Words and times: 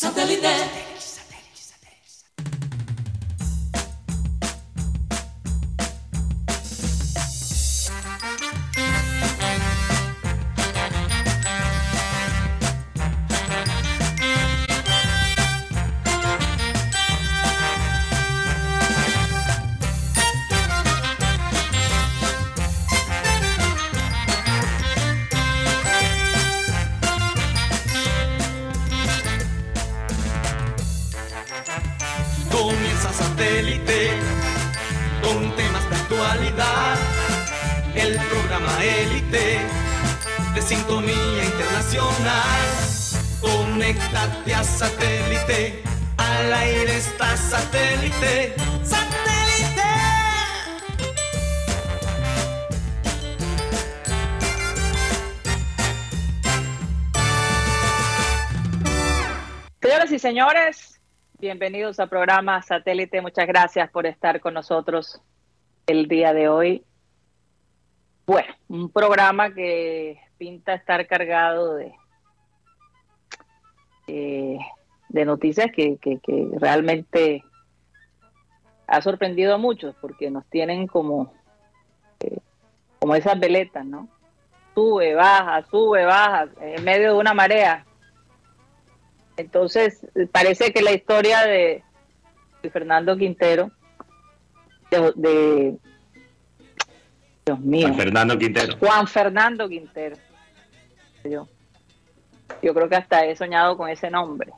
Satellite. 0.00 0.89
Señores, 60.20 61.00
bienvenidos 61.38 61.98
al 61.98 62.10
programa 62.10 62.60
Satélite. 62.60 63.22
Muchas 63.22 63.46
gracias 63.46 63.90
por 63.90 64.04
estar 64.04 64.38
con 64.40 64.52
nosotros 64.52 65.22
el 65.86 66.08
día 66.08 66.34
de 66.34 66.50
hoy. 66.50 66.84
Bueno, 68.26 68.52
un 68.68 68.90
programa 68.92 69.54
que 69.54 70.20
pinta 70.36 70.74
estar 70.74 71.06
cargado 71.06 71.74
de, 74.06 74.58
de 75.08 75.24
noticias 75.24 75.68
que, 75.74 75.96
que- 75.96 76.18
que 76.20 76.48
realmente 76.58 77.42
ha 78.86 79.00
sorprendido 79.00 79.54
a 79.54 79.58
muchos 79.58 79.94
porque 80.02 80.30
nos 80.30 80.44
tienen 80.50 80.86
como, 80.86 81.32
eh, 82.20 82.40
como 82.98 83.14
esas 83.14 83.40
veletas, 83.40 83.86
¿no? 83.86 84.06
Sube, 84.74 85.14
baja, 85.14 85.64
sube, 85.70 86.04
baja, 86.04 86.46
en 86.60 86.84
medio 86.84 87.14
de 87.14 87.18
una 87.18 87.32
marea. 87.32 87.86
Entonces, 89.40 90.06
parece 90.32 90.72
que 90.72 90.82
la 90.82 90.92
historia 90.92 91.42
de, 91.44 91.82
de 92.62 92.70
Fernando 92.70 93.16
Quintero, 93.16 93.70
de, 94.90 95.12
de- 95.16 95.76
Dios 97.46 97.58
mío, 97.60 97.86
Juan 97.88 97.98
Fernando 97.98 98.38
Quintero. 98.38 98.76
Juan 98.78 99.06
Fernando 99.06 99.68
Quintero. 99.68 100.16
Yo, 101.24 101.48
yo 102.62 102.74
creo 102.74 102.88
que 102.88 102.96
hasta 102.96 103.24
he 103.26 103.34
soñado 103.34 103.76
con 103.76 103.88
ese 103.88 104.10
nombre. 104.10 104.52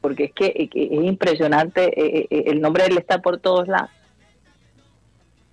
Porque 0.00 0.24
es 0.24 0.32
que, 0.32 0.52
es 0.74 1.04
impresionante, 1.04 1.84
eh, 1.98 2.26
eh, 2.30 2.44
el 2.48 2.60
nombre 2.60 2.84
de 2.84 2.90
él 2.90 2.98
está 2.98 3.20
por 3.22 3.38
todos 3.38 3.68
lados. 3.68 3.90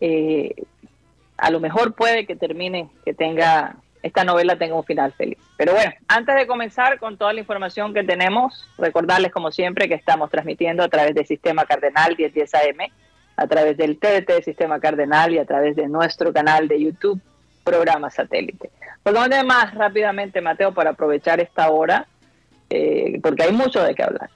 Eh, 0.02 0.56
a 1.38 1.52
lo 1.52 1.60
mejor 1.60 1.94
puede 1.94 2.26
que 2.26 2.36
termine, 2.36 2.90
que 3.06 3.14
tenga, 3.14 3.78
esta 4.04 4.24
novela 4.24 4.58
tenga 4.58 4.76
un 4.76 4.84
final 4.84 5.14
feliz. 5.14 5.38
Pero 5.58 5.74
bueno, 5.74 5.92
antes 6.08 6.36
de 6.36 6.48
comenzar 6.48 7.00
con 7.00 7.18
toda 7.18 7.34
la 7.34 7.40
información 7.40 7.94
que 7.94 8.04
tenemos, 8.04 8.68
recordarles 8.78 9.32
como 9.32 9.52
siempre 9.52 9.88
que 9.88 9.96
estamos 9.96 10.30
transmitiendo 10.30 10.84
a 10.84 10.90
través 10.90 11.14
del 11.14 11.26
Sistema 11.26 11.66
Cardenal 11.66 12.16
1010 12.18 12.54
AM, 12.56 12.92
a 13.38 13.48
través 13.48 13.78
del 13.78 13.98
TDT 13.98 14.44
Sistema 14.44 14.80
Cardenal 14.80 15.34
y 15.34 15.40
a 15.40 15.46
través 15.46 15.76
de 15.76 15.88
nuestro 15.88 16.34
canal 16.34 16.68
de 16.68 16.82
YouTube, 16.82 17.22
programa 17.64 18.10
satélite. 18.10 18.72
¿Por 19.04 19.14
dónde 19.14 19.44
más 19.44 19.74
rápidamente, 19.74 20.42
Mateo, 20.42 20.74
para 20.74 20.92
aprovechar 20.92 21.40
esta 21.40 21.70
hora? 21.70 22.08
Eh, 22.70 23.20
porque 23.22 23.44
hay 23.44 23.52
mucho 23.52 23.84
de 23.84 23.94
qué 23.96 24.04
hablar. 24.04 24.30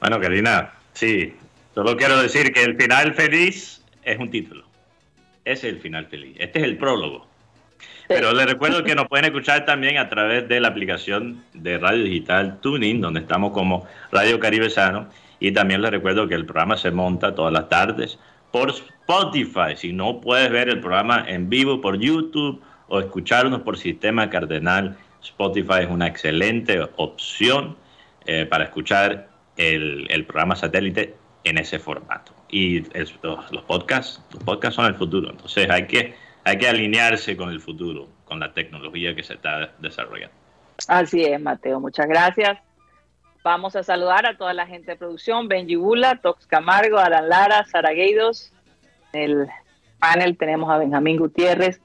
Bueno, 0.00 0.20
Karina, 0.20 0.72
sí. 0.92 1.34
Solo 1.74 1.96
quiero 1.96 2.20
decir 2.20 2.52
que 2.52 2.62
el 2.62 2.76
final 2.76 3.14
feliz 3.14 3.84
es 4.02 4.18
un 4.18 4.30
título. 4.30 4.64
Ese 5.44 5.68
es 5.68 5.74
el 5.74 5.80
final 5.80 6.06
feliz. 6.06 6.36
Este 6.38 6.58
es 6.58 6.64
el 6.64 6.78
prólogo. 6.78 7.29
Pero 8.10 8.32
les 8.32 8.44
recuerdo 8.44 8.82
que 8.82 8.96
nos 8.96 9.06
pueden 9.06 9.26
escuchar 9.26 9.64
también 9.64 9.96
a 9.96 10.08
través 10.08 10.48
de 10.48 10.58
la 10.58 10.66
aplicación 10.66 11.44
de 11.54 11.78
radio 11.78 12.02
digital 12.02 12.58
Tuning, 12.60 13.00
donde 13.00 13.20
estamos 13.20 13.52
como 13.52 13.86
Radio 14.10 14.40
Caribe 14.40 14.68
Sano. 14.68 15.06
Y 15.38 15.52
también 15.52 15.80
les 15.80 15.92
recuerdo 15.92 16.26
que 16.26 16.34
el 16.34 16.44
programa 16.44 16.76
se 16.76 16.90
monta 16.90 17.36
todas 17.36 17.52
las 17.52 17.68
tardes 17.68 18.18
por 18.50 18.70
Spotify. 18.70 19.76
Si 19.76 19.92
no 19.92 20.20
puedes 20.20 20.50
ver 20.50 20.68
el 20.70 20.80
programa 20.80 21.24
en 21.28 21.48
vivo 21.48 21.80
por 21.80 22.00
YouTube 22.00 22.60
o 22.88 22.98
escucharnos 22.98 23.60
por 23.60 23.78
Sistema 23.78 24.28
Cardenal, 24.28 24.96
Spotify 25.22 25.82
es 25.82 25.88
una 25.88 26.08
excelente 26.08 26.80
opción 26.96 27.76
eh, 28.26 28.44
para 28.44 28.64
escuchar 28.64 29.28
el, 29.56 30.24
programa 30.26 30.56
satélite 30.56 31.14
en 31.44 31.58
ese 31.58 31.78
formato. 31.78 32.32
Y 32.50 32.80
los, 33.22 33.52
los 33.52 33.62
podcasts, 33.68 34.20
los 34.32 34.42
podcasts 34.42 34.74
son 34.74 34.86
el 34.86 34.96
futuro. 34.96 35.30
Entonces 35.30 35.70
hay 35.70 35.86
que, 35.86 36.16
hay 36.44 36.58
que 36.58 36.68
alinearse 36.68 37.36
con 37.36 37.50
el 37.50 37.60
futuro, 37.60 38.08
con 38.24 38.40
la 38.40 38.52
tecnología 38.52 39.14
que 39.14 39.22
se 39.22 39.34
está 39.34 39.72
desarrollando. 39.78 40.34
Así 40.88 41.22
es, 41.22 41.40
Mateo, 41.40 41.80
muchas 41.80 42.06
gracias. 42.06 42.58
Vamos 43.42 43.74
a 43.76 43.82
saludar 43.82 44.26
a 44.26 44.36
toda 44.36 44.52
la 44.52 44.66
gente 44.66 44.92
de 44.92 44.96
producción, 44.96 45.48
Benji 45.48 45.76
Bula, 45.76 46.16
Tox 46.16 46.46
Camargo, 46.46 46.98
Alan 46.98 47.28
Lara, 47.28 47.64
Sara 47.64 47.92
Gueidos. 47.92 48.52
En 49.12 49.22
el 49.22 49.48
panel 49.98 50.36
tenemos 50.36 50.70
a 50.70 50.78
Benjamín 50.78 51.16
Gutiérrez, 51.16 51.80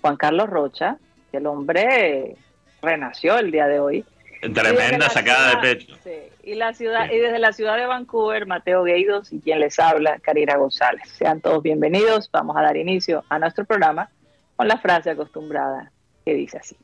Juan 0.00 0.16
Carlos 0.16 0.48
Rocha, 0.48 0.98
que 1.30 1.38
el 1.38 1.46
hombre 1.46 2.36
renació 2.80 3.38
el 3.38 3.50
día 3.50 3.66
de 3.66 3.80
hoy. 3.80 4.04
Tremenda 4.52 5.08
sacada 5.08 5.50
de 5.50 5.56
pecho. 5.58 5.96
sí, 6.04 6.10
y, 6.42 6.54
la 6.54 6.74
ciudad, 6.74 7.08
Sí. 7.08 7.16
y 7.16 7.18
desde 7.18 7.38
la 7.38 7.52
ciudad 7.52 7.76
de 7.76 7.86
Vancouver, 7.86 8.46
Mateo 8.46 8.84
Gueidos 8.84 9.32
y 9.32 9.40
quien 9.40 9.60
les 9.60 9.78
habla, 9.78 10.18
Karina 10.18 10.56
González. 10.56 11.08
Sean 11.08 11.40
todos 11.40 11.62
bienvenidos. 11.62 12.28
Vamos 12.30 12.56
a 12.56 12.62
dar 12.62 12.76
inicio 12.76 13.24
a 13.28 13.38
nuestro 13.38 13.64
programa 13.64 14.10
con 14.56 14.68
la 14.68 14.78
frase 14.78 15.10
acostumbrada 15.10 15.90
que 16.24 16.34
dice 16.34 16.58
así. 16.58 16.76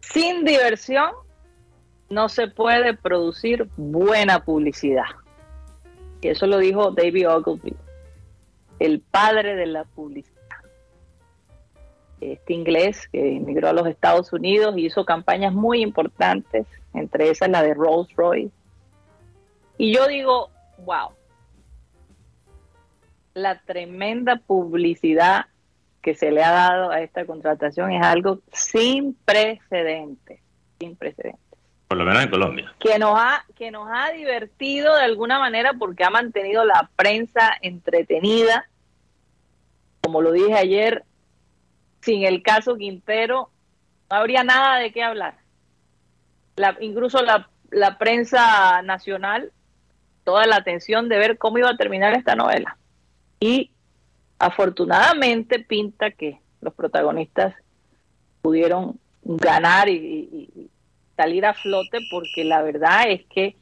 Sin 0.00 0.44
diversión 0.44 1.10
no 2.08 2.28
se 2.28 2.48
puede 2.48 2.94
producir 2.94 3.68
buena 3.76 4.44
publicidad. 4.44 5.04
Y 6.20 6.28
eso 6.28 6.46
lo 6.46 6.58
dijo 6.58 6.90
David 6.92 7.28
Ogilvy, 7.28 7.76
el 8.78 9.00
padre 9.00 9.54
de 9.54 9.66
la 9.66 9.84
publicidad. 9.84 10.37
Este 12.20 12.52
inglés 12.52 13.08
que 13.12 13.36
emigró 13.36 13.68
a 13.68 13.72
los 13.72 13.86
Estados 13.86 14.32
Unidos 14.32 14.76
y 14.76 14.86
hizo 14.86 15.04
campañas 15.04 15.52
muy 15.52 15.82
importantes, 15.82 16.66
entre 16.94 17.30
esas 17.30 17.48
la 17.48 17.62
de 17.62 17.74
Rolls 17.74 18.14
Royce. 18.16 18.52
Y 19.76 19.94
yo 19.94 20.06
digo, 20.08 20.50
wow, 20.78 21.10
la 23.34 23.60
tremenda 23.60 24.36
publicidad 24.36 25.46
que 26.02 26.14
se 26.14 26.30
le 26.30 26.42
ha 26.42 26.50
dado 26.50 26.90
a 26.90 27.00
esta 27.00 27.24
contratación 27.24 27.92
es 27.92 28.04
algo 28.04 28.40
sin 28.52 29.14
precedentes, 29.24 30.40
sin 30.78 30.96
precedentes 30.96 31.58
Por 31.88 31.98
lo 31.98 32.04
menos 32.04 32.22
en 32.22 32.30
Colombia. 32.30 32.74
que 32.78 32.98
nos 32.98 33.18
ha 33.18 33.44
que 33.56 33.70
nos 33.70 33.88
ha 33.92 34.10
divertido 34.12 34.94
de 34.94 35.02
alguna 35.02 35.38
manera 35.38 35.74
porque 35.78 36.04
ha 36.04 36.10
mantenido 36.10 36.64
la 36.64 36.90
prensa 36.96 37.52
entretenida. 37.62 38.68
Como 40.00 40.22
lo 40.22 40.32
dije 40.32 40.54
ayer, 40.54 41.04
sin 42.08 42.24
el 42.24 42.42
caso 42.42 42.78
Quintero 42.78 43.50
no 44.10 44.16
habría 44.16 44.42
nada 44.42 44.78
de 44.78 44.92
qué 44.92 45.02
hablar. 45.02 45.34
La- 46.56 46.74
incluso 46.80 47.20
la, 47.22 47.50
la 47.70 47.98
prensa 47.98 48.80
nacional, 48.80 49.52
toda 50.24 50.46
la 50.46 50.56
atención 50.56 51.10
de 51.10 51.18
ver 51.18 51.36
cómo 51.36 51.58
iba 51.58 51.68
a 51.68 51.76
terminar 51.76 52.14
esta 52.14 52.34
novela. 52.34 52.78
Y 53.40 53.70
afortunadamente 54.38 55.58
pinta 55.58 56.10
que 56.10 56.38
los 56.62 56.72
protagonistas 56.72 57.54
pudieron 58.40 58.98
ganar 59.22 59.90
y, 59.90 59.96
y- 59.96 60.50
y 60.58 60.70
salir 61.14 61.44
a 61.44 61.52
flote 61.52 61.98
porque 62.10 62.42
la 62.44 62.62
verdad 62.62 63.02
es 63.10 63.26
que 63.26 63.54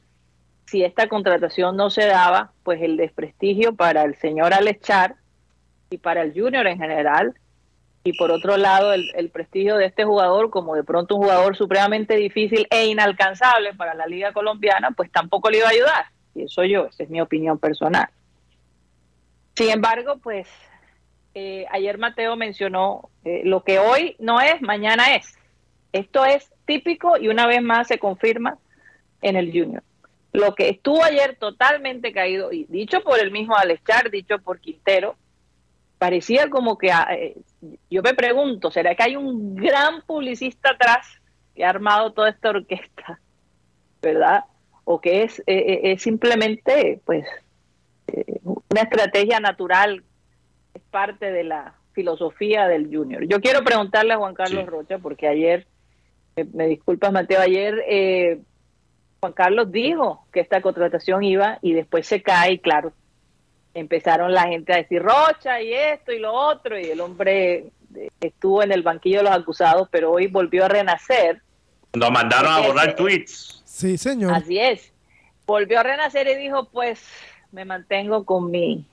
si 0.67 0.85
esta 0.85 1.09
contratación 1.09 1.77
no 1.77 1.91
se 1.91 2.07
daba, 2.07 2.53
pues 2.63 2.81
el 2.81 2.97
desprestigio 2.97 3.75
para 3.75 4.03
el 4.05 4.15
señor 4.15 4.55
Alechar 4.55 5.17
y 5.91 5.99
para 5.99 6.23
el 6.23 6.33
Junior 6.33 6.65
en 6.69 6.79
general, 6.79 7.35
y 8.07 8.13
por 8.13 8.31
otro 8.31 8.57
lado 8.57 8.93
el, 8.93 9.31
prestigio 9.31 9.77
de 9.77 9.87
este 9.87 10.05
jugador 10.05 10.49
como 10.51 10.77
de 10.77 10.85
pronto 10.85 11.17
un 11.17 11.23
jugador 11.23 11.57
supremamente 11.57 12.15
difícil 12.15 12.69
e 12.71 12.87
inalcanzable 12.87 13.75
para 13.75 13.95
la 13.95 14.07
liga 14.07 14.33
colombiana, 14.33 14.93
pues 14.93 15.11
tampoco 15.11 15.51
le 15.51 15.59
iba 15.59 15.67
a 15.67 15.71
ayudar. 15.71 16.05
Y 16.33 16.43
eso 16.45 16.63
yo, 16.63 16.87
esa 16.87 17.03
es 17.03 17.11
mi 17.11 17.21
opinión 17.21 17.59
personal. 17.59 18.09
Sin 19.57 19.71
embargo, 19.71 20.19
pues 20.23 20.47
eh, 21.35 21.67
ayer 21.73 21.99
Mateo 21.99 22.37
mencionó 22.37 23.11
eh, 23.25 23.43
lo 23.45 23.65
que 23.65 23.81
hoy 23.81 24.15
no 24.21 24.41
es, 24.41 24.63
mañana 24.63 25.17
es. 25.17 25.37
Esto 25.93 26.25
es 26.25 26.49
típico 26.65 27.17
y 27.17 27.27
una 27.27 27.49
vez 27.49 27.61
más 27.61 27.89
se 27.89 27.99
confirma 27.99 28.57
en 29.21 29.35
el 29.35 29.51
Junior. 29.51 29.83
Lo 30.33 30.55
que 30.55 30.69
estuvo 30.69 31.03
ayer 31.03 31.37
totalmente 31.41 32.13
caído, 32.13 32.53
y 32.53 32.67
dicho 32.67 33.01
por 33.01 33.19
el 33.19 33.33
mismo 33.33 33.57
Alechar, 33.57 34.13
dicho 34.13 34.39
por 34.39 34.61
Quintero, 34.61 35.17
parecía 35.99 36.49
como 36.51 36.79
que, 36.79 36.93
ah, 36.93 37.09
eh, 37.13 37.37
yo 37.91 38.03
me 38.03 38.15
pregunto, 38.15 38.71
¿será 38.71 38.95
que 38.95 39.03
hay 39.03 39.17
un 39.17 39.55
gran 39.55 40.03
publicista 40.03 40.71
atrás 40.71 41.07
que 41.55 41.65
ha 41.65 41.71
armado 41.71 42.13
toda 42.13 42.31
esta 42.31 42.51
orquesta? 42.51 43.21
¿Verdad? 44.03 44.45
O 44.85 45.01
que 45.01 45.23
es, 45.23 45.41
eh, 45.41 45.45
eh, 45.47 45.81
es 45.93 46.03
simplemente, 46.03 47.01
pues, 47.05 47.27
una 48.45 48.83
estrategia 48.83 49.41
natural, 49.41 50.05
es 50.75 50.83
parte 50.91 51.33
de 51.33 51.45
la 51.45 51.75
filosofía 51.93 52.69
del 52.69 52.95
Junior. 52.95 53.27
Yo 53.27 53.41
quiero 53.41 53.65
preguntarle 53.65 54.13
a 54.13 54.19
Juan 54.19 54.35
Carlos 54.35 54.67
Rocha, 54.67 54.99
porque 54.99 55.27
ayer, 55.27 55.67
me, 56.53 56.67
disculpas 56.67 57.13
Mateo, 57.13 57.41
ayer 57.41 58.45
Juan 59.21 59.33
Carlos 59.33 59.73
dijo 59.73 60.27
que 60.33 60.41
esta 60.41 60.61
contratación 60.61 61.25
iba 61.25 61.59
y 61.63 61.73
después 61.73 62.07
se 62.07 62.23
cae 62.23 62.53
y 62.53 62.59
claro, 62.59 62.93
empezaron 63.77 64.33
la 64.33 64.49
gente 64.49 64.73
a 64.73 64.77
decir 64.77 65.03
Rocha 65.03 65.61
y 65.61 65.73
esto 65.73 66.11
y 66.11 66.19
lo 66.19 66.33
otro, 66.33 66.79
y 66.79 66.87
el 66.87 67.01
hombre 67.01 67.67
estuvo 68.21 68.63
en 68.63 68.73
el 68.73 68.83
banquillo 68.83 69.19
de 69.19 69.25
los 69.25 69.33
acusados, 69.33 69.89
pero 69.91 70.13
hoy 70.13 70.27
volvió 70.27 70.65
a 70.65 70.69
renacer. 70.69 71.43
Nos 71.93 72.11
mandaron 72.11 72.53
a 72.53 72.61
borrar 72.61 72.97
tweets. 72.97 73.63
Sí, 73.65 73.99
señor. 73.99 74.33
Así 74.33 74.59
es. 74.59 74.93
Volvió 75.47 75.81
a 75.81 75.83
renacer 75.83 76.27
y 76.27 76.37
dijo, 76.37 76.69
pues 76.71 77.07
me 77.53 77.65
mantengo 77.65 78.25
con 78.25 78.51
mi, 78.51 78.87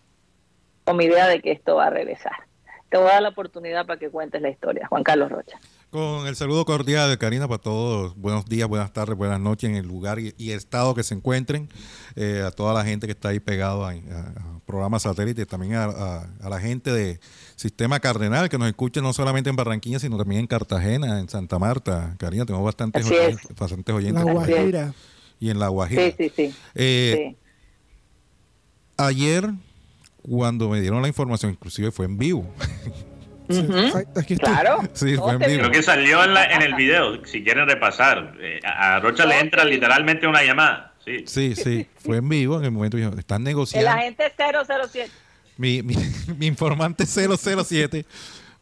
con 0.83 0.97
mi 0.97 1.05
idea 1.05 1.27
de 1.27 1.41
que 1.41 1.51
esto 1.51 1.75
va 1.75 1.87
a 1.87 1.89
regresar. 1.89 2.33
Te 2.89 2.97
voy 2.97 3.07
a 3.07 3.13
dar 3.13 3.21
la 3.23 3.29
oportunidad 3.29 3.85
para 3.85 3.97
que 3.97 4.09
cuentes 4.09 4.41
la 4.41 4.49
historia, 4.49 4.87
Juan 4.87 5.03
Carlos 5.03 5.31
Rocha. 5.31 5.59
Con 5.93 6.25
el 6.25 6.35
saludo 6.35 6.65
cordial 6.65 7.07
de 7.07 7.19
Karina 7.19 7.47
para 7.47 7.61
todos. 7.61 8.15
Buenos 8.15 8.45
días, 8.45 8.67
buenas 8.67 8.91
tardes, 8.91 9.15
buenas 9.15 9.39
noches 9.39 9.69
en 9.69 9.75
el 9.75 9.85
lugar 9.85 10.17
y, 10.19 10.33
estado 10.49 10.95
que 10.95 11.03
se 11.03 11.13
encuentren. 11.13 11.69
Eh, 12.15 12.41
a 12.43 12.49
toda 12.49 12.73
la 12.73 12.83
gente 12.83 13.05
que 13.05 13.11
está 13.11 13.29
ahí 13.29 13.39
pegado 13.39 13.85
a, 13.85 13.93
programas 14.65 15.03
satélites, 15.03 15.45
también 15.45 15.75
a, 15.75 16.27
la 16.49 16.59
gente 16.59 16.91
de 16.91 17.19
Sistema 17.55 17.99
Cardenal 17.99 18.49
que 18.49 18.57
nos 18.57 18.67
escucha 18.69 19.01
no 19.01 19.13
solamente 19.13 19.51
en 19.51 19.55
Barranquilla, 19.55 19.99
sino 19.99 20.17
también 20.17 20.41
en 20.41 20.47
Cartagena, 20.47 21.19
en 21.19 21.29
Santa 21.29 21.59
Marta. 21.59 22.15
Karina, 22.17 22.43
tenemos 22.47 22.65
bastantes, 22.65 23.05
oyentes, 23.05 23.47
bastantes 23.55 23.93
oyentes. 23.93 24.25
La 24.25 24.31
Guajira. 24.31 24.95
Y 25.39 25.51
en 25.51 25.59
La 25.59 25.67
Guajira. 25.67 26.05
Sí, 26.05 26.15
sí, 26.17 26.31
sí. 26.35 26.55
Eh, 26.73 27.35
ayer, 28.97 29.47
cuando 30.23 30.69
me 30.69 30.81
dieron 30.81 31.03
la 31.03 31.07
información, 31.07 31.51
inclusive 31.51 31.91
fue 31.91 32.07
en 32.07 32.17
vivo. 32.17 32.51
Claro. 33.47 34.81
Sí, 34.93 35.15
fue 35.15 35.33
en 35.33 35.39
vivo. 35.39 35.59
Creo 35.59 35.71
que 35.71 35.83
salió 35.83 36.23
en, 36.23 36.61
el 36.61 36.75
video, 36.75 37.25
si 37.25 37.43
quieren 37.43 37.67
repasar. 37.67 38.35
Eh, 38.39 38.59
a 38.63 38.99
Rocha 38.99 39.25
le 39.25 39.39
entra 39.39 39.63
literalmente 39.65 40.27
una 40.27 40.43
llamada. 40.43 40.93
Sí. 41.03 41.25
sí, 41.27 41.53
sí, 41.55 41.87
fue 41.97 42.17
en 42.17 42.29
vivo 42.29 42.59
en 42.59 42.65
el 42.65 42.71
momento 42.71 42.97
que 42.97 43.19
están 43.19 43.43
negociando. 43.43 43.89
El 43.89 43.97
agente 43.97 44.31
007. 44.37 45.11
Mi, 45.57 45.83
mi, 45.83 45.95
mi 46.37 46.47
informante 46.47 47.05
007. 47.05 48.05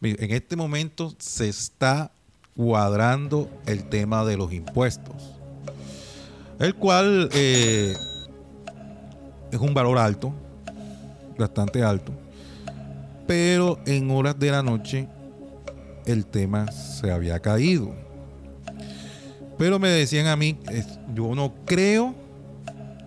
En 0.02 0.30
este 0.32 0.56
momento 0.56 1.14
se 1.18 1.48
está 1.48 2.10
cuadrando 2.56 3.48
el 3.66 3.88
tema 3.88 4.24
de 4.24 4.36
los 4.36 4.52
impuestos, 4.52 5.14
el 6.58 6.74
cual 6.74 7.28
eh, 7.32 7.94
es 9.52 9.58
un 9.60 9.72
valor 9.72 9.98
alto, 9.98 10.34
bastante 11.38 11.84
alto 11.84 12.12
pero 13.32 13.78
en 13.86 14.10
horas 14.10 14.38
de 14.38 14.50
la 14.50 14.62
noche 14.62 15.08
el 16.04 16.26
tema 16.26 16.70
se 16.70 17.10
había 17.10 17.40
caído. 17.40 17.94
Pero 19.56 19.78
me 19.78 19.88
decían 19.88 20.26
a 20.26 20.36
mí, 20.36 20.58
yo 21.14 21.34
no 21.34 21.54
creo 21.64 22.14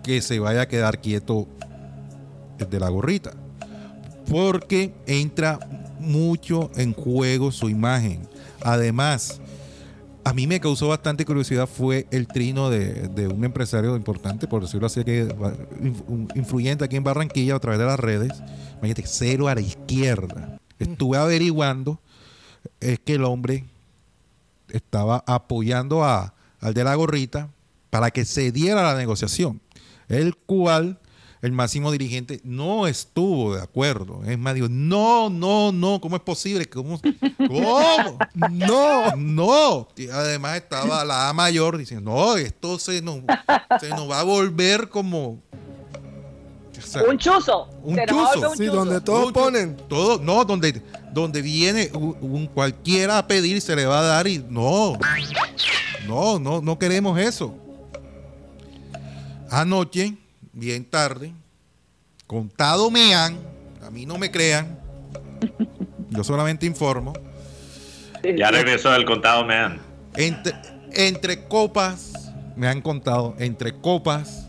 que 0.02 0.20
se 0.20 0.40
vaya 0.40 0.62
a 0.62 0.66
quedar 0.66 1.00
quieto 1.00 1.46
el 2.58 2.68
de 2.68 2.80
la 2.80 2.88
gorrita, 2.88 3.34
porque 4.28 4.92
entra 5.06 5.60
mucho 6.00 6.72
en 6.74 6.92
juego 6.92 7.52
su 7.52 7.68
imagen. 7.68 8.26
Además, 8.62 9.40
a 10.26 10.32
mí 10.32 10.48
me 10.48 10.58
causó 10.58 10.88
bastante 10.88 11.24
curiosidad 11.24 11.68
fue 11.68 12.08
el 12.10 12.26
trino 12.26 12.68
de, 12.68 13.28
un 13.32 13.44
empresario 13.44 13.94
importante, 13.94 14.48
por 14.48 14.60
decirlo 14.60 14.88
así, 14.88 15.04
que 15.04 15.32
influyente 16.34 16.84
aquí 16.84 16.96
en 16.96 17.04
Barranquilla 17.04 17.54
a 17.54 17.60
través 17.60 17.78
de 17.78 17.86
las 17.86 18.00
redes. 18.00 18.32
Imagínate, 18.78 19.04
cero 19.06 19.46
a 19.46 19.54
la 19.54 19.60
izquierda. 19.60 20.58
Estuve 20.80 21.16
averiguando, 21.16 22.00
es 22.80 22.98
que 22.98 23.14
el 23.14 23.24
hombre 23.24 23.66
estaba 24.70 25.22
apoyando 25.28 26.02
a, 26.02 26.34
al 26.58 26.74
de 26.74 26.82
la 26.82 26.96
gorrita 26.96 27.48
para 27.90 28.10
que 28.10 28.24
se 28.24 28.50
diera 28.50 28.82
la 28.82 28.96
negociación, 28.96 29.60
el 30.08 30.34
cual 30.34 30.98
el 31.42 31.52
máximo 31.52 31.92
dirigente 31.92 32.40
no 32.44 32.86
estuvo 32.86 33.54
de 33.54 33.62
acuerdo. 33.62 34.22
Es 34.24 34.38
más, 34.38 34.54
dijo, 34.54 34.68
no, 34.70 35.28
no, 35.28 35.72
no, 35.72 36.00
¿cómo 36.00 36.16
es 36.16 36.22
posible? 36.22 36.66
¿Cómo? 36.66 37.00
¿Cómo? 37.38 38.18
no, 38.50 39.16
no. 39.16 39.88
Y 39.96 40.08
además 40.08 40.56
estaba 40.56 41.04
la 41.04 41.28
A 41.28 41.32
mayor 41.32 41.76
diciendo, 41.76 42.10
no, 42.10 42.36
esto 42.36 42.78
se 42.78 43.02
nos, 43.02 43.20
se 43.80 43.90
nos 43.90 44.10
va 44.10 44.20
a 44.20 44.24
volver 44.24 44.88
como... 44.88 45.42
un 47.08 47.18
chuzo. 47.18 47.68
Un 47.82 47.98
chuzo. 48.06 48.54
sí, 48.56 48.66
donde 48.66 49.00
todos 49.00 49.32
ponen. 49.32 49.76
Todo, 49.88 50.18
no, 50.18 50.44
donde, 50.44 50.82
donde 51.12 51.42
viene 51.42 51.90
un, 51.92 52.46
cualquiera 52.46 53.18
a 53.18 53.26
pedir 53.26 53.60
se 53.60 53.76
le 53.76 53.84
va 53.84 54.00
a 54.00 54.02
dar 54.02 54.26
y 54.26 54.44
no. 54.48 54.98
No, 56.06 56.38
no, 56.38 56.60
no 56.62 56.78
queremos 56.78 57.18
eso. 57.18 57.54
Anoche 59.50 60.16
bien 60.56 60.84
tarde. 60.84 61.32
Contado 62.26 62.90
me 62.90 63.14
han, 63.14 63.38
a 63.86 63.90
mí 63.90 64.04
no 64.04 64.18
me 64.18 64.30
crean, 64.32 64.80
yo 66.10 66.24
solamente 66.24 66.66
informo. 66.66 67.12
Ya 68.36 68.50
regresó 68.50 68.92
el 68.94 69.04
contado 69.04 69.44
me 69.44 69.54
han. 69.54 69.80
Entre, 70.16 70.54
entre 70.92 71.44
copas, 71.44 72.32
me 72.56 72.66
han 72.66 72.80
contado, 72.80 73.36
entre 73.38 73.78
copas, 73.78 74.46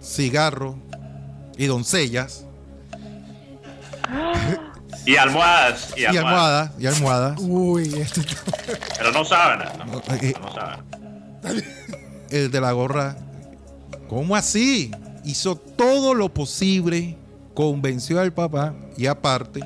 cigarro 0.00 0.78
y 1.58 1.66
doncellas. 1.66 2.46
Y 5.04 5.16
almohadas. 5.16 5.92
Y 5.96 6.06
almohadas. 6.06 6.70
Y 6.78 6.86
almohadas. 6.86 7.38
Uy, 7.40 7.92
este 8.00 8.22
Pero 8.96 9.12
no 9.12 9.24
saben. 9.24 9.68
No, 9.86 10.00
eh, 10.14 10.32
no 10.40 10.54
saben. 10.54 10.80
El 12.30 12.50
de 12.50 12.60
la 12.60 12.72
gorra. 12.72 13.16
¿Cómo 14.08 14.36
así? 14.36 14.90
Hizo 15.24 15.56
todo 15.56 16.14
lo 16.14 16.32
posible, 16.32 17.16
convenció 17.54 18.20
al 18.20 18.32
papá 18.32 18.74
y 18.96 19.06
aparte 19.06 19.60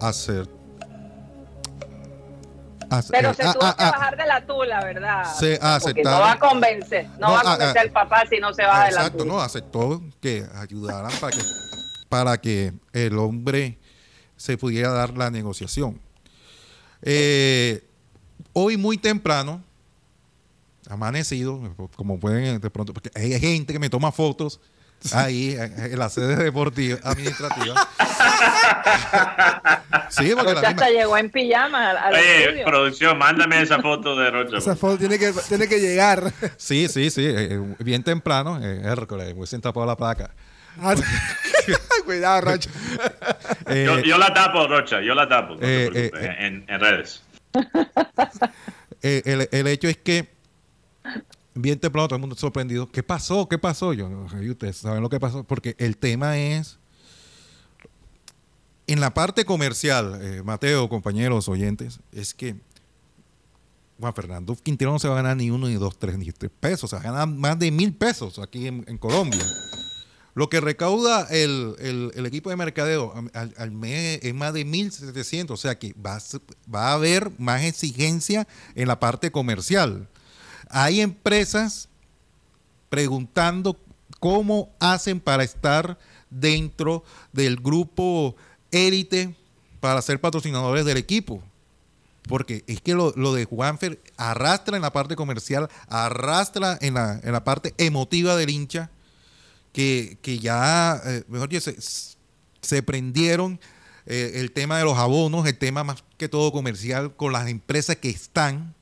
hacer 0.00 0.48
pero 3.10 3.34
se 3.34 3.42
tuvo 3.42 3.76
que 3.76 3.84
bajar 3.84 4.16
de 4.16 4.26
la 4.26 4.46
tula, 4.46 4.84
¿verdad? 4.84 5.34
Se 5.34 5.58
no 5.58 6.10
va 6.10 6.32
a 6.32 6.38
convencer, 6.38 7.08
no, 7.18 7.32
va 7.32 7.40
a 7.40 7.42
convencer 7.42 7.78
al 7.78 7.90
papá 7.90 8.24
si 8.28 8.38
no 8.38 8.52
se 8.52 8.62
baja 8.62 8.86
de 8.86 8.92
la 8.92 8.96
tula. 8.96 9.06
Exacto, 9.06 9.24
no, 9.24 9.40
aceptó 9.40 10.02
que 10.20 10.46
ayudaran 10.54 11.12
para 11.20 11.36
que, 11.36 11.42
para 12.08 12.40
que 12.40 12.72
el 12.92 13.18
hombre 13.18 13.78
se 14.36 14.56
pudiera 14.56 14.90
dar 14.90 15.16
la 15.16 15.30
negociación. 15.30 16.00
Eh, 17.02 17.86
hoy 18.52 18.76
muy 18.76 18.98
temprano, 18.98 19.62
amanecido, 20.88 21.74
como 21.96 22.20
pueden 22.20 22.60
de 22.60 22.70
pronto, 22.70 22.92
porque 22.92 23.10
hay 23.14 23.38
gente 23.40 23.72
que 23.72 23.78
me 23.78 23.90
toma 23.90 24.12
fotos 24.12 24.60
ahí 25.12 25.56
en 25.58 25.98
la 25.98 26.08
sede 26.08 26.36
deportiva 26.36 26.98
administrativa. 27.02 27.74
sí, 30.08 30.32
porque 30.34 30.54
la 30.54 30.68
hasta 30.68 30.88
llegó 30.88 31.18
en 31.18 31.30
pijama 31.30 31.90
al, 31.90 32.14
Oye, 32.14 32.62
producción, 32.64 33.18
mándame 33.18 33.60
esa 33.60 33.82
foto 33.82 34.16
de 34.16 34.30
Rocha. 34.30 34.58
Esa 34.58 34.76
foto 34.76 34.98
tiene 34.98 35.18
que, 35.18 35.32
tiene 35.48 35.68
que 35.68 35.80
llegar. 35.80 36.32
Sí, 36.56 36.88
sí, 36.88 37.10
sí, 37.10 37.26
eh, 37.26 37.48
eh, 37.52 37.60
bien 37.80 38.02
temprano, 38.02 38.58
eh, 38.62 38.80
Hércules, 38.84 39.34
muy 39.34 39.46
sentado 39.46 39.74
por 39.74 39.86
la 39.86 39.96
placa. 39.96 40.30
Ah, 40.80 40.94
cuidado, 42.04 42.40
Rocha. 42.40 42.70
yo, 44.04 44.18
la 44.18 44.32
tapo, 44.32 44.66
Rocha, 44.66 45.02
yo 45.02 45.14
la 45.14 45.28
tapo 45.28 45.56
en, 45.60 46.64
en, 46.66 46.80
redes. 46.80 47.22
el, 49.02 49.48
el 49.52 49.66
hecho 49.66 49.88
es 49.88 49.98
que 49.98 50.33
bien 51.54 51.78
temprano 51.78 52.08
todo 52.08 52.16
el 52.16 52.20
mundo 52.20 52.36
sorprendido. 52.36 52.90
¿Qué 52.90 53.02
pasó? 53.02 53.48
¿Qué 53.48 53.58
pasó? 53.58 53.92
Yo, 53.92 54.08
y 54.40 54.50
ustedes 54.50 54.78
saben 54.78 55.02
lo 55.02 55.08
que 55.08 55.20
pasó, 55.20 55.44
porque 55.44 55.76
el 55.78 55.96
tema 55.96 56.38
es, 56.38 56.78
en 58.86 59.00
la 59.00 59.14
parte 59.14 59.44
comercial, 59.44 60.18
eh, 60.20 60.42
Mateo, 60.44 60.88
compañeros, 60.88 61.48
oyentes, 61.48 62.00
es 62.12 62.34
que 62.34 62.56
Juan 63.98 64.12
Fernando 64.12 64.56
Quintero 64.56 64.92
no 64.92 64.98
se 64.98 65.08
va 65.08 65.14
a 65.14 65.22
ganar 65.22 65.36
ni 65.36 65.50
uno, 65.50 65.68
ni 65.68 65.74
dos, 65.74 65.98
tres, 65.98 66.18
ni 66.18 66.30
tres 66.32 66.50
pesos, 66.60 66.90
se 66.90 66.96
va 66.96 67.00
a 67.00 67.04
ganar 67.04 67.28
más 67.28 67.58
de 67.58 67.70
mil 67.70 67.94
pesos 67.94 68.38
aquí 68.38 68.66
en, 68.66 68.98
Colombia. 68.98 69.44
Lo 70.34 70.48
que 70.48 70.60
recauda 70.60 71.28
el, 71.30 71.76
el- 71.78 72.26
equipo 72.26 72.50
de 72.50 72.56
mercadeo 72.56 73.14
al, 73.32 73.70
mes 73.70 74.18
es 74.22 74.34
más 74.34 74.52
de 74.52 74.66
1.700, 74.66 75.50
o 75.52 75.56
sea 75.56 75.78
que 75.78 75.94
va, 75.94 76.18
va 76.74 76.88
a 76.88 76.94
haber 76.94 77.30
más 77.38 77.62
exigencia 77.62 78.48
en 78.74 78.88
la 78.88 78.98
parte 78.98 79.30
comercial. 79.30 80.08
Hay 80.76 81.00
empresas 81.00 81.88
preguntando 82.88 83.78
cómo 84.18 84.74
hacen 84.80 85.20
para 85.20 85.44
estar 85.44 85.96
dentro 86.30 87.04
del 87.32 87.54
grupo 87.54 88.34
élite 88.72 89.36
para 89.78 90.02
ser 90.02 90.20
patrocinadores 90.20 90.84
del 90.84 90.96
equipo. 90.96 91.40
Porque 92.28 92.64
es 92.66 92.80
que 92.80 92.94
lo, 92.94 93.12
de 93.12 93.44
Juanfer 93.44 94.00
arrastra 94.16 94.74
en 94.74 94.82
la 94.82 94.92
parte 94.92 95.14
comercial, 95.14 95.70
arrastra 95.86 96.76
en 96.80 96.94
la, 96.94 97.20
en 97.22 97.30
la 97.30 97.44
parte 97.44 97.72
emotiva 97.78 98.34
del 98.34 98.50
hincha, 98.50 98.90
que, 99.72 100.18
que 100.22 100.40
ya, 100.40 101.00
eh, 101.04 101.22
mejor 101.28 101.50
dicho, 101.50 101.70
se, 101.70 101.76
se 102.62 102.82
prendieron 102.82 103.60
eh, 104.06 104.32
el 104.40 104.50
tema 104.50 104.76
de 104.78 104.84
los 104.84 104.98
abonos, 104.98 105.46
el 105.46 105.56
tema 105.56 105.84
más 105.84 106.02
que 106.18 106.28
todo 106.28 106.50
comercial 106.50 107.14
con 107.14 107.32
las 107.32 107.46
empresas 107.48 107.94
que 107.94 108.10
están, 108.10 108.74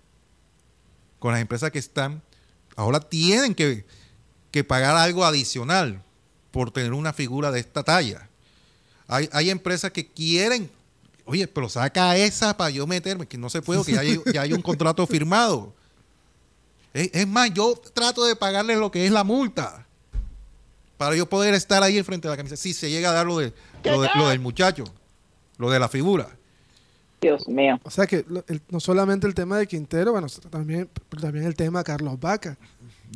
con 1.22 1.30
las 1.30 1.40
empresas 1.40 1.70
que 1.70 1.78
están, 1.78 2.20
ahora 2.74 2.98
tienen 2.98 3.54
que, 3.54 3.84
que 4.50 4.64
pagar 4.64 4.96
algo 4.96 5.24
adicional 5.24 6.02
por 6.50 6.72
tener 6.72 6.92
una 6.94 7.12
figura 7.12 7.52
de 7.52 7.60
esta 7.60 7.84
talla. 7.84 8.28
Hay, 9.06 9.28
hay 9.32 9.48
empresas 9.50 9.92
que 9.92 10.04
quieren, 10.08 10.68
oye, 11.24 11.46
pero 11.46 11.68
saca 11.68 12.16
esa 12.16 12.56
para 12.56 12.70
yo 12.70 12.88
meterme, 12.88 13.28
que 13.28 13.38
no 13.38 13.48
se 13.50 13.62
puede, 13.62 13.84
que 13.84 13.92
ya 13.92 14.00
hay, 14.00 14.20
ya 14.34 14.42
hay 14.42 14.52
un 14.52 14.62
contrato 14.62 15.06
firmado. 15.06 15.72
Es, 16.92 17.10
es 17.12 17.28
más, 17.28 17.54
yo 17.54 17.80
trato 17.94 18.24
de 18.24 18.34
pagarle 18.34 18.74
lo 18.74 18.90
que 18.90 19.06
es 19.06 19.12
la 19.12 19.22
multa 19.22 19.86
para 20.96 21.14
yo 21.14 21.28
poder 21.28 21.54
estar 21.54 21.84
ahí 21.84 22.02
frente 22.02 22.26
a 22.26 22.32
la 22.32 22.36
camisa. 22.36 22.56
Si 22.56 22.74
se 22.74 22.90
llega 22.90 23.10
a 23.10 23.12
dar 23.12 23.26
lo, 23.26 23.38
de, 23.38 23.54
lo, 23.84 24.02
de- 24.02 24.10
lo 24.16 24.28
del 24.28 24.40
muchacho, 24.40 24.82
lo 25.56 25.70
de 25.70 25.78
la 25.78 25.88
figura. 25.88 26.36
Dios 27.22 27.48
mío. 27.48 27.78
O 27.84 27.90
sea 27.90 28.06
que 28.06 28.24
lo- 28.28 28.44
el- 28.48 28.60
no 28.68 28.80
solamente 28.80 29.26
el 29.26 29.34
tema 29.34 29.56
de 29.56 29.66
Quintero, 29.66 30.12
bueno, 30.12 30.26
también, 30.50 30.90
pero 31.08 31.22
también 31.22 31.46
el 31.46 31.54
tema 31.54 31.78
de 31.78 31.84
Carlos 31.84 32.18
Vaca. 32.20 32.58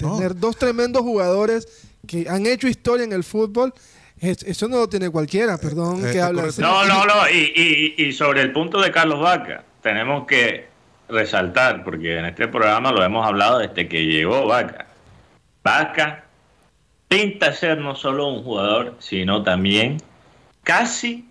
No. 0.01 0.17
Tener 0.17 0.39
dos 0.39 0.57
tremendos 0.57 1.03
jugadores 1.03 1.67
que 2.07 2.29
han 2.29 2.47
hecho 2.47 2.69
historia 2.69 3.05
en 3.05 3.13
el 3.13 3.25
fútbol, 3.25 3.75
es- 4.21 4.43
eso 4.45 4.69
no 4.69 4.77
lo 4.79 4.89
tiene 4.89 5.11
cualquiera, 5.11 5.59
perdón 5.59 6.07
Eh, 6.07 6.13
que 6.13 6.19
eh, 6.19 6.23
habla. 6.23 6.45
No, 6.59 6.85
no, 6.87 7.05
no. 7.05 7.29
Y, 7.33 7.53
y- 7.99 8.05
y 8.05 8.13
sobre 8.13 8.43
el 8.43 8.53
punto 8.53 8.81
de 8.81 8.91
Carlos 8.93 9.21
Vaca, 9.21 9.65
tenemos 9.83 10.27
que 10.27 10.69
resaltar, 11.09 11.83
porque 11.85 12.19
en 12.19 12.27
este 12.27 12.47
programa 12.49 12.93
lo 12.93 13.03
hemos 13.03 13.27
hablado 13.27 13.59
desde 13.59 13.89
que 13.89 14.07
llegó 14.07 14.47
Vaca. 14.47 14.87
Vaca 15.65 16.25
pinta 17.09 17.53
ser 17.53 17.79
no 17.79 17.95
solo 17.97 18.29
un 18.29 18.43
jugador, 18.45 18.97
sino 19.01 19.43
también 19.43 19.97
casi 20.63 21.29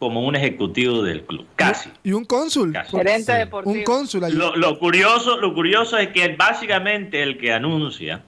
como 0.00 0.26
un 0.26 0.34
ejecutivo 0.34 1.02
del 1.02 1.22
club. 1.22 1.46
Casi. 1.54 1.90
Y 2.02 2.10
un 2.12 2.24
cónsul. 2.24 2.72
Casi. 2.72 2.96
Gerente 2.96 3.32
deportivo. 3.34 3.72
un 3.76 3.84
cónsul. 3.84 4.22
Lo, 4.36 4.56
lo 4.56 4.78
curioso, 4.80 5.36
lo 5.38 5.54
curioso 5.54 5.96
es 5.98 6.08
que 6.08 6.34
básicamente 6.36 7.22
el 7.22 7.38
que 7.38 7.52
anuncia, 7.52 8.22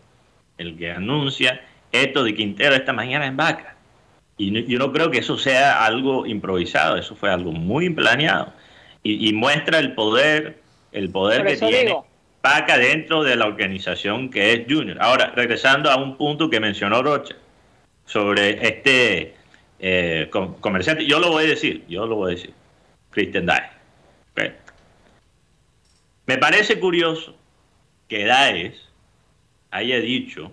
el 0.59 0.77
que 0.79 0.93
anuncia 0.93 1.61
esto 1.91 2.23
de 2.23 2.35
Quintero 2.35 2.75
esta 2.77 2.93
mañana 2.93 3.27
en 3.27 3.37
Vaca. 3.37 3.77
Y 4.37 4.51
no- 4.51 4.61
yo 4.61 4.79
no 4.79 4.93
creo 4.93 5.11
que 5.11 5.19
eso 5.19 5.37
sea 5.39 5.85
algo 5.85 6.27
improvisado, 6.27 6.97
eso 6.97 7.17
fue 7.17 7.31
algo 7.31 7.51
muy 7.53 7.91
planeado. 7.91 8.53
Y, 9.03 9.29
y 9.29 9.33
muestra 9.33 9.79
el 9.79 9.95
poder, 9.95 10.61
el 10.93 11.11
poder 11.11 11.45
que 11.47 11.57
tiene 11.57 11.85
digo. 11.87 12.07
Vaca 12.43 12.77
dentro 12.77 13.23
de 13.25 13.35
la 13.37 13.47
organización 13.47 14.29
que 14.31 14.53
es 14.53 14.63
Junior. 14.69 14.99
Ahora, 15.01 15.33
regresando 15.35 15.91
a 15.91 15.97
un 15.97 16.17
punto 16.19 16.51
que 16.51 16.61
mencionó 16.61 17.03
Rocha 17.03 17.35
sobre 18.05 18.67
este 18.67 19.35
eh, 19.85 20.29
com- 20.31 20.55
comerciante, 20.61 21.05
yo 21.07 21.19
lo 21.19 21.31
voy 21.31 21.45
a 21.45 21.49
decir, 21.49 21.85
yo 21.89 22.07
lo 22.07 22.15
voy 22.17 22.33
a 22.33 22.37
decir, 22.37 22.55
Christian. 23.11 23.49
Ok. 23.51 24.43
Me 26.27 26.39
parece 26.39 26.79
curioso 26.79 27.35
que 28.09 28.25
Daes 28.25 28.77
haya 29.73 29.99
dicho 29.99 30.53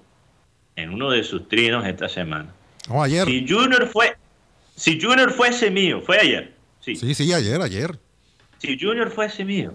en 0.76 0.90
uno 0.92 1.12
de 1.12 1.24
sus 1.24 1.48
trinos 1.48 1.86
esta 1.86 2.10
semana, 2.10 2.52
No, 2.90 3.04
ayer. 3.04 3.26
si 3.28 3.46
Junior 3.48 3.86
fue, 3.88 4.16
si 4.76 5.00
Junior 5.00 5.32
fuese 5.32 5.70
mío, 5.70 6.02
fue 6.02 6.18
ayer, 6.20 6.56
sí, 6.80 6.96
Sí, 6.96 7.14
sí, 7.14 7.32
ayer, 7.32 7.62
ayer. 7.62 8.00
si 8.58 8.80
Junior 8.80 9.12
fuese 9.12 9.46
mío, 9.46 9.74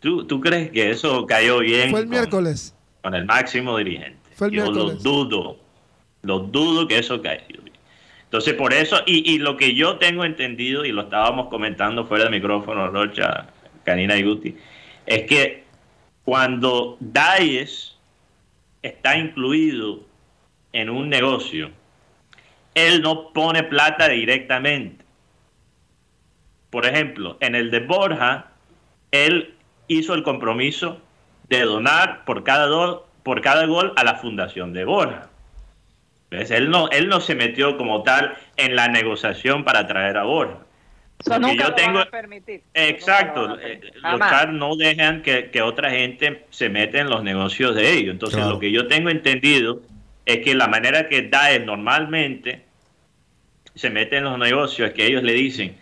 ¿tú, 0.00 0.26
tú 0.26 0.40
crees 0.40 0.70
que 0.72 0.90
eso 0.90 1.24
cayó 1.26 1.60
bien 1.60 1.90
Fue 1.90 2.00
el 2.00 2.06
con- 2.06 2.10
miércoles. 2.10 2.74
con 3.02 3.14
el 3.14 3.24
máximo 3.24 3.78
dirigente? 3.78 4.18
Fue 4.34 4.48
el 4.48 4.54
Yo 4.54 4.64
lo 4.66 4.72
miércoles. 4.72 5.02
dudo, 5.02 5.56
lo 6.22 6.38
dudo 6.40 6.86
que 6.86 6.98
eso 6.98 7.22
caiga. 7.22 7.44
Entonces, 8.32 8.54
por 8.54 8.72
eso, 8.72 9.02
y, 9.04 9.38
lo 9.40 9.58
que 9.58 9.74
yo 9.74 9.98
tengo 9.98 10.24
entendido, 10.24 10.86
y 10.86 10.90
lo 10.90 11.02
estábamos 11.02 11.48
comentando 11.48 12.06
fuera 12.06 12.24
del 12.24 12.32
micrófono, 12.32 12.88
Rocha, 12.88 13.48
Karina 13.84 14.16
y 14.16 14.22
Guti, 14.22 14.56
es 15.04 15.24
que 15.24 15.64
cuando 16.24 16.96
Daes 16.98 17.94
está 18.80 19.18
incluido 19.18 20.00
en 20.72 20.88
un 20.88 21.10
negocio, 21.10 21.72
él 22.74 23.02
no 23.02 23.34
pone 23.34 23.64
plata 23.64 24.08
directamente. 24.08 25.04
Por 26.70 26.86
ejemplo, 26.86 27.36
en 27.40 27.54
el 27.54 27.70
de 27.70 27.80
Borja, 27.80 28.46
él 29.10 29.52
hizo 29.88 30.14
el 30.14 30.22
compromiso 30.22 31.02
de 31.50 31.64
donar 31.64 32.24
por 32.24 32.44
cada, 32.44 32.64
do- 32.64 33.06
por 33.24 33.42
cada 33.42 33.66
gol 33.66 33.92
a 33.96 34.04
la 34.04 34.14
fundación 34.14 34.72
de 34.72 34.86
Borja. 34.86 35.28
¿Ves? 36.32 36.50
Él, 36.50 36.70
no, 36.70 36.88
él 36.90 37.08
no 37.08 37.20
se 37.20 37.34
metió 37.34 37.76
como 37.76 38.02
tal 38.02 38.34
en 38.56 38.74
la 38.74 38.88
negociación 38.88 39.64
para 39.64 39.86
traer 39.86 40.16
a 40.16 40.22
Borja. 40.24 40.58
Eso 41.18 41.30
Porque 41.30 41.40
nunca 41.40 41.62
yo 41.64 41.68
lo 41.68 41.74
tengo- 41.76 41.98
van 41.98 42.08
a 42.08 42.10
permitir. 42.10 42.62
Exacto, 42.74 43.48
Nunca 43.48 43.54
lo 43.54 43.56
van 43.62 43.64
a 43.64 43.68
eh, 43.68 43.76
permitir. 43.76 44.02
los. 44.02 44.18
CAR 44.30 44.48
no 44.54 44.76
dejan 44.76 45.22
que, 45.22 45.50
que 45.50 45.62
otra 45.62 45.90
gente 45.90 46.46
se 46.50 46.68
meta 46.70 46.98
en 46.98 47.10
los 47.10 47.22
negocios 47.22 47.74
de 47.76 47.92
ellos. 47.92 48.12
Entonces, 48.12 48.38
Claro. 48.38 48.52
lo 48.54 48.58
que 48.58 48.72
yo 48.72 48.88
tengo 48.88 49.10
entendido 49.10 49.82
es 50.24 50.38
que 50.38 50.54
la 50.54 50.68
manera 50.68 51.08
que 51.08 51.22
DAE 51.22 51.60
normalmente 51.60 52.64
se 53.74 53.90
mete 53.90 54.16
en 54.16 54.24
los 54.24 54.38
negocios 54.38 54.88
es 54.88 54.94
que 54.94 55.06
ellos 55.06 55.22
le 55.22 55.32
dicen, 55.34 55.76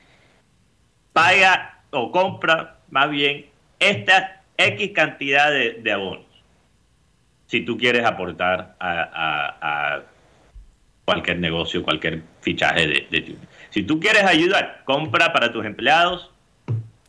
paga 1.12 1.80
o 1.90 2.10
compra 2.12 2.76
más 2.90 3.08
bien 3.10 3.46
esta 3.78 4.42
X 4.56 4.90
cantidad 4.94 5.50
de, 5.50 5.74
de 5.74 5.92
abonos. 5.92 6.24
Si 7.46 7.60
tú 7.62 7.76
quieres 7.78 8.04
aportar 8.04 8.76
a, 8.78 8.90
a- 9.00 9.94
a 9.96 10.02
cualquier 11.10 11.38
negocio, 11.38 11.82
cualquier 11.82 12.22
fichaje 12.40 12.86
de, 12.86 13.06
de 13.10 13.20
tu- 13.22 13.36
Si 13.70 13.82
tú 13.82 13.98
quieres 13.98 14.22
ayudar, 14.24 14.82
compra 14.84 15.32
para 15.32 15.52
tus 15.52 15.64
empleados, 15.64 16.30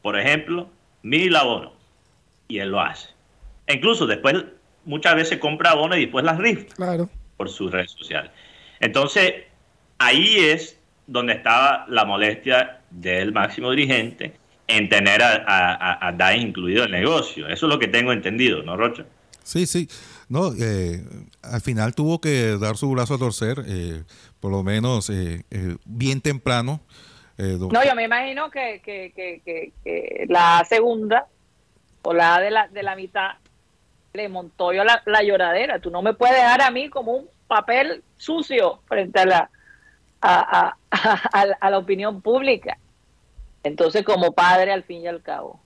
por 0.02 0.18
ejemplo, 0.20 0.70
mil 1.04 1.36
abonos. 1.36 1.74
Y 2.48 2.58
él 2.60 2.70
lo 2.70 2.82
hace. 2.82 3.10
E 3.68 3.76
incluso 3.76 4.08
después, 4.08 4.36
muchas 4.86 5.16
veces 5.16 5.38
compra 5.40 5.72
abonos 5.72 5.98
y 5.98 6.02
después 6.02 6.26
las 6.26 6.38
rifa 6.40 6.74
Claro. 6.76 7.10
por 7.38 7.50
sus 7.50 7.72
redes 7.72 7.92
sociales. 7.92 8.32
Entonces, 8.80 9.34
ahí 10.00 10.38
es 10.38 10.78
donde 11.08 11.34
estaba 11.34 11.86
la 11.88 12.04
molestia 12.06 12.80
del 12.90 13.32
máximo 13.32 13.70
dirigente 13.72 14.34
en 14.68 14.90
tener 14.90 15.22
a, 15.22 15.34
a, 15.46 15.74
a- 15.74 16.08
a 16.08 16.12
Dai 16.12 16.40
incluido 16.42 16.84
en 16.86 16.94
el 16.96 17.02
negocio. 17.02 17.48
Eso 17.48 17.68
es 17.68 17.74
lo 17.74 17.78
que 17.80 17.88
tengo 17.88 18.12
entendido, 18.12 18.64
¿no, 18.64 18.76
Rocha? 18.78 19.06
Sí, 19.44 19.66
sí. 19.66 19.88
No, 20.32 20.54
eh, 20.58 21.04
al 21.42 21.60
final 21.60 21.94
tuvo 21.94 22.22
que 22.22 22.58
dar 22.58 22.78
su 22.78 22.90
brazo 22.90 23.16
a 23.16 23.18
torcer, 23.18 23.66
eh, 23.68 24.04
por 24.40 24.50
lo 24.50 24.64
menos 24.64 25.10
eh, 25.10 25.44
bien 25.84 26.22
temprano. 26.22 26.80
No, 27.38 27.84
yo 27.84 27.96
me 27.96 28.06
imagino 28.06 28.50
que, 28.50 28.82
que, 28.82 29.12
que, 29.14 29.42
que, 29.44 29.74
que 29.84 30.26
la 30.30 30.64
segunda 30.70 31.28
o 32.04 32.14
la 32.14 32.40
de 32.40 32.50
la, 32.50 32.70
de 32.70 32.82
la 32.82 32.96
mitad 32.96 33.32
le 34.14 34.30
montó 34.30 34.72
yo 34.72 34.86
la, 34.86 35.02
la 35.06 35.22
lloradera. 35.22 35.80
Tú 35.80 35.92
no 35.92 36.02
me 36.02 36.14
puedes 36.14 36.38
dejar 36.38 36.62
a 36.62 36.72
mí 36.72 36.90
como 36.90 37.14
un 37.14 37.30
papel 37.48 38.02
sucio 38.16 38.80
frente 38.88 39.20
a 39.20 39.26
la, 39.26 39.50
a, 40.22 40.60
a, 40.60 40.78
a, 41.34 41.42
a 41.60 41.70
la 41.70 41.78
opinión 41.78 42.22
pública. 42.22 42.78
Entonces, 43.64 44.06
como 44.06 44.32
padre, 44.32 44.72
al 44.72 44.84
fin 44.84 45.02
y 45.02 45.08
al 45.08 45.22
cabo, 45.22 45.60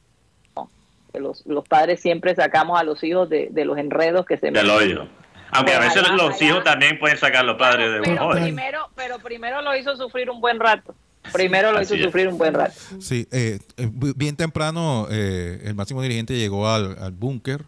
los, 1.19 1.45
los 1.45 1.67
padres 1.67 1.99
siempre 2.01 2.35
sacamos 2.35 2.79
a 2.79 2.83
los 2.83 3.03
hijos 3.03 3.29
de, 3.29 3.49
de 3.51 3.65
los 3.65 3.77
enredos 3.77 4.25
que 4.25 4.37
se 4.37 4.51
Del 4.51 4.69
hoyo. 4.69 5.07
Aunque 5.51 5.73
a 5.73 5.79
veces 5.79 6.03
los 6.11 6.41
hijos 6.41 6.63
también 6.63 6.99
pueden 6.99 7.17
sacar 7.17 7.41
a 7.41 7.43
los 7.43 7.57
padres 7.57 7.91
de 7.91 7.97
un 7.99 8.03
pero 8.03 8.27
hoyo. 8.27 8.41
primero, 8.41 8.89
pero 8.95 9.19
primero 9.19 9.61
lo 9.61 9.75
hizo 9.77 9.95
sufrir 9.95 10.29
un 10.29 10.41
buen 10.41 10.59
rato. 10.59 10.93
Primero 11.31 11.71
lo 11.71 11.79
Así 11.79 11.85
hizo 11.93 11.95
es. 11.95 12.03
sufrir 12.03 12.27
un 12.27 12.37
buen 12.37 12.53
rato. 12.53 12.73
Sí, 12.99 13.27
eh, 13.31 13.59
eh, 13.77 13.89
bien 13.91 14.35
temprano 14.35 15.07
eh, 15.09 15.61
el 15.63 15.73
máximo 15.75 16.01
dirigente 16.01 16.35
llegó 16.37 16.67
al, 16.69 16.97
al 16.99 17.11
búnker, 17.13 17.63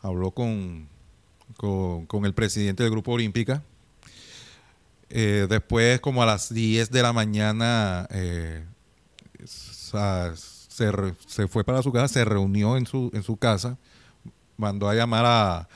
habló 0.00 0.30
con, 0.32 0.88
con, 1.56 2.06
con 2.06 2.24
el 2.24 2.34
presidente 2.34 2.82
del 2.82 2.92
Grupo 2.92 3.12
Olímpica. 3.12 3.62
Eh, 5.10 5.46
después, 5.48 6.00
como 6.00 6.22
a 6.22 6.26
las 6.26 6.52
10 6.54 6.90
de 6.90 7.02
la 7.02 7.12
mañana, 7.12 8.06
eh, 8.10 8.64
se, 10.72 10.90
re- 10.92 11.14
se 11.26 11.48
fue 11.48 11.64
para 11.64 11.82
su 11.82 11.92
casa, 11.92 12.08
se 12.08 12.24
reunió 12.24 12.76
en 12.76 12.86
su, 12.86 13.10
en 13.14 13.22
su 13.22 13.36
casa, 13.36 13.78
mandó 14.56 14.88
a 14.88 14.94
llamar 14.94 15.24
a, 15.26 15.68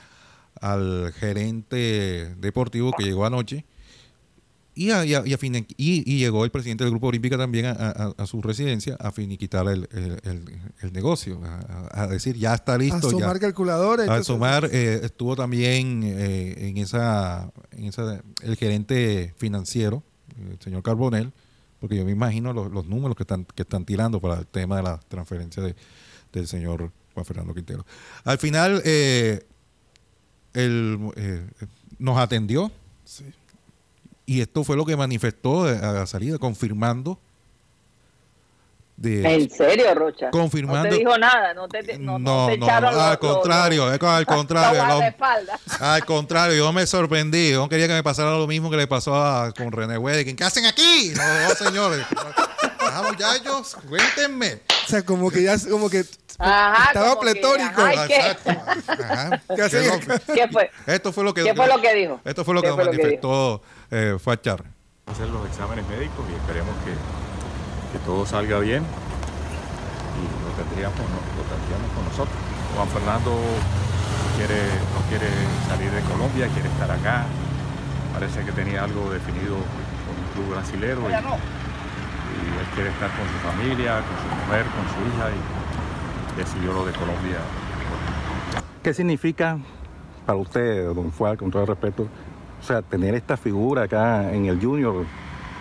al 0.61 1.13
gerente 1.13 2.33
deportivo 2.39 2.91
que 2.97 3.03
llegó 3.03 3.25
anoche 3.25 3.65
y, 4.75 4.91
a- 4.91 5.05
y 5.05 5.15
a- 5.15 5.25
y 5.25 5.33
a 5.33 5.37
fine- 5.37 5.65
y- 5.75 6.17
llegó 6.19 6.45
el 6.45 6.51
presidente 6.51 6.83
del 6.83 6.91
Grupo 6.91 7.07
Olímpico 7.07 7.37
también 7.37 7.65
a, 7.65 7.71
a- 7.71 8.13
a 8.17 8.25
su 8.27 8.41
residencia 8.41 8.95
a 8.99 9.11
finiquitar 9.11 9.67
el, 9.67 9.87
el- 9.91 10.19
el- 10.23 10.61
el 10.81 10.93
negocio, 10.93 11.41
a, 11.43 11.89
a- 11.99 12.03
a 12.03 12.07
decir 12.07 12.35
ya 12.37 12.53
está 12.53 12.73
A 12.73 12.77
listo. 12.77 13.01
ya. 13.01 13.09
sumar 13.09 13.39
calculadora. 13.39 14.03
y 14.03 14.07
Al 14.07 14.07
todo 14.09 14.21
eso. 14.21 14.33
sumar 14.33 14.69
eh, 14.71 14.99
estuvo 15.03 15.35
también 15.35 16.01
eh, 16.03 16.67
en, 16.69 16.77
esa, 16.77 17.51
en 17.71 17.85
esa 17.85 18.21
el 18.43 18.55
gerente 18.55 19.33
financiero, 19.37 20.03
el 20.51 20.59
señor 20.61 20.83
Carbonell, 20.83 21.33
porque 21.79 21.95
yo 21.95 22.05
me 22.05 22.11
imagino 22.11 22.53
los, 22.53 22.71
los 22.71 22.85
números 22.85 23.15
que 23.15 23.23
están 23.23 23.45
que 23.45 23.63
están 23.63 23.85
tirando 23.85 24.19
para 24.19 24.39
el 24.39 24.47
tema 24.47 24.77
de 24.77 24.83
la 24.83 24.99
transferencia 25.07 25.61
de, 25.63 25.75
del 26.31 26.47
señor 26.47 26.91
Juan 27.13 27.25
Fernando 27.25 27.53
Quintero. 27.53 27.85
Al 28.23 28.37
final 28.37 28.81
eh, 28.85 29.45
él, 30.53 30.99
eh, 31.15 31.47
nos 31.99 32.17
atendió 32.17 32.71
Sí. 33.03 33.23
y 34.25 34.41
esto 34.41 34.63
fue 34.65 34.75
lo 34.75 34.85
que 34.85 34.97
manifestó 34.97 35.63
a 35.63 35.93
la 35.93 36.05
salida, 36.05 36.37
confirmando 36.37 37.19
de, 38.97 39.35
¿En 39.35 39.49
serio, 39.49 39.93
Rocha? 39.93 40.31
Confirmando- 40.31 40.83
No 40.85 40.89
te 40.89 40.95
dijo 40.97 41.17
nada, 41.19 41.53
no 41.53 41.67
te, 41.67 41.97
no, 41.99 42.17
no 42.19 42.47
te 42.47 42.57
no, 42.57 42.65
echaron 42.65 42.91
no, 42.91 42.97
los- 42.97 43.05
al 43.05 43.09
los- 43.21 43.33
contrario, 43.35 43.93
es 43.93 43.99
que 43.99 44.05
al 44.07 44.25
los- 44.27 44.35
contrario, 44.35 44.85
los. 44.85 45.81
Al 45.81 46.05
contrario, 46.05 46.57
yo 46.57 46.73
me 46.73 46.85
sorprendí. 46.87 47.51
Yo 47.51 47.59
no 47.61 47.69
quería 47.69 47.87
que 47.87 47.93
me 47.93 48.03
pasara 48.03 48.31
lo 48.31 48.47
mismo 48.47 48.69
que 48.71 48.77
le 48.77 48.87
pasó 48.87 49.15
a, 49.15 49.51
con 49.53 49.71
René 49.71 49.97
Wedekin. 49.97 50.35
¿Qué 50.35 50.43
hacen 50.43 50.65
aquí? 50.65 51.13
No, 51.15 51.55
señores. 51.65 52.05
Ah, 52.79 53.03
muchachos, 53.07 53.77
cuéntenme. 53.87 54.61
O 54.85 54.89
sea, 54.89 55.03
como 55.05 55.29
que 55.29 55.43
ya, 55.43 55.55
como 55.69 55.89
que 55.89 56.03
Ajá, 56.39 56.85
estaba 56.87 57.09
como 57.09 57.21
que, 57.21 57.31
pletórico. 57.33 57.81
ajá, 57.81 57.93
¿y 58.05 58.07
qué? 58.07 58.15
Exacto. 58.15 58.51
Ajá. 59.03 59.41
¿Qué 60.33 60.47
fue? 60.51 60.71
Esto 60.87 61.13
fue 61.13 61.23
lo 61.23 61.33
que, 61.33 61.43
¿Qué 61.43 61.53
fue 61.53 61.67
lo 61.67 61.79
que 61.81 61.93
dijo? 61.93 62.19
Esto 62.25 62.43
fue 62.45 62.53
lo 62.55 62.61
¿Qué 62.61 62.67
que 62.69 62.73
fue 62.73 62.85
lo 62.85 62.91
que 62.91 62.97
manifestó 62.97 63.61
eh, 63.91 64.17
Fachar. 64.19 64.63
hacer 65.05 65.27
los 65.27 65.45
exámenes 65.47 65.85
médicos 65.87 66.25
y 66.31 66.35
esperemos 66.35 66.73
que, 66.83 66.91
que 67.91 67.99
todo 67.99 68.25
salga 68.25 68.59
bien 68.59 68.83
y 68.83 70.23
lo 70.43 70.49
tendríamos, 70.63 70.97
no- 70.97 71.47
tendríamos 71.47 71.89
con 71.95 72.03
nosotros. 72.05 72.37
Juan 72.75 72.87
Fernando 72.89 73.31
quiere, 74.37 74.59
no 74.93 74.99
quiere 75.09 75.27
salir 75.67 75.91
de 75.91 76.01
Colombia, 76.11 76.47
quiere 76.53 76.69
estar 76.69 76.91
acá. 76.91 77.25
Parece 78.13 78.43
que 78.43 78.51
tenía 78.51 78.83
algo 78.83 79.09
definido 79.11 79.55
con 79.55 80.13
un 80.17 80.27
club 80.33 80.55
brasilero 80.55 81.01
y, 81.09 81.13
y 81.13 81.15
él 81.15 82.67
quiere 82.75 82.89
estar 82.89 83.09
con 83.15 83.25
su 83.29 83.37
familia, 83.45 84.01
con 84.01 84.17
su 84.17 84.27
mujer, 84.45 84.65
con 84.73 84.85
su 84.93 84.99
hija 85.07 85.29
y 85.31 86.39
decidió 86.39 86.73
lo 86.73 86.85
de 86.85 86.93
Colombia. 86.93 87.37
¿Qué 88.83 88.93
significa 88.93 89.57
para 90.25 90.37
usted, 90.37 90.93
don 90.93 91.11
Fuad, 91.11 91.37
con 91.37 91.51
todo 91.51 91.61
el 91.63 91.67
respeto, 91.67 92.07
o 92.59 92.63
sea, 92.65 92.81
tener 92.81 93.15
esta 93.15 93.37
figura 93.37 93.83
acá 93.83 94.31
en 94.33 94.45
el 94.45 94.59
Junior? 94.61 95.05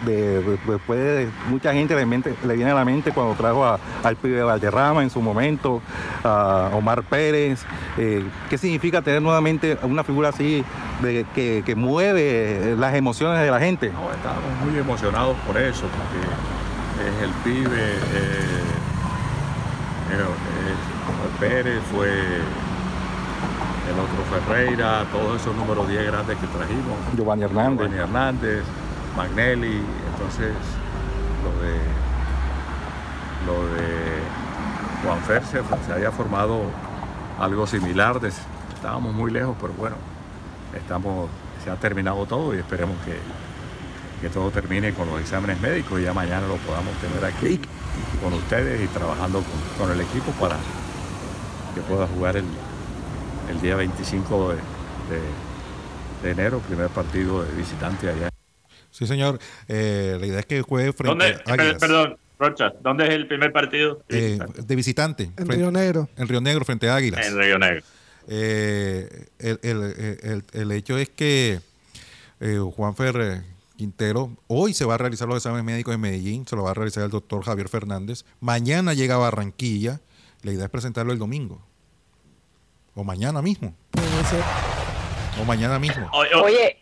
De, 0.05 0.43
de- 0.43 0.59
después 0.67 0.99
de 0.99 1.29
mucha 1.49 1.73
gente 1.73 1.95
le, 1.95 2.05
mente- 2.05 2.35
le 2.47 2.55
viene 2.55 2.71
a 2.71 2.75
la 2.75 2.85
mente 2.85 3.13
cuando 3.13 3.35
trajo 3.35 3.65
a- 3.65 3.79
al 4.05 4.17
pibe 4.17 4.43
Valderrama 4.43 5.03
en 5.03 5.09
su 5.09 5.23
momento, 5.23 5.81
a 6.23 6.69
Omar 6.75 7.03
Pérez. 7.03 7.65
eh, 7.97 8.23
¿Qué 8.51 8.59
significa 8.59 9.01
tener 9.01 9.23
nuevamente 9.23 9.79
una 9.83 10.05
figura 10.05 10.29
así 10.29 10.63
de, 11.01 11.25
que, 11.35 11.63
que 11.65 11.75
mueve 11.75 12.75
las 12.79 12.95
emociones 12.95 13.41
de 13.41 13.51
la 13.51 13.59
gente? 13.59 13.91
No, 13.91 14.13
estábamos 14.13 14.67
muy 14.69 14.79
emocionados 14.79 15.35
por 15.47 15.57
eso, 15.57 15.85
porque 15.87 17.09
es 17.09 17.23
el 17.23 17.31
pibe, 17.43 17.75
eh, 17.75 17.99
eh, 20.11 20.13
eh, 20.13 20.25
Omar 21.09 21.39
Pérez 21.41 21.81
fue 21.91 22.09
el 22.09 23.99
otro 23.99 24.41
Ferreira, 24.47 25.05
todos 25.13 25.41
esos 25.41 25.55
números 25.57 25.89
10 25.89 26.07
grandes 26.07 26.37
que 26.37 26.47
trajimos, 26.49 26.97
Giovanni 27.17 27.45
Hernández. 27.45 27.79
Giovanni 27.89 27.99
Hernández, 28.03 28.63
Magnelli, 29.17 29.81
entonces 30.13 30.53
lo 31.43 31.63
de 31.63 31.79
lo 33.47 33.75
de 33.75 33.87
Juan 35.05 35.21
Fer 35.23 35.45
se, 35.45 35.61
se 35.87 35.93
había 35.93 36.11
formado 36.11 36.63
algo 37.39 37.67
similar, 37.67 38.21
estábamos 38.75 39.15
muy 39.15 39.31
lejos, 39.31 39.57
pero 39.61 39.73
bueno, 39.75 39.97
estamos, 40.75 41.29
se 41.63 41.71
ha 41.71 41.77
terminado 41.77 42.27
todo 42.27 42.55
y 42.55 42.59
esperemos 42.59 42.97
que, 43.05 43.17
que 44.21 44.29
todo 44.33 44.51
termine 44.51 44.93
con 44.95 45.09
los 45.09 45.21
exámenes 45.21 45.61
médicos 45.61 46.01
y 46.01 46.05
ya 46.05 46.13
mañana 46.15 46.47
lo 46.47 46.57
podamos 46.57 46.93
tener 46.97 47.25
aquí 47.25 47.61
con 48.23 48.33
ustedes 48.33 48.83
y 48.83 48.87
trabajando 48.89 49.41
con, 49.43 49.87
con 49.87 49.95
el 49.95 50.01
equipo 50.01 50.33
para 50.33 50.57
que 51.75 51.81
pueda 51.83 52.07
jugar 52.09 52.37
el, 52.37 52.47
el 53.51 53.61
día 53.61 53.77
25 53.77 54.49
de, 54.51 54.55
de- 54.57 55.47
de 56.23 56.31
enero, 56.31 56.59
primer 56.61 56.89
partido 56.89 57.45
de 57.45 57.53
visitante 57.53 58.09
allá. 58.09 58.31
Sí, 58.97 59.07
señor. 59.07 59.39
Eh, 59.69 60.17
la 60.19 60.27
idea 60.27 60.41
es 60.41 60.47
que 60.47 60.63
juegue 60.63 60.93
frente 60.95 61.11
¿Dónde, 61.27 61.43
a 61.45 61.53
Águilas. 61.53 61.73
per- 61.75 61.79
perdón, 61.81 62.17
Rocha, 62.39 62.73
¿dónde 62.83 63.05
es 63.05 63.11
el 63.11 63.27
primer 63.27 63.53
partido? 63.53 64.03
Eh, 64.09 64.39
de 64.65 64.77
visitante. 64.77 65.25
En 65.25 65.33
frente- 65.35 65.57
Río 65.57 65.71
Negro. 65.71 66.09
En 66.17 66.27
Río 66.29 66.41
Negro, 66.41 66.65
frente 66.65 66.89
a 66.89 66.97
Águilas. 66.97 67.27
En 67.27 67.37
Río 67.39 67.59
Negro. 67.59 67.83
Eh, 68.29 69.27
el, 69.39 69.59
el- 69.63 70.19
el- 70.23 70.45
el 70.53 70.73
hecho 70.73 70.97
es 70.97 71.11
que 71.11 71.61
eh, 72.41 72.59
Juan 72.75 72.97
Fer 72.97 73.43
Quintero 73.77 74.31
hoy 74.47 74.73
se 74.73 74.87
va 74.87 74.95
a 74.95 74.99
realizar 74.99 75.29
los 75.29 75.37
exámenes 75.37 75.65
médicos 75.65 75.95
en 75.95 76.01
Medellín, 76.01 76.47
se 76.47 76.57
lo 76.57 76.63
va 76.63 76.71
a 76.71 76.75
realizar 76.75 77.05
el 77.05 77.11
doctor 77.11 77.45
Javier 77.45 77.69
Fernández. 77.69 78.25
Mañana 78.41 78.95
llega 78.95 79.17
a 79.17 79.19
Barranquilla. 79.19 80.01
La 80.43 80.53
idea 80.53 80.65
es 80.65 80.71
presentarlo 80.71 81.13
el 81.13 81.19
domingo. 81.19 81.61
O 82.95 83.05
mañana 83.05 83.43
mismo. 83.43 83.75
O 85.41 85.45
mañana 85.45 85.79
mismo. 85.79 86.09
Oye. 86.13 86.79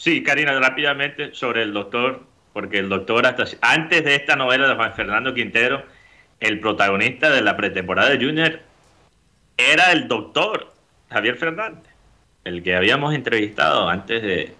Sí, 0.00 0.22
Karina, 0.22 0.58
rápidamente 0.58 1.34
sobre 1.34 1.62
el 1.62 1.74
doctor, 1.74 2.24
porque 2.54 2.78
el 2.78 2.88
doctor, 2.88 3.26
hasta 3.26 3.44
antes 3.60 4.02
de 4.02 4.14
esta 4.14 4.34
novela 4.34 4.66
de 4.66 4.74
Juan 4.74 4.94
Fernando 4.94 5.34
Quintero, 5.34 5.84
el 6.40 6.58
protagonista 6.58 7.28
de 7.28 7.42
la 7.42 7.56
pretemporada 7.56 8.08
de 8.08 8.24
Junior 8.24 8.60
era 9.58 9.92
el 9.92 10.08
doctor 10.08 10.72
Javier 11.10 11.36
Fernández, 11.36 11.92
el 12.44 12.62
que 12.62 12.74
habíamos 12.74 13.14
entrevistado 13.14 13.88
antes 13.88 14.22
de, 14.22 14.54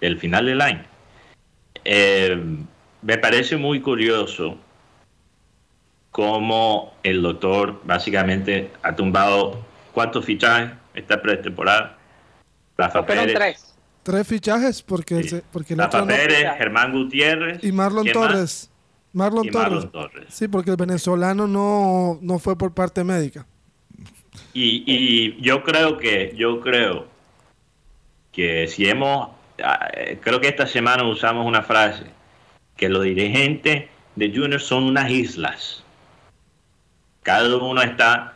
del 0.00 0.18
final 0.18 0.44
del 0.46 0.60
año. 0.60 0.84
Eh, 1.84 2.38
me 3.00 3.18
parece 3.18 3.56
muy 3.56 3.80
curioso 3.80 4.58
cómo 6.10 6.94
el 7.02 7.22
doctor 7.22 7.80
básicamente 7.84 8.70
ha 8.82 8.94
tumbado 8.94 9.64
cuántos 9.92 10.26
fichajes 10.26 10.72
esta 10.94 11.20
pretemporada. 11.22 11.96
Rafa 12.76 13.02
Fueron 13.02 13.24
Pérez, 13.24 13.36
tres. 13.36 13.73
Tres 14.04 14.26
fichajes 14.28 14.82
porque, 14.82 15.22
Sí. 15.24 15.28
se- 15.30 15.42
porque 15.50 15.74
el 15.74 15.80
otro 15.80 16.04
no- 16.04 16.14
Germán 16.14 16.92
Gutiérrez 16.92 17.64
y 17.64 17.72
Marlon. 17.72 18.06
Torres. 18.12 18.70
Marlon 19.12 19.46
Y 19.46 19.50
Torres. 19.50 19.70
Marlon 19.72 19.90
Torres. 19.90 20.26
Sí, 20.28 20.46
porque 20.46 20.70
el 20.70 20.76
venezolano 20.76 21.46
no, 21.48 22.18
no 22.22 22.38
fue 22.38 22.56
por 22.56 22.72
parte 22.72 23.02
médica. 23.02 23.46
Y, 24.52 24.84
y 24.86 25.40
yo 25.40 25.62
creo 25.64 25.96
que, 25.96 26.32
yo 26.36 26.60
creo 26.60 27.06
que 28.32 28.68
si 28.68 28.88
hemos, 28.88 29.30
ah, 29.62 29.88
eh, 29.94 30.18
creo 30.20 30.40
que 30.40 30.48
esta 30.48 30.66
semana 30.66 31.04
usamos 31.04 31.46
una 31.46 31.62
frase, 31.62 32.04
que 32.76 32.88
los 32.88 33.02
dirigentes 33.04 33.84
de 34.16 34.28
Junior 34.34 34.60
son 34.60 34.84
unas 34.84 35.10
islas. 35.10 35.82
Cada 37.22 37.56
uno 37.56 37.80
está 37.80 38.34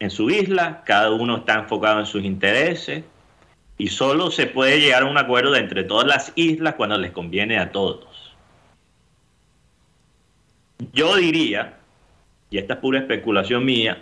en 0.00 0.10
su 0.10 0.28
isla, 0.30 0.82
cada 0.84 1.12
uno 1.12 1.36
está 1.38 1.54
enfocado 1.60 2.00
en 2.00 2.06
sus 2.06 2.24
intereses 2.24 3.04
y 3.78 3.88
solo 3.88 4.30
se 4.30 4.46
puede 4.46 4.80
llegar 4.80 5.02
a 5.02 5.06
un 5.06 5.18
acuerdo 5.18 5.54
entre 5.56 5.84
todas 5.84 6.06
las 6.06 6.32
islas 6.34 6.74
cuando 6.74 6.96
les 6.98 7.10
conviene 7.10 7.58
a 7.58 7.72
todos. 7.72 8.34
Yo 10.92 11.16
diría, 11.16 11.78
y 12.50 12.58
esta 12.58 12.74
es 12.74 12.80
pura 12.80 13.00
especulación 13.00 13.64
mía, 13.64 13.98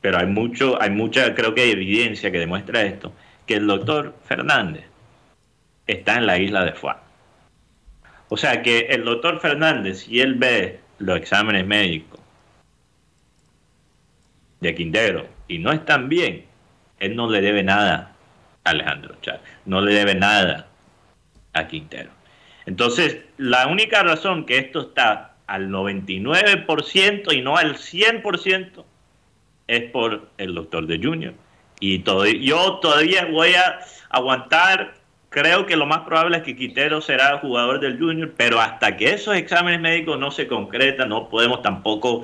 pero 0.00 0.18
hay 0.18 0.26
mucho, 0.26 0.80
hay 0.80 0.90
mucha, 0.90 1.34
creo 1.34 1.54
que 1.54 1.62
hay 1.62 1.70
evidencia 1.70 2.30
que 2.30 2.38
demuestra 2.38 2.82
esto, 2.82 3.12
que 3.46 3.54
el 3.54 3.66
doctor 3.66 4.14
Fernández 4.24 4.84
está 5.86 6.16
en 6.16 6.26
la 6.26 6.38
isla 6.38 6.64
de 6.64 6.72
Fuá. 6.72 7.02
O 8.28 8.36
sea 8.36 8.62
que 8.62 8.80
el 8.90 9.04
doctor 9.04 9.40
Fernández, 9.40 10.04
si 10.04 10.20
él 10.20 10.34
ve 10.34 10.80
los 10.98 11.16
exámenes 11.16 11.66
médicos 11.66 12.20
de 14.60 14.74
Quintero 14.74 15.26
y 15.48 15.58
no 15.58 15.72
están 15.72 16.08
bien, 16.08 16.44
él 17.00 17.16
no 17.16 17.28
le 17.28 17.40
debe 17.40 17.62
nada 17.64 18.09
Alejandro 18.64 19.16
Chávez, 19.20 19.40
no 19.64 19.80
le 19.80 19.94
debe 19.94 20.14
nada 20.14 20.68
a 21.52 21.66
Quintero. 21.66 22.10
Entonces, 22.66 23.18
la 23.38 23.66
única 23.66 24.02
razón 24.02 24.44
que 24.44 24.58
esto 24.58 24.80
está 24.80 25.34
al 25.46 25.68
99% 25.70 27.32
y 27.32 27.42
no 27.42 27.56
al 27.56 27.76
100% 27.76 28.84
es 29.66 29.90
por 29.90 30.28
el 30.38 30.54
doctor 30.54 30.86
de 30.86 30.98
Junior. 30.98 31.34
Y 31.80 32.00
todo, 32.00 32.26
yo 32.26 32.78
todavía 32.80 33.24
voy 33.26 33.54
a 33.54 33.80
aguantar, 34.10 34.94
creo 35.30 35.66
que 35.66 35.76
lo 35.76 35.86
más 35.86 36.00
probable 36.00 36.36
es 36.36 36.42
que 36.42 36.54
Quintero 36.54 37.00
será 37.00 37.38
jugador 37.38 37.80
del 37.80 37.98
Junior, 37.98 38.32
pero 38.36 38.60
hasta 38.60 38.96
que 38.96 39.14
esos 39.14 39.34
exámenes 39.34 39.80
médicos 39.80 40.18
no 40.18 40.30
se 40.30 40.46
concretan, 40.46 41.08
no 41.08 41.28
podemos 41.28 41.62
tampoco 41.62 42.22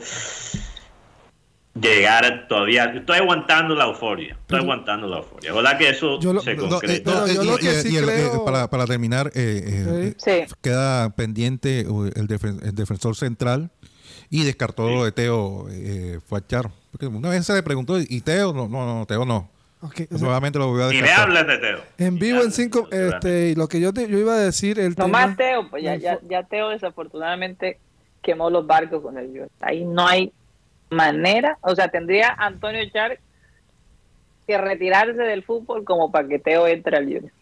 llegar 1.81 2.47
todavía. 2.49 2.85
Estoy 2.95 3.19
aguantando 3.19 3.75
la 3.75 3.85
euforia. 3.87 4.35
Estoy 4.41 4.61
aguantando 4.61 5.07
la 5.09 5.19
euforia. 5.19 5.53
¿Verdad 5.53 5.79
que 5.79 5.89
eso 5.91 6.19
Yo 6.21 6.33
lo- 6.33 6.41
se 6.41 6.55
no, 6.55 6.65
No, 6.65 6.69
concreta? 6.71 7.11
eh, 7.11 7.15
no, 7.15 7.25
Pero 7.25 7.35
yo 7.35 7.43
eh, 7.43 7.45
lo 7.45 7.57
que 7.59 7.67
y- 7.67 7.83
sí 7.83 7.95
y 7.95 7.97
el- 7.97 8.09
eh, 8.09 8.29
creo- 8.31 8.45
para, 8.45 8.69
para 8.71 8.87
terminar, 8.87 9.29
eh, 9.35 9.63
eh, 9.67 10.15
Sí. 10.47 10.55
queda 10.63 11.11
pendiente 11.11 11.87
uh, 11.89 12.05
el, 12.07 12.27
defen- 12.29 12.63
el 12.65 12.75
defensor 12.75 13.17
central 13.17 13.71
y 14.31 14.45
descartó 14.45 14.89
lo 14.91 15.05
de 15.05 15.13
Teo 15.13 15.67
eh, 15.71 16.21
Fuachar. 16.27 16.71
Porque 16.91 17.07
una 17.07 17.29
vez 17.29 17.45
se 17.47 17.53
le 17.55 17.63
preguntó, 17.63 17.99
¿y 18.01 18.21
Teo? 18.23 18.53
No, 18.53 18.69
no, 18.69 18.87
no, 19.01 19.07
Teo 19.07 19.25
no. 19.25 19.51
Ok, 19.83 19.93
o 19.93 20.17
sea, 20.17 20.19
Nuevamente 20.19 20.59
lo 20.59 20.69
voy 20.69 20.83
a 20.83 20.87
Ni 20.89 20.95
me 20.97 21.03
descartar. 21.03 21.29
hables 21.29 21.47
de 21.47 21.59
Teo. 21.59 21.79
en 21.99 22.19
vivo 22.19 22.39
me 22.39 22.45
en 22.47 22.53
cinco, 22.53 22.89
este, 22.91 23.51
y 23.51 23.55
lo 23.55 23.69
que 23.69 23.79
yo, 23.79 23.93
te- 23.93 24.09
yo 24.09 24.19
iba 24.19 24.33
a 24.35 24.39
decir, 24.39 24.79
el 24.81 24.91
No 24.97 25.05
tema... 25.05 25.27
más 25.27 25.37
Teo, 25.37 25.69
pues 25.69 25.83
ya, 25.85 25.97
ya, 25.97 26.19
ya 26.29 26.43
Teo 26.45 26.71
desafortunadamente 26.71 27.79
quemó 28.23 28.49
los 28.51 28.67
barcos 28.67 29.03
con 29.03 29.19
el 29.19 29.27
Junior. 29.27 29.49
Ahí 29.61 29.85
no 29.85 30.09
hay 30.09 30.33
manera, 30.91 31.59
o 31.63 31.75
sea, 31.75 31.89
tendría 31.89 32.31
Antonio 32.39 32.83
Char 32.93 33.19
que 34.47 34.59
retirarse 34.59 35.21
del 35.23 35.43
fútbol 35.43 35.85
como 35.85 36.13
para 36.13 36.29
que 36.29 36.39
Teo 36.39 36.67
entre 36.67 36.97
al 36.97 37.05
Junior. 37.05 37.33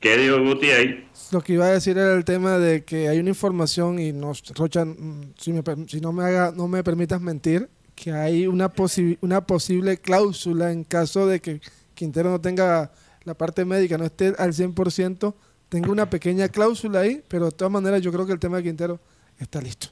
¿Qué 0.00 0.16
dijo 0.16 0.40
Guti 0.42 0.70
ahí? 0.70 1.08
Lo 1.32 1.40
que 1.40 1.54
iba 1.54 1.66
a 1.66 1.70
decir 1.72 1.98
era 1.98 2.14
el 2.14 2.24
tema 2.24 2.56
de 2.58 2.84
que 2.84 3.08
hay 3.08 3.18
una 3.18 3.30
información 3.30 3.98
y 3.98 4.12
no, 4.12 4.32
Rocha, 4.54 4.84
mm, 4.84 5.34
si, 5.36 5.52
me 5.52 5.62
per- 5.62 5.88
si 5.88 6.00
no 6.00 6.12
me 6.12 6.24
haga, 6.24 6.52
no 6.54 6.68
me 6.68 6.84
permitas 6.84 7.20
mentir, 7.20 7.68
que 7.96 8.12
hay 8.12 8.46
una, 8.46 8.72
posi- 8.72 9.18
una 9.22 9.40
posible 9.40 9.96
cláusula 9.98 10.70
en 10.70 10.84
caso 10.84 11.26
de 11.26 11.40
que 11.40 11.60
Quintero 11.94 12.30
no 12.30 12.40
tenga 12.40 12.92
la 13.24 13.34
parte 13.34 13.64
médica, 13.64 13.98
no 13.98 14.04
esté 14.04 14.34
al 14.38 14.52
100%, 14.54 15.34
tenga 15.68 15.90
una 15.90 16.08
pequeña 16.08 16.48
cláusula 16.48 17.00
ahí, 17.00 17.22
pero 17.26 17.46
de 17.46 17.52
todas 17.52 17.72
maneras 17.72 18.00
yo 18.00 18.12
creo 18.12 18.24
que 18.24 18.32
el 18.32 18.38
tema 18.38 18.58
de 18.58 18.62
Quintero 18.62 19.00
está 19.40 19.60
listo. 19.60 19.88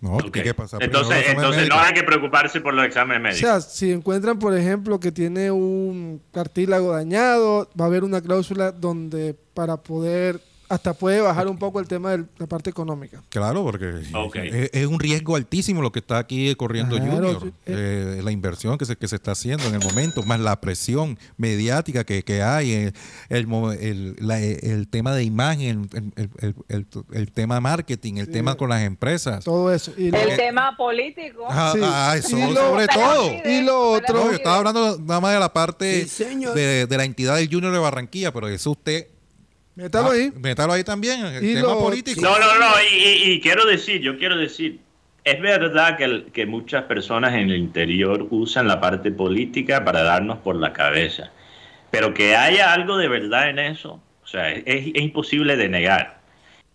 No, 0.00 0.16
Ok. 0.16 0.30
tiene 0.30 0.42
que 0.48 0.54
pasar 0.54 0.78
primero 0.78 1.00
Entonces, 1.00 1.24
entonces 1.28 1.68
no 1.70 1.78
hay 1.78 1.94
que 1.94 2.02
preocuparse 2.02 2.60
por 2.60 2.74
los 2.74 2.84
exámenes 2.84 3.20
O 3.20 3.22
médicos. 3.22 3.40
sea, 3.40 3.60
si 3.62 3.92
encuentran, 3.92 4.38
por 4.38 4.56
ejemplo, 4.56 5.00
que 5.00 5.10
tiene 5.10 5.50
un 5.50 6.20
cartílago 6.32 6.92
dañado, 6.92 7.68
va 7.80 7.86
a 7.86 7.88
haber 7.88 8.04
una 8.04 8.20
cláusula 8.20 8.72
donde 8.72 9.34
para 9.54 9.78
poder, 9.78 10.40
hasta 10.68 10.94
puede 10.94 11.20
bajar 11.20 11.46
un 11.48 11.58
poco 11.58 11.80
el 11.80 11.86
tema 11.86 12.10
de 12.16 12.24
la 12.38 12.46
parte 12.46 12.70
económica. 12.70 13.22
Claro, 13.28 13.62
porque 13.62 14.00
es, 14.00 14.70
es 14.72 14.86
un 14.86 14.98
riesgo 14.98 15.36
altísimo 15.36 15.82
lo 15.82 15.92
que 15.92 16.00
está 16.00 16.18
aquí 16.18 16.54
corriendo 16.56 16.96
Claro, 16.96 17.12
Junior. 17.14 17.40
sí. 17.42 17.52
Eh, 17.66 18.20
la 18.24 18.32
inversión 18.32 18.76
que 18.78 18.84
se, 18.84 18.96
que 18.96 19.06
se 19.08 19.16
está 19.16 19.32
haciendo 19.32 19.64
en 19.66 19.74
el 19.74 19.80
momento, 19.84 20.22
más 20.24 20.40
la 20.40 20.60
presión 20.60 21.18
mediática 21.36 22.04
que, 22.04 22.22
que 22.24 22.42
hay, 22.42 22.72
eh, 22.72 22.92
el, 23.28 23.46
el, 23.80 24.16
la- 24.18 24.40
el 24.40 24.88
tema 24.88 25.14
de 25.14 25.24
imagen, 25.24 25.88
el, 25.92 26.12
el- 26.16 26.30
el- 26.40 26.54
el- 26.68 26.86
el 27.12 27.32
tema 27.32 27.60
marketing, 27.60 28.14
el 28.16 28.26
Sí. 28.26 28.32
tema 28.32 28.54
con 28.56 28.68
las 28.68 28.82
empresas. 28.82 29.44
Todo 29.44 29.72
eso. 29.72 29.92
Y 29.96 30.10
lo, 30.10 30.18
El 30.18 30.36
tema 30.36 30.76
político. 30.76 31.44
Ah, 31.48 31.70
Sí. 31.74 31.80
ah, 31.82 32.14
eso, 32.16 32.36
Y 32.38 32.40
lo- 32.52 32.54
sobre 32.54 32.86
todo. 32.88 33.30
y 33.44 33.62
lo 33.62 33.90
otro- 33.92 34.16
No, 34.24 34.30
yo 34.30 34.36
estaba 34.36 34.56
hablando 34.58 34.98
nada 34.98 35.20
más 35.20 35.32
de 35.34 35.40
la 35.40 35.52
parte 35.52 36.06
de, 36.54 36.86
de 36.86 36.96
la 36.96 37.04
entidad 37.04 37.36
del 37.36 37.48
Junior 37.50 37.72
de 37.72 37.78
Barranquilla, 37.78 38.32
pero 38.32 38.48
eso 38.48 38.72
usted... 38.72 39.08
métalo 39.76 40.08
ah, 40.10 40.12
ahí. 40.14 40.32
Métalo 40.40 40.72
ahí 40.72 40.82
también, 40.84 41.24
el 41.26 41.44
Y 41.44 41.54
tema 41.54 41.68
lo- 41.68 41.78
político. 41.80 42.20
No, 42.20 42.38
no, 42.38 42.58
no, 42.58 42.66
y, 42.90 42.96
y- 42.96 43.32
y 43.32 43.40
quiero 43.40 43.64
decir, 43.66 44.00
yo 44.00 44.18
quiero 44.18 44.36
decir, 44.36 44.80
es 45.24 45.40
verdad 45.40 45.96
que, 45.96 46.04
el- 46.04 46.24
que 46.32 46.46
muchas 46.46 46.84
personas 46.84 47.34
en 47.34 47.50
el 47.50 47.56
interior 47.56 48.26
usan 48.30 48.66
la 48.68 48.80
parte 48.80 49.12
política 49.12 49.84
para 49.84 50.02
darnos 50.02 50.38
por 50.38 50.56
la 50.56 50.72
cabeza, 50.72 51.30
pero 51.90 52.12
que 52.14 52.34
haya 52.36 52.72
algo 52.72 52.96
de 52.96 53.08
verdad 53.08 53.48
en 53.50 53.58
eso, 53.60 54.00
o 54.24 54.26
sea, 54.26 54.50
es, 54.52 54.62
es 54.66 54.96
imposible 54.96 55.56
de 55.56 55.68
negar. 55.68 56.20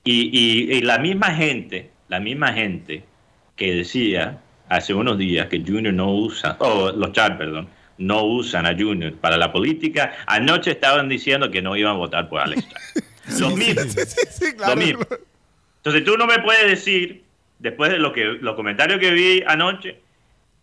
Y, 0.04 0.30
y- 0.32 0.74
y 0.78 0.82
la 0.82 0.98
misma 0.98 1.32
gente, 1.34 1.90
la 2.08 2.20
misma 2.20 2.54
gente 2.54 3.04
que 3.56 3.74
decía 3.76 4.40
hace 4.70 4.94
unos 4.94 5.18
días 5.18 5.48
que 5.48 5.60
Junior 5.66 5.94
no 5.94 6.14
usa, 6.14 6.56
o 6.60 6.92
los 6.92 7.12
Char, 7.12 7.38
perdón, 7.38 7.68
no 7.98 8.24
usan 8.24 8.66
a 8.66 8.76
Junior 8.78 9.14
para 9.14 9.38
la 9.38 9.52
política, 9.52 10.14
anoche 10.28 10.72
estaban 10.72 11.10
diciendo 11.10 11.52
que 11.52 11.62
no 11.62 11.76
iban 11.76 11.94
a 11.94 11.98
votar 11.98 12.30
por 12.30 12.42
Alex 12.42 12.68
Lo 13.40 13.50
mismo. 14.76 15.02
Entonces 15.78 16.04
tú 16.04 16.18
no 16.18 16.28
me 16.28 16.40
puedes 16.40 16.68
decir, 16.68 17.24
después 17.60 17.92
de 17.92 17.98
lo 17.98 18.14
que 18.14 18.26
los 18.26 18.56
comentarios 18.56 19.00
que 19.00 19.12
vi 19.12 19.44
anoche, 19.46 20.00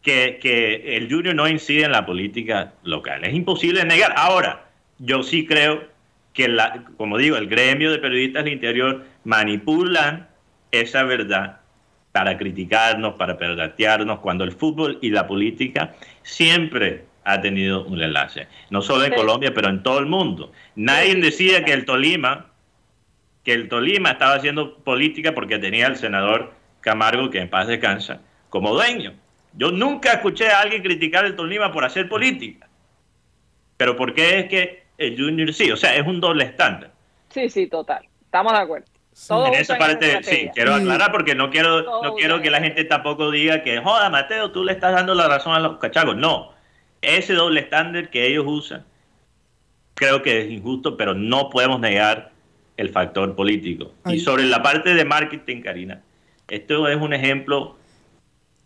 que, 0.02 0.38
que 0.40 0.96
el 0.96 1.10
Junior 1.10 1.34
no 1.34 1.48
incide 1.48 1.84
en 1.84 1.92
la 1.92 2.06
política 2.06 2.74
local. 2.84 3.24
Es 3.24 3.34
imposible 3.34 3.84
negar. 3.84 4.14
Ahora, 4.16 4.68
yo 4.98 5.22
sí 5.22 5.44
creo 5.46 5.84
que, 6.32 6.48
la, 6.48 6.84
como 6.96 7.18
digo, 7.18 7.36
el 7.36 7.48
gremio 7.48 7.90
de 7.90 7.98
periodistas 7.98 8.44
del 8.44 8.52
interior 8.52 9.04
manipulan 9.24 10.28
esa 10.70 11.02
verdad 11.02 11.60
para 12.12 12.38
criticarnos, 12.38 13.14
para 13.14 13.38
perdatearnos, 13.38 14.20
cuando 14.20 14.44
el 14.44 14.52
fútbol 14.52 14.98
y 15.02 15.10
la 15.10 15.26
política 15.26 15.94
siempre 16.22 17.04
ha 17.32 17.40
tenido 17.40 17.84
un 17.84 18.00
enlace. 18.00 18.48
No 18.70 18.80
solo 18.82 19.04
en. 19.04 19.12
Colombia, 19.14 19.52
pero 19.54 19.68
en 19.68 19.82
todo 19.82 19.98
el 19.98 20.06
mundo. 20.06 20.52
Nadie 20.76 21.14
decía 21.16 21.64
que 21.64 21.72
el 21.72 21.84
Tolima, 21.84 22.46
que 23.44 23.52
el 23.52 23.68
Tolima 23.68 24.12
estaba 24.12 24.34
haciendo 24.34 24.76
política 24.78 25.32
porque 25.34 25.58
tenía 25.58 25.86
al 25.86 25.96
senador 25.96 26.54
Camargo, 26.80 27.30
que 27.30 27.40
en 27.40 27.50
paz 27.50 27.66
descansa, 27.66 28.20
como 28.48 28.72
dueño. 28.72 29.12
Yo 29.52 29.70
nunca 29.70 30.12
escuché 30.12 30.48
a 30.48 30.60
alguien 30.60 30.82
criticar 30.82 31.24
el 31.24 31.36
Tolima 31.36 31.72
por 31.72 31.84
hacer 31.84 32.08
política. 32.08 32.68
Pero 33.76 33.96
¿por 33.96 34.14
qué 34.14 34.40
es 34.40 34.48
que 34.48 34.82
el 34.96 35.16
Junior 35.18 35.52
sí? 35.52 35.70
O 35.70 35.76
sea, 35.76 35.94
es 35.96 36.06
un 36.06 36.20
doble 36.20 36.44
estándar. 36.44 36.92
Sí, 37.28 37.48
sí, 37.50 37.66
total. 37.66 38.06
Estamos 38.24 38.52
de 38.52 38.58
acuerdo. 38.58 38.86
En 39.30 39.54
esa 39.54 39.76
parte, 39.76 40.22
sí, 40.22 40.48
quiero 40.54 40.78
Y- 40.78 40.82
aclarar 40.82 41.10
porque 41.10 41.34
no 41.34 41.50
quiero, 41.50 42.02
no 42.02 42.14
quiero 42.14 42.40
que 42.40 42.50
la 42.50 42.60
gente 42.60 42.84
tampoco 42.84 43.32
diga 43.32 43.62
que, 43.64 43.78
joda, 43.80 44.08
Mateo, 44.10 44.52
tú 44.52 44.62
le 44.64 44.72
estás 44.72 44.92
dando 44.92 45.12
la 45.14 45.26
razón 45.26 45.54
a 45.54 45.58
los 45.58 45.78
cachagos. 45.78 46.16
No, 46.16 46.52
ese 47.02 47.34
doble 47.34 47.60
estándar 47.60 48.10
que 48.10 48.26
ellos 48.26 48.44
usan, 48.46 48.84
creo 49.94 50.22
que 50.22 50.42
es 50.42 50.50
injusto, 50.50 50.96
pero 50.96 51.14
no 51.14 51.50
podemos 51.50 51.80
negar 51.80 52.32
el 52.76 52.90
factor 52.90 53.34
político. 53.34 53.92
Ay. 54.04 54.16
Y 54.16 54.20
sobre 54.20 54.44
la 54.44 54.62
parte 54.62 54.94
de 54.94 55.04
marketing, 55.04 55.62
Karina, 55.62 56.02
esto 56.48 56.88
es 56.88 56.96
un 56.96 57.12
ejemplo 57.12 57.76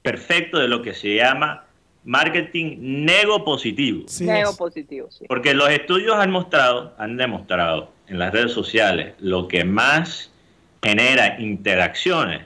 perfecto 0.03 0.59
de 0.59 0.68
lo 0.68 0.83
que 0.83 0.95
se 0.95 1.16
llama 1.16 1.64
marketing 2.05 2.77
nego 3.05 3.45
positivo. 3.45 4.05
Sí 4.09 4.25
Neo 4.25 4.51
es. 4.51 4.57
positivo, 4.57 5.09
sí. 5.11 5.25
Porque 5.29 5.55
los 5.55 5.71
estudios 5.71 6.16
han 6.16 6.31
mostrado, 6.31 6.95
han 6.99 7.16
demostrado 7.16 7.92
en 8.09 8.18
las 8.18 8.33
redes 8.33 8.53
sociales, 8.53 9.14
lo 9.21 9.49
que 9.49 9.64
más 9.64 10.31
genera 10.83 11.40
interacciones 11.40 12.42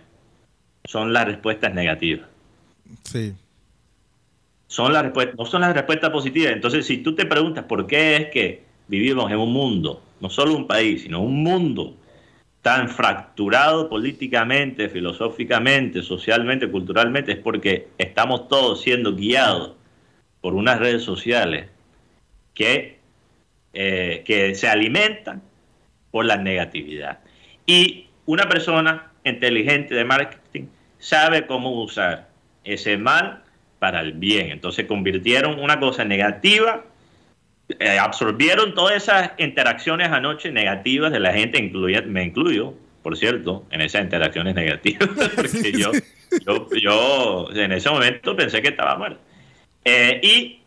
son 0.85 1.13
las 1.13 1.25
respuestas 1.25 1.75
negativas. 1.75 2.29
Sí. 3.03 3.35
Son 4.67 4.93
no 4.93 5.47
son 5.47 5.61
las 5.61 5.75
respuestas 5.75 6.11
positivas. 6.11 6.53
Entonces, 6.53 6.87
si 6.87 6.99
tú 6.99 7.15
te 7.15 7.25
preguntas 7.25 7.65
por 7.65 7.87
qué 7.87 8.17
es 8.17 8.27
que 8.31 8.65
vivimos 8.89 9.31
en 9.31 9.39
un 9.39 9.53
mundo, 9.53 10.03
no 10.21 10.31
solo 10.31 10.57
un 10.57 10.67
país, 10.67 11.03
sino 11.03 11.21
un 11.21 11.43
mundo 11.43 11.95
tan 12.63 12.89
fracturado 12.89 13.89
políticamente, 13.89 14.89
filosóficamente, 14.89 16.03
socialmente, 16.03 16.69
culturalmente, 16.69 17.33
es 17.33 17.39
porque 17.39 17.89
estamos 17.97 18.49
todos 18.49 18.81
siendo 18.83 19.15
guiados 19.15 19.75
por 20.41 20.55
unas 20.55 20.81
redes 20.81 21.03
sociales 21.05 21.69
que, 22.55 22.99
eh, 23.73 24.25
que 24.27 24.57
se 24.57 24.69
alimentan 24.69 25.43
por 26.11 26.25
la 26.25 26.39
negatividad. 26.39 27.21
Y 27.67 28.09
una 28.27 28.49
persona 28.49 29.13
inteligente 29.23 29.95
de 29.95 30.05
marketing 30.05 30.65
sabe 30.99 31.47
cómo 31.47 31.83
usar 31.83 32.29
ese 32.65 32.97
mal 32.97 33.45
para 33.87 34.01
el 34.01 34.15
bien. 34.15 34.51
Entonces 34.51 34.87
convirtieron 34.87 35.61
una 35.61 35.79
cosa 35.79 36.05
negativa, 36.05 36.83
eh, 37.69 38.01
absorbieron 38.01 38.75
todas 38.75 38.97
esas 38.97 39.31
interacciones 39.39 40.09
anoche 40.09 40.51
negativas 40.51 41.13
de 41.13 41.21
la 41.21 41.33
gente, 41.33 41.63
incluya, 41.63 42.03
me 42.03 42.25
incluyo, 42.25 42.75
por 43.05 43.17
cierto, 43.17 43.65
en 43.71 43.83
esas 43.83 44.03
interacciones 44.03 44.57
negativas, 44.57 45.09
porque 45.37 45.71
yo, 45.71 45.93
yo, 46.45 46.69
yo 46.83 47.49
en 47.55 47.71
ese 47.71 47.89
momento 47.89 48.35
pensé 48.35 48.61
que 48.61 48.71
estaba 48.71 48.97
muerto. 48.97 49.21
Eh, 49.85 50.21
y 50.21 50.63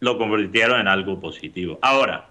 lo 0.00 0.16
convirtieron 0.16 0.80
en 0.80 0.88
algo 0.88 1.20
positivo. 1.20 1.78
Ahora, 1.82 2.30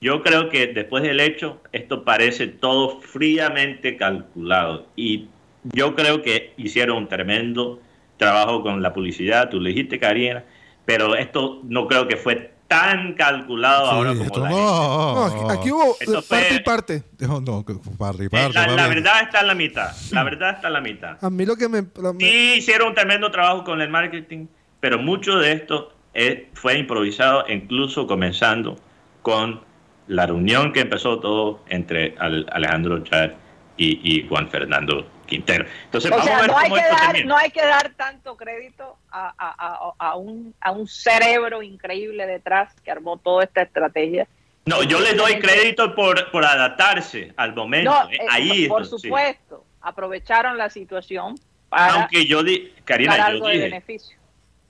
yo 0.00 0.22
creo 0.22 0.48
que 0.48 0.68
después 0.68 1.02
del 1.02 1.20
hecho, 1.20 1.60
esto 1.72 2.06
parece 2.06 2.46
todo 2.46 3.02
fríamente 3.02 3.98
calculado. 3.98 4.86
Y 4.96 5.28
yo 5.64 5.94
creo 5.94 6.22
que 6.22 6.54
hicieron 6.56 6.96
un 6.96 7.08
tremendo 7.08 7.82
trabajo 8.20 8.62
con 8.62 8.80
la 8.82 8.92
publicidad, 8.92 9.48
tú 9.48 9.58
le 9.60 9.70
dijiste, 9.70 9.98
Karina, 9.98 10.44
pero 10.84 11.16
esto 11.16 11.60
no 11.64 11.88
creo 11.88 12.06
que 12.06 12.16
fue 12.16 12.52
tan 12.68 13.14
calculado 13.14 13.86
ahora 13.86 14.12
Sí, 14.12 14.18
como 14.18 14.26
esto 14.26 14.40
la 14.40 14.50
no. 14.50 15.14
No, 15.32 15.50
aquí, 15.50 15.70
hubo 15.72 15.96
Esto 15.98 16.22
parte 16.22 16.46
fue- 16.48 16.56
y 16.56 16.60
parte. 16.60 17.02
No, 17.18 17.40
no, 17.40 17.64
parte 17.98 18.24
y 18.24 18.28
gente. 18.28 18.30
parte, 18.30 18.48
Eh, 18.50 18.50
la, 18.52 18.66
la 18.76 18.86
verdad 18.88 19.22
está 19.22 19.40
en 19.40 19.46
la 19.48 19.54
mitad, 19.54 19.90
la 20.12 20.22
verdad 20.22 20.50
está 20.54 20.68
en 20.68 20.72
la 20.74 20.80
mitad. 20.80 21.16
A 21.20 21.30
mí 21.30 21.44
lo 21.44 21.56
que 21.56 21.68
me... 21.68 21.82
lo- 22.00 22.14
me- 22.14 22.20
Sí 22.20 22.54
hicieron 22.58 22.88
un 22.88 22.94
tremendo 22.94 23.30
trabajo 23.32 23.64
con 23.64 23.80
el 23.80 23.88
marketing, 23.88 24.46
pero 24.78 24.98
mucho 24.98 25.38
de 25.38 25.52
esto 25.52 25.92
eh, 26.14 26.48
fue 26.54 26.78
improvisado, 26.78 27.44
incluso 27.48 28.06
comenzando 28.06 28.76
con 29.22 29.60
la 30.08 30.26
reunión 30.26 30.72
que 30.72 30.80
empezó 30.80 31.18
todo 31.20 31.60
entre 31.68 32.14
Al- 32.18 32.46
Alejandro 32.52 32.98
Char 33.04 33.34
y, 33.76 34.00
y 34.16 34.28
Juan 34.28 34.48
Fernando 34.48 35.06
Quintero. 35.30 35.64
Entonces, 35.84 36.10
O 36.10 36.16
vamos 36.16 36.26
a 36.26 36.30
sea, 36.30 36.40
ver 36.42 36.50
no 36.50 36.58
hay, 36.58 36.64
cómo 36.64 36.74
que 36.74 36.80
esto 36.82 36.94
dar, 36.94 37.06
termina. 37.12 37.26
no 37.26 37.36
hay 37.38 37.50
que 37.50 37.62
dar 37.64 37.90
tanto 37.94 38.36
crédito 38.36 38.96
a, 39.10 39.28
a- 39.38 39.94
a- 39.98 40.10
a 40.10 40.16
un, 40.16 40.54
a 40.60 40.72
un 40.72 40.86
cerebro 40.86 41.62
increíble 41.62 42.26
detrás 42.26 42.74
que 42.84 42.90
armó 42.90 43.16
toda 43.16 43.44
esta 43.44 43.62
estrategia. 43.62 44.26
No, 44.66 44.82
yo 44.82 45.00
le 45.00 45.14
doy 45.14 45.38
crédito 45.38 45.94
por, 45.94 46.30
por 46.30 46.44
adaptarse 46.44 47.32
al 47.38 47.54
momento. 47.54 47.90
No, 47.90 48.10
¿eh? 48.10 48.16
eh, 48.20 48.26
Ahí, 48.30 48.68
por 48.68 48.84
supuesto, 48.84 49.64
aprovecharon 49.80 50.58
la 50.58 50.68
situación 50.68 51.36
para 51.70 51.94
Aunque 51.94 52.26
yo 52.26 52.42
di, 52.42 52.72
Karina, 52.84 53.30
yo 53.32 53.46
de 53.46 53.52
dije, 53.52 53.64
beneficio. 53.64 54.18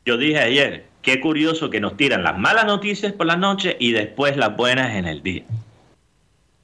yo 0.04 0.16
dije 0.16 0.38
ayer, 0.38 0.84
qué 1.02 1.20
curioso 1.20 1.70
que 1.70 1.80
nos 1.80 1.96
tiran 1.96 2.22
las 2.22 2.38
malas 2.38 2.66
noticias 2.66 3.12
por 3.14 3.26
la 3.26 3.36
noche 3.36 3.76
y 3.80 3.92
después 3.92 4.36
las 4.36 4.54
buenas 4.54 4.94
en 4.94 5.06
el 5.06 5.22
día. 5.22 5.42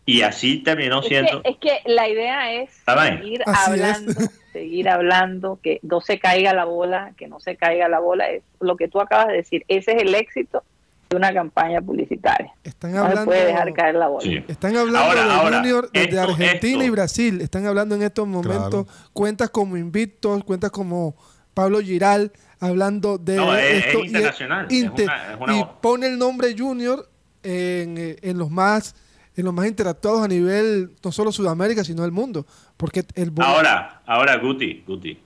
Y 0.08 0.22
así 0.22 0.58
terminó 0.62 1.00
Es 1.00 1.08
siendo. 1.08 1.42
que, 1.42 1.50
es 1.50 1.56
que 1.58 1.80
la 1.84 2.08
idea 2.08 2.52
es 2.54 2.70
seguir 2.72 3.42
Así 3.44 3.70
hablando, 3.72 4.12
es. 4.12 4.30
seguir 4.52 4.88
hablando, 4.88 5.58
que 5.62 5.80
no 5.82 6.00
se 6.00 6.18
caiga 6.20 6.54
la 6.54 6.64
bola, 6.64 7.12
que 7.18 7.26
no 7.28 7.40
se 7.40 7.56
caiga 7.56 7.88
la 7.88 7.98
bola. 7.98 8.30
Es 8.30 8.42
lo 8.60 8.76
que 8.76 8.86
tú 8.88 9.00
acabas 9.00 9.26
de 9.28 9.34
decir. 9.34 9.64
Ese 9.68 9.92
es 9.96 10.02
el 10.02 10.14
éxito 10.14 10.62
de 11.10 11.16
una 11.16 11.34
campaña 11.34 11.80
publicitaria. 11.82 12.52
Están 12.64 12.92
No 12.92 12.98
se 13.02 13.06
hablando, 13.08 13.24
puede 13.26 13.46
dejar 13.46 13.72
caer 13.74 13.94
la 13.96 14.06
bola. 14.08 14.22
Sí. 14.22 14.44
están 14.48 14.76
hablando 14.76 14.98
Ahora, 15.00 15.24
de 15.26 15.32
ahora, 15.32 15.56
Junior 15.58 15.90
desde 15.92 16.08
esto- 16.08 16.20
Argentina 16.20 16.72
esto- 16.74 16.84
y 16.84 16.90
Brasil. 16.90 17.40
Están 17.40 17.66
hablando 17.66 17.94
en 17.96 18.02
estos 18.02 18.26
momentos 18.28 18.86
cuentas 19.12 19.50
como 19.50 19.76
Invictos, 19.76 20.44
cuentas 20.44 20.70
como 20.70 21.16
Pablo 21.52 21.80
Giral, 21.80 22.30
hablando 22.60 23.18
de 23.18 23.36
No, 23.36 23.54
es- 23.56 23.64
es 23.64 23.86
esto. 23.86 23.98
y 24.04 24.06
internacional, 24.06 24.66
es 24.66 24.72
inter- 24.72 25.06
una- 25.06 25.32
es 25.32 25.40
una- 25.40 25.58
y 25.58 25.66
pone 25.80 26.06
el 26.06 26.18
nombre 26.18 26.54
Junior 26.56 27.08
en, 27.42 27.98
eh, 27.98 28.16
en 28.22 28.38
los 28.38 28.50
más 28.50 28.94
en 29.36 29.44
los 29.44 29.54
más 29.54 29.66
interactuados 29.66 30.22
a 30.22 30.28
nivel 30.28 30.90
no 31.04 31.12
solo 31.12 31.30
Sudamérica, 31.30 31.84
sino 31.84 32.04
el 32.04 32.12
mundo. 32.12 32.46
Porque 32.76 33.04
el 33.14 33.32
Ahora, 33.38 34.00
ahora, 34.06 34.36
Guti, 34.36 34.82
Guti, 34.86 35.18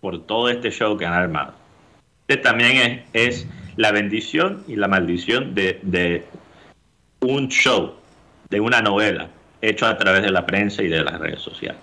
por 0.00 0.26
todo 0.26 0.48
este 0.48 0.70
show 0.70 0.96
que 0.96 1.06
han 1.06 1.12
armado, 1.12 1.54
este 2.26 2.42
también 2.42 3.04
es, 3.12 3.40
es 3.40 3.46
la 3.76 3.92
bendición 3.92 4.64
y 4.66 4.76
la 4.76 4.88
maldición 4.88 5.54
de, 5.54 5.78
de 5.82 6.24
un 7.20 7.48
show, 7.48 7.94
de 8.50 8.60
una 8.60 8.82
novela, 8.82 9.28
hecho 9.62 9.86
a 9.86 9.96
través 9.96 10.22
de 10.22 10.30
la 10.30 10.44
prensa 10.44 10.82
y 10.82 10.88
de 10.88 11.04
las 11.04 11.18
redes 11.20 11.40
sociales. 11.40 11.80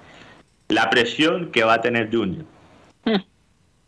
La 0.67 0.89
presión 0.89 1.51
que 1.51 1.63
va 1.63 1.75
a 1.75 1.81
tener 1.81 2.13
Junior, 2.13 2.45
la 3.05 3.23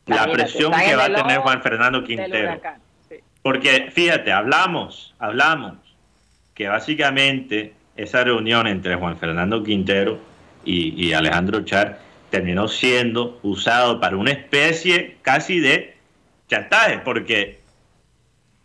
Imagínate, 0.08 0.34
presión 0.34 0.72
que 0.72 0.96
va 0.96 1.06
a 1.06 1.14
tener 1.14 1.40
Juan 1.40 1.62
Fernando 1.62 2.00
del 2.00 2.08
Quintero. 2.08 2.62
Porque 3.42 3.92
fíjate, 3.92 4.32
hablamos, 4.32 5.14
hablamos 5.20 5.85
que 6.56 6.68
básicamente 6.68 7.74
esa 7.96 8.24
reunión 8.24 8.66
entre 8.66 8.96
Juan 8.96 9.18
Fernando 9.18 9.64
Quintero 9.64 10.18
y, 10.64 11.06
y 11.06 11.14
Alejandro 11.14 11.64
Char 11.64 12.00
terminó 12.32 12.68
siendo 12.68 13.40
usado 13.44 14.00
para 14.00 14.18
una 14.18 14.32
especie 14.32 15.18
casi 15.22 15.60
de 15.60 15.96
chantaje, 16.48 17.00
porque 17.00 17.60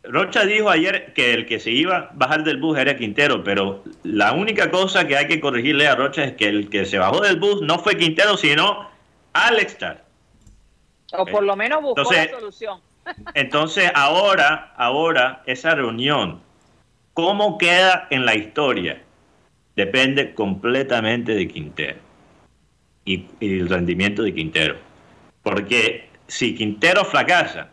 Rocha 0.02 0.44
dijo 0.44 0.70
ayer 0.70 1.12
que 1.12 1.34
el 1.34 1.46
que 1.46 1.60
se 1.60 1.70
iba 1.70 1.96
a 1.96 2.10
bajar 2.14 2.42
del 2.44 2.56
bus 2.56 2.78
era 2.78 2.96
Quintero, 2.96 3.44
pero 3.44 3.84
la 4.02 4.32
única 4.32 4.70
cosa 4.70 5.06
que 5.06 5.16
hay 5.16 5.26
que 5.26 5.40
corregirle 5.40 5.86
a 5.86 5.94
Rocha 5.94 6.24
es 6.24 6.32
que 6.32 6.48
el 6.48 6.70
que 6.70 6.86
se 6.86 6.98
bajó 6.98 7.20
del 7.20 7.38
bus 7.38 7.60
no 7.60 7.78
fue 7.78 7.98
Quintero, 7.98 8.36
sino 8.36 8.88
Alex 9.34 9.78
Char. 9.78 10.04
O 11.12 11.26
por 11.26 11.42
lo 11.42 11.56
menos 11.56 11.82
buscó 11.82 12.00
Entonces- 12.00 12.32
la 12.32 12.38
solución. 12.38 12.80
Entonces, 13.34 13.90
ahora, 13.94 14.72
ahora, 14.76 15.42
esa 15.46 15.74
reunión, 15.74 16.40
¿cómo 17.14 17.58
queda 17.58 18.06
en 18.10 18.24
la 18.24 18.34
historia? 18.34 19.02
Depende 19.76 20.34
completamente 20.34 21.34
de 21.34 21.48
Quintero 21.48 21.98
y, 23.04 23.26
y 23.40 23.60
el 23.60 23.68
rendimiento 23.68 24.22
de 24.22 24.34
Quintero. 24.34 24.76
Porque 25.42 26.08
si 26.26 26.54
Quintero 26.54 27.04
fracasa, 27.04 27.70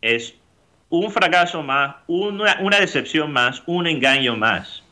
es 0.00 0.34
un 0.88 1.10
fracaso 1.10 1.62
más, 1.62 1.96
una, 2.06 2.80
decepción 2.80 3.32
más, 3.32 3.62
un 3.66 3.86
engaño 3.86 4.36
más 4.36 4.82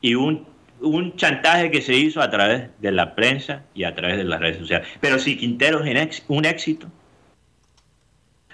y 0.00 0.14
un, 0.14 0.46
un 0.80 1.16
chantaje 1.16 1.70
que 1.70 1.82
se 1.82 1.94
hizo 1.94 2.20
a 2.20 2.30
través 2.30 2.70
de 2.80 2.92
la 2.92 3.14
prensa 3.14 3.64
y 3.74 3.84
a 3.84 3.94
través 3.94 4.16
de 4.16 4.24
las 4.24 4.40
redes 4.40 4.58
sociales. 4.58 4.88
Pero 5.00 5.18
si 5.18 5.36
Quintero 5.36 5.84
es 5.84 6.24
un 6.28 6.44
éxito, 6.44 6.88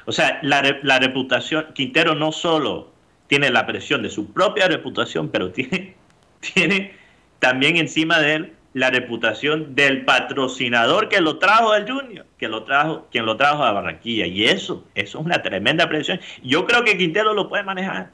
o 0.06 0.12
sea, 0.12 0.40
la, 0.42 0.78
la 0.82 0.98
reputación, 0.98 1.66
Quintero 1.74 2.14
no 2.14 2.32
solo 2.32 2.92
tiene 3.30 3.48
la 3.50 3.64
presión 3.64 4.02
de 4.02 4.10
su 4.10 4.32
propia 4.32 4.66
reputación, 4.66 5.28
pero 5.28 5.52
tiene, 5.52 5.94
tiene 6.54 6.92
también 7.38 7.76
encima 7.76 8.18
de 8.18 8.34
él 8.34 8.52
la 8.72 8.90
reputación 8.90 9.76
del 9.76 10.04
patrocinador 10.04 11.08
que 11.08 11.20
lo 11.20 11.38
trajo 11.38 11.70
al 11.70 11.88
Junior, 11.88 12.26
que 12.38 12.48
lo 12.48 12.64
trajo, 12.64 13.06
quien 13.10 13.26
lo 13.26 13.36
trajo 13.36 13.62
a 13.62 13.70
Barranquilla. 13.70 14.26
Y 14.26 14.44
eso, 14.44 14.84
eso 14.96 15.20
es 15.20 15.24
una 15.24 15.42
tremenda 15.42 15.88
presión. 15.88 16.20
Yo 16.42 16.66
creo 16.66 16.82
que 16.82 16.98
Quintero 16.98 17.32
lo 17.32 17.48
puede 17.48 17.62
manejar. 17.62 18.10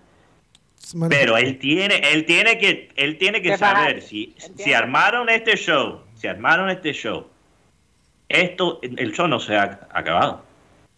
Pero 1.09 1.39
él 1.39 1.59
tiene, 1.59 1.97
él 2.13 2.27
tiene 2.27 2.59
que, 2.59 2.91
él 2.97 3.17
tiene 3.17 3.41
que 3.41 3.57
saber 3.57 4.03
si, 4.03 4.35
si 4.57 4.75
armaron 4.75 5.31
este 5.31 5.57
show, 5.57 6.03
si 6.15 6.27
armaron 6.27 6.69
este 6.69 6.93
show, 6.93 7.27
esto, 8.29 8.81
el 8.83 9.13
show 9.13 9.27
no 9.27 9.41
se 9.41 9.57
ha 9.57 9.89
acabado. 9.91 10.46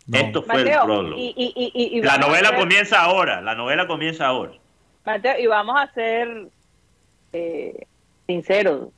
No. 0.09 0.19
Esto 0.19 0.43
fue 0.43 0.63
el 0.63 0.71
prólogo. 0.71 1.17
y, 1.17 1.35
y- 1.37 1.53
y- 1.55 1.73
y- 1.75 1.99
y 1.99 2.03
La 2.03 2.17
novela 2.19 2.49
hacer- 2.49 2.59
comienza 2.61 3.01
ahora, 3.03 3.41
la 3.43 3.55
novela 3.55 3.87
comienza 3.87 4.27
ahora. 4.27 4.53
Mateo, 5.05 5.39
y 5.39 5.47
vamos 5.47 5.77
a 5.79 5.93
ser 5.93 6.49
eh, 7.33 7.87
sinceros. 8.27 8.89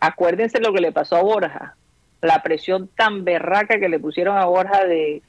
Acuérdense 0.00 0.60
lo 0.60 0.72
que 0.72 0.80
le 0.80 0.92
pasó 0.92 1.16
a 1.16 1.22
Borja. 1.22 1.74
La 2.20 2.42
presión 2.42 2.88
tan 2.88 3.24
berraca 3.24 3.78
que 3.80 3.88
le 3.88 3.98
pusieron 3.98 4.36
a 4.36 4.44
Borja 4.46 4.84
de... 4.84 5.22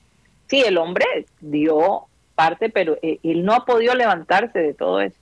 Sí, 0.48 0.62
el 0.66 0.78
hombre 0.78 1.06
dio 1.42 2.06
parte, 2.36 2.70
pero 2.70 2.98
eh, 3.02 3.20
él 3.24 3.44
no 3.46 3.54
ha 3.54 3.66
podido 3.66 3.96
levantarse 3.96 4.60
de 4.60 4.74
todo 4.74 5.02
eso. 5.02 5.18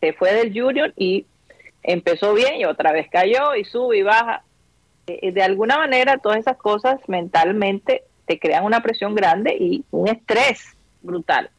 Se 0.00 0.12
fue 0.14 0.32
del 0.34 0.58
Junior 0.58 0.92
y 0.96 1.26
empezó 1.82 2.32
bien 2.34 2.56
y 2.56 2.64
otra 2.64 2.92
vez 2.92 3.08
cayó 3.10 3.54
y 3.54 3.64
sube 3.64 3.98
y 3.98 4.02
baja. 4.02 4.42
Eh, 5.06 5.32
de 5.32 5.42
alguna 5.42 5.76
manera 5.78 6.18
todas 6.18 6.38
esas 6.38 6.56
cosas 6.56 6.98
mentalmente 7.08 8.02
te 8.30 8.38
crean 8.38 8.64
una 8.64 8.80
presión 8.80 9.16
grande 9.16 9.56
y 9.58 9.84
un 9.90 10.06
estrés 10.06 10.60
brutal, 11.02 11.50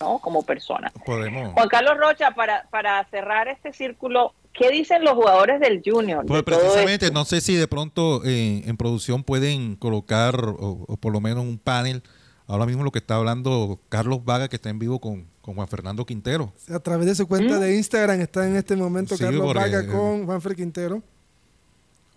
¿no? 0.00 0.18
Como 0.20 0.42
persona. 0.42 0.90
Podemos. 1.04 1.52
Juan 1.52 1.68
Carlos 1.68 1.98
Rocha, 1.98 2.30
para, 2.30 2.66
para 2.70 3.04
cerrar 3.10 3.46
este 3.48 3.74
círculo, 3.74 4.32
¿qué 4.54 4.70
dicen 4.70 5.04
los 5.04 5.12
jugadores 5.12 5.60
del 5.60 5.82
Junior? 5.84 6.24
Pues 6.24 6.38
de 6.38 6.42
precisamente, 6.44 7.10
no 7.10 7.26
sé 7.26 7.42
si 7.42 7.54
de 7.56 7.68
pronto 7.68 8.22
eh, 8.24 8.62
en 8.64 8.76
producción 8.78 9.22
pueden 9.22 9.76
colocar, 9.76 10.34
o, 10.46 10.86
o 10.88 10.96
por 10.96 11.12
lo 11.12 11.20
menos 11.20 11.44
un 11.44 11.58
panel, 11.58 12.02
ahora 12.46 12.64
mismo 12.64 12.84
lo 12.84 12.90
que 12.90 13.00
está 13.00 13.16
hablando 13.16 13.78
Carlos 13.90 14.24
Vaga, 14.24 14.48
que 14.48 14.56
está 14.56 14.70
en 14.70 14.78
vivo 14.78 15.00
con, 15.00 15.26
con 15.42 15.56
Juan 15.56 15.68
Fernando 15.68 16.06
Quintero. 16.06 16.54
A 16.74 16.78
través 16.78 17.04
de 17.06 17.14
su 17.16 17.28
cuenta 17.28 17.58
¿Mm? 17.58 17.60
de 17.60 17.76
Instagram 17.76 18.18
está 18.22 18.46
en 18.46 18.56
este 18.56 18.76
momento 18.76 19.14
Sí, 19.18 19.24
Carlos 19.24 19.42
porque- 19.44 19.58
Vaga 19.58 19.86
con 19.86 20.24
Juanfer 20.24 20.56
Quintero. 20.56 21.02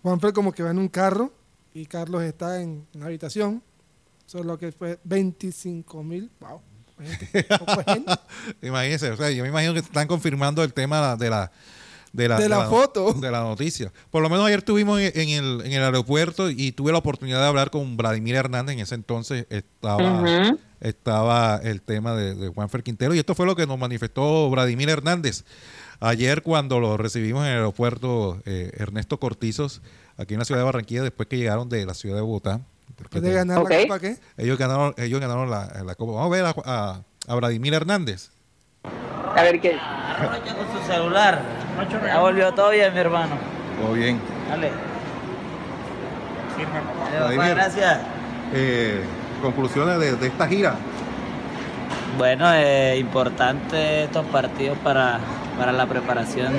Juanfer 0.02 0.32
como 0.32 0.52
que 0.52 0.62
va 0.62 0.70
en 0.70 0.78
un 0.78 0.88
carro 0.88 1.30
y 1.74 1.84
Carlos 1.86 2.22
está 2.22 2.62
en 2.62 2.86
una 2.94 3.06
habitación. 3.06 3.62
Eso 4.28 4.40
es 4.40 4.44
lo 4.44 4.58
que 4.58 4.72
fue 4.72 4.98
25 5.04 6.04
mil. 6.04 6.30
Wow. 6.38 6.60
Gente, 7.00 7.26
gente. 7.86 8.12
Imagínense, 8.60 9.10
o 9.10 9.16
sea, 9.16 9.30
yo 9.30 9.42
me 9.42 9.48
imagino 9.48 9.72
que 9.72 9.78
están 9.78 10.06
confirmando 10.06 10.62
el 10.62 10.74
tema 10.74 11.16
de 11.16 11.30
la 11.30 11.50
de 12.12 12.28
la, 12.28 12.38
De 12.38 12.46
la 12.46 12.66
foto. 12.68 13.14
de 13.14 13.30
la 13.30 13.40
noticia. 13.40 13.90
Por 14.10 14.22
lo 14.22 14.28
menos 14.28 14.46
ayer 14.46 14.58
estuvimos 14.58 15.00
en, 15.00 15.12
en 15.14 15.28
el, 15.30 15.62
en 15.64 15.72
el 15.72 15.82
aeropuerto 15.82 16.50
y 16.50 16.72
tuve 16.72 16.92
la 16.92 16.98
oportunidad 16.98 17.40
de 17.40 17.46
hablar 17.46 17.70
con 17.70 17.96
Vladimir 17.96 18.34
Hernández. 18.34 18.74
En 18.74 18.80
ese 18.80 18.96
entonces 18.96 19.46
estaba, 19.48 20.22
estaba 20.80 21.56
el 21.62 21.80
tema 21.80 22.14
de, 22.14 22.34
de 22.34 22.48
Juanfer 22.48 22.82
Quintero 22.82 23.14
y 23.14 23.18
esto 23.18 23.34
fue 23.34 23.46
lo 23.46 23.56
que 23.56 23.66
nos 23.66 23.78
manifestó 23.78 24.50
Vladimir 24.50 24.90
Hernández. 24.90 25.44
Ayer 26.00 26.42
cuando 26.42 26.80
lo 26.80 26.98
recibimos 26.98 27.44
en 27.46 27.52
el 27.52 27.56
aeropuerto 27.56 28.42
eh, 28.44 28.72
Ernesto 28.76 29.18
Cortizos, 29.18 29.80
aquí 30.18 30.34
en 30.34 30.40
la 30.40 30.44
ciudad 30.44 30.60
de 30.60 30.66
Barranquilla, 30.66 31.02
después 31.02 31.28
que 31.30 31.38
llegaron 31.38 31.70
de 31.70 31.86
la 31.86 31.94
ciudad 31.94 32.16
de 32.16 32.22
Bogotá. 32.22 32.60
Después 32.98 33.22
de 33.22 33.32
ganar 33.32 33.58
la 33.62 33.62
copa, 33.82 33.98
¿qué? 34.00 34.16
Ellos 34.36 34.58
ganaron, 34.58 34.94
ellos 34.98 35.20
ganaron 35.20 35.50
la, 35.50 35.66
la 35.84 35.94
copa. 35.94 36.12
Vamos 36.12 36.26
a 36.26 36.36
ver 36.36 36.44
a, 36.46 36.54
a- 36.64 37.00
a 37.28 37.34
Vladimir 37.34 37.74
Hernández. 37.74 38.30
A 39.36 39.42
ver 39.42 39.60
qué. 39.60 39.72
Con 39.78 40.80
su 40.80 40.86
celular. 40.86 41.40
Ya 42.06 42.18
volvió 42.20 42.52
todo 42.54 42.70
bien, 42.70 42.92
mi 42.92 42.98
hermano. 43.00 43.36
Todo 43.80 43.92
bien. 43.92 44.20
Dale. 44.48 44.70
Vladimir. 47.18 47.54
gracias. 47.54 47.98
Eh, 48.52 49.02
conclusiones 49.42 49.98
de, 50.00 50.16
de 50.16 50.26
esta 50.26 50.48
gira. 50.48 50.74
Bueno, 52.16 52.52
eh, 52.54 52.96
importante 52.98 54.04
estos 54.04 54.26
partidos 54.26 54.76
para, 54.78 55.20
para 55.58 55.70
la 55.72 55.86
preparación 55.86 56.52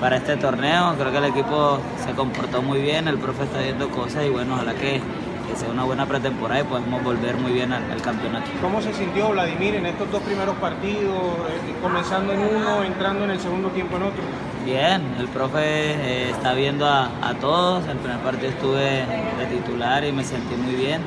para 0.00 0.18
este 0.18 0.36
torneo. 0.36 0.94
Creo 0.98 1.10
que 1.10 1.18
el 1.18 1.24
equipo 1.24 1.80
se 2.04 2.12
comportó 2.12 2.62
muy 2.62 2.80
bien, 2.80 3.08
el 3.08 3.18
profe 3.18 3.44
está 3.44 3.58
viendo 3.60 3.88
cosas 3.90 4.24
y 4.24 4.28
bueno, 4.28 4.54
ojalá 4.54 4.74
que, 4.74 5.00
que 5.48 5.56
sea 5.56 5.70
una 5.70 5.84
buena 5.84 6.06
pretemporada 6.06 6.60
y 6.60 6.64
podamos 6.64 7.02
volver 7.02 7.36
muy 7.36 7.52
bien 7.52 7.72
al, 7.72 7.90
al 7.90 8.02
campeonato. 8.02 8.50
¿Cómo 8.60 8.80
se 8.82 8.92
sintió 8.92 9.30
Vladimir 9.30 9.74
en 9.76 9.86
estos 9.86 10.10
dos 10.10 10.22
primeros 10.22 10.54
partidos, 10.56 11.14
eh, 11.14 11.74
comenzando 11.82 12.32
en 12.32 12.40
uno, 12.40 12.84
entrando 12.84 13.24
en 13.24 13.30
el 13.30 13.40
segundo 13.40 13.68
tiempo 13.70 13.96
en 13.96 14.02
otro? 14.04 14.22
Bien, 14.64 15.02
el 15.18 15.28
profe 15.28 15.60
eh, 15.62 16.30
está 16.30 16.52
viendo 16.52 16.86
a, 16.86 17.10
a 17.22 17.34
todos. 17.40 17.86
El 17.88 17.96
primer 17.96 18.18
partido 18.18 18.50
estuve 18.50 19.06
de 19.38 19.46
titular 19.50 20.04
y 20.04 20.12
me 20.12 20.24
sentí 20.24 20.54
muy 20.54 20.74
bien. 20.74 21.00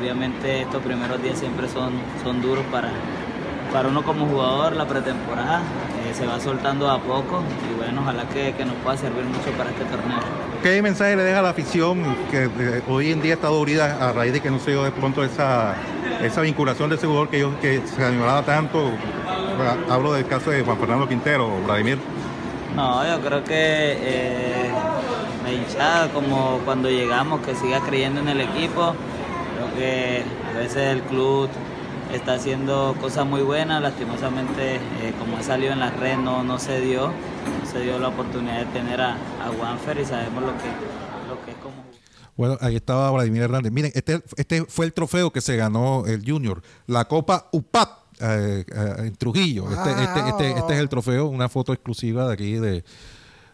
Obviamente 0.00 0.62
estos 0.62 0.82
primeros 0.82 1.22
días 1.22 1.38
siempre 1.38 1.68
son, 1.68 1.92
son 2.24 2.40
duros 2.40 2.64
para, 2.72 2.88
para 3.72 3.88
uno 3.88 4.02
como 4.02 4.26
jugador, 4.26 4.74
la 4.74 4.86
pretemporada. 4.86 5.60
Se 6.14 6.26
va 6.26 6.38
soltando 6.40 6.90
a 6.90 6.98
poco 6.98 7.42
y 7.70 7.76
bueno, 7.78 8.00
ojalá 8.02 8.24
que, 8.28 8.52
que 8.54 8.64
nos 8.64 8.74
pueda 8.76 8.96
servir 8.96 9.24
mucho 9.24 9.50
para 9.56 9.70
este 9.70 9.84
torneo. 9.84 10.18
¿Qué 10.62 10.80
mensaje 10.80 11.16
le 11.16 11.22
deja 11.24 11.40
a 11.40 11.42
la 11.42 11.50
afición 11.50 12.16
que 12.30 12.44
eh, 12.44 12.82
hoy 12.88 13.10
en 13.10 13.20
día 13.20 13.34
está 13.34 13.48
dolida 13.48 14.08
a 14.08 14.12
raíz 14.12 14.32
de 14.32 14.40
que 14.40 14.50
no 14.50 14.58
se 14.60 14.70
dio 14.70 14.84
de 14.84 14.92
pronto 14.92 15.24
esa, 15.24 15.74
esa 16.22 16.40
vinculación 16.42 16.88
de 16.88 16.96
ese 16.96 17.06
jugador 17.06 17.28
que, 17.28 17.40
yo- 17.40 17.58
que 17.60 17.82
se 17.86 18.04
añoraba 18.04 18.42
tanto? 18.42 18.90
Hablo 19.90 20.12
del 20.14 20.26
caso 20.26 20.50
de 20.50 20.62
Juan 20.62 20.78
Fernando 20.78 21.08
Quintero, 21.08 21.48
Vladimir. 21.66 21.98
No, 22.76 23.04
yo 23.06 23.20
creo 23.20 23.44
que 23.44 23.52
eh, 23.54 24.70
la 25.44 25.52
hinchada, 25.52 26.08
como 26.08 26.58
cuando 26.64 26.88
llegamos, 26.88 27.40
que 27.40 27.54
siga 27.54 27.80
creyendo 27.80 28.20
en 28.20 28.28
el 28.28 28.40
equipo. 28.40 28.94
Creo 29.56 29.74
que 29.76 30.22
a 30.54 30.58
veces 30.58 30.76
el 30.92 31.02
club 31.02 31.48
está 32.16 32.34
haciendo 32.34 32.94
cosas 33.00 33.26
muy 33.26 33.42
buenas, 33.42 33.80
lastimosamente, 33.82 34.76
eh, 34.76 35.14
como 35.18 35.36
ha 35.38 35.42
salido 35.42 35.72
en 35.72 35.80
la 35.80 35.90
red, 35.90 36.16
no, 36.18 36.42
no 36.42 36.58
se 36.58 36.80
dio, 36.80 37.08
no 37.08 37.70
se 37.70 37.80
dio 37.80 37.98
la 37.98 38.08
oportunidad 38.08 38.58
de 38.60 38.66
tener 38.66 39.00
a, 39.00 39.14
a 39.14 39.48
Juanfer 39.56 39.98
y 39.98 40.04
sabemos 40.04 40.42
lo 40.42 40.52
que, 40.52 40.68
lo 41.28 41.44
que 41.44 41.50
es 41.52 41.56
como. 41.58 41.74
Bueno, 42.36 42.56
ahí 42.60 42.76
estaba 42.76 43.10
Vladimir 43.10 43.42
Hernández. 43.42 43.72
Miren, 43.72 43.92
este, 43.94 44.22
este 44.36 44.64
fue 44.64 44.86
el 44.86 44.92
trofeo 44.92 45.30
que 45.32 45.40
se 45.40 45.56
ganó 45.56 46.04
el 46.06 46.22
Junior, 46.26 46.62
la 46.86 47.04
Copa 47.06 47.48
UPAP 47.52 47.88
eh, 48.20 48.64
eh, 48.68 48.94
en 48.98 49.16
Trujillo. 49.16 49.70
Este, 49.70 49.90
este, 49.90 50.28
este, 50.28 50.50
este 50.58 50.72
es 50.74 50.78
el 50.78 50.88
trofeo, 50.88 51.26
una 51.26 51.48
foto 51.48 51.72
exclusiva 51.72 52.26
de 52.26 52.32
aquí 52.32 52.52
de, 52.54 52.84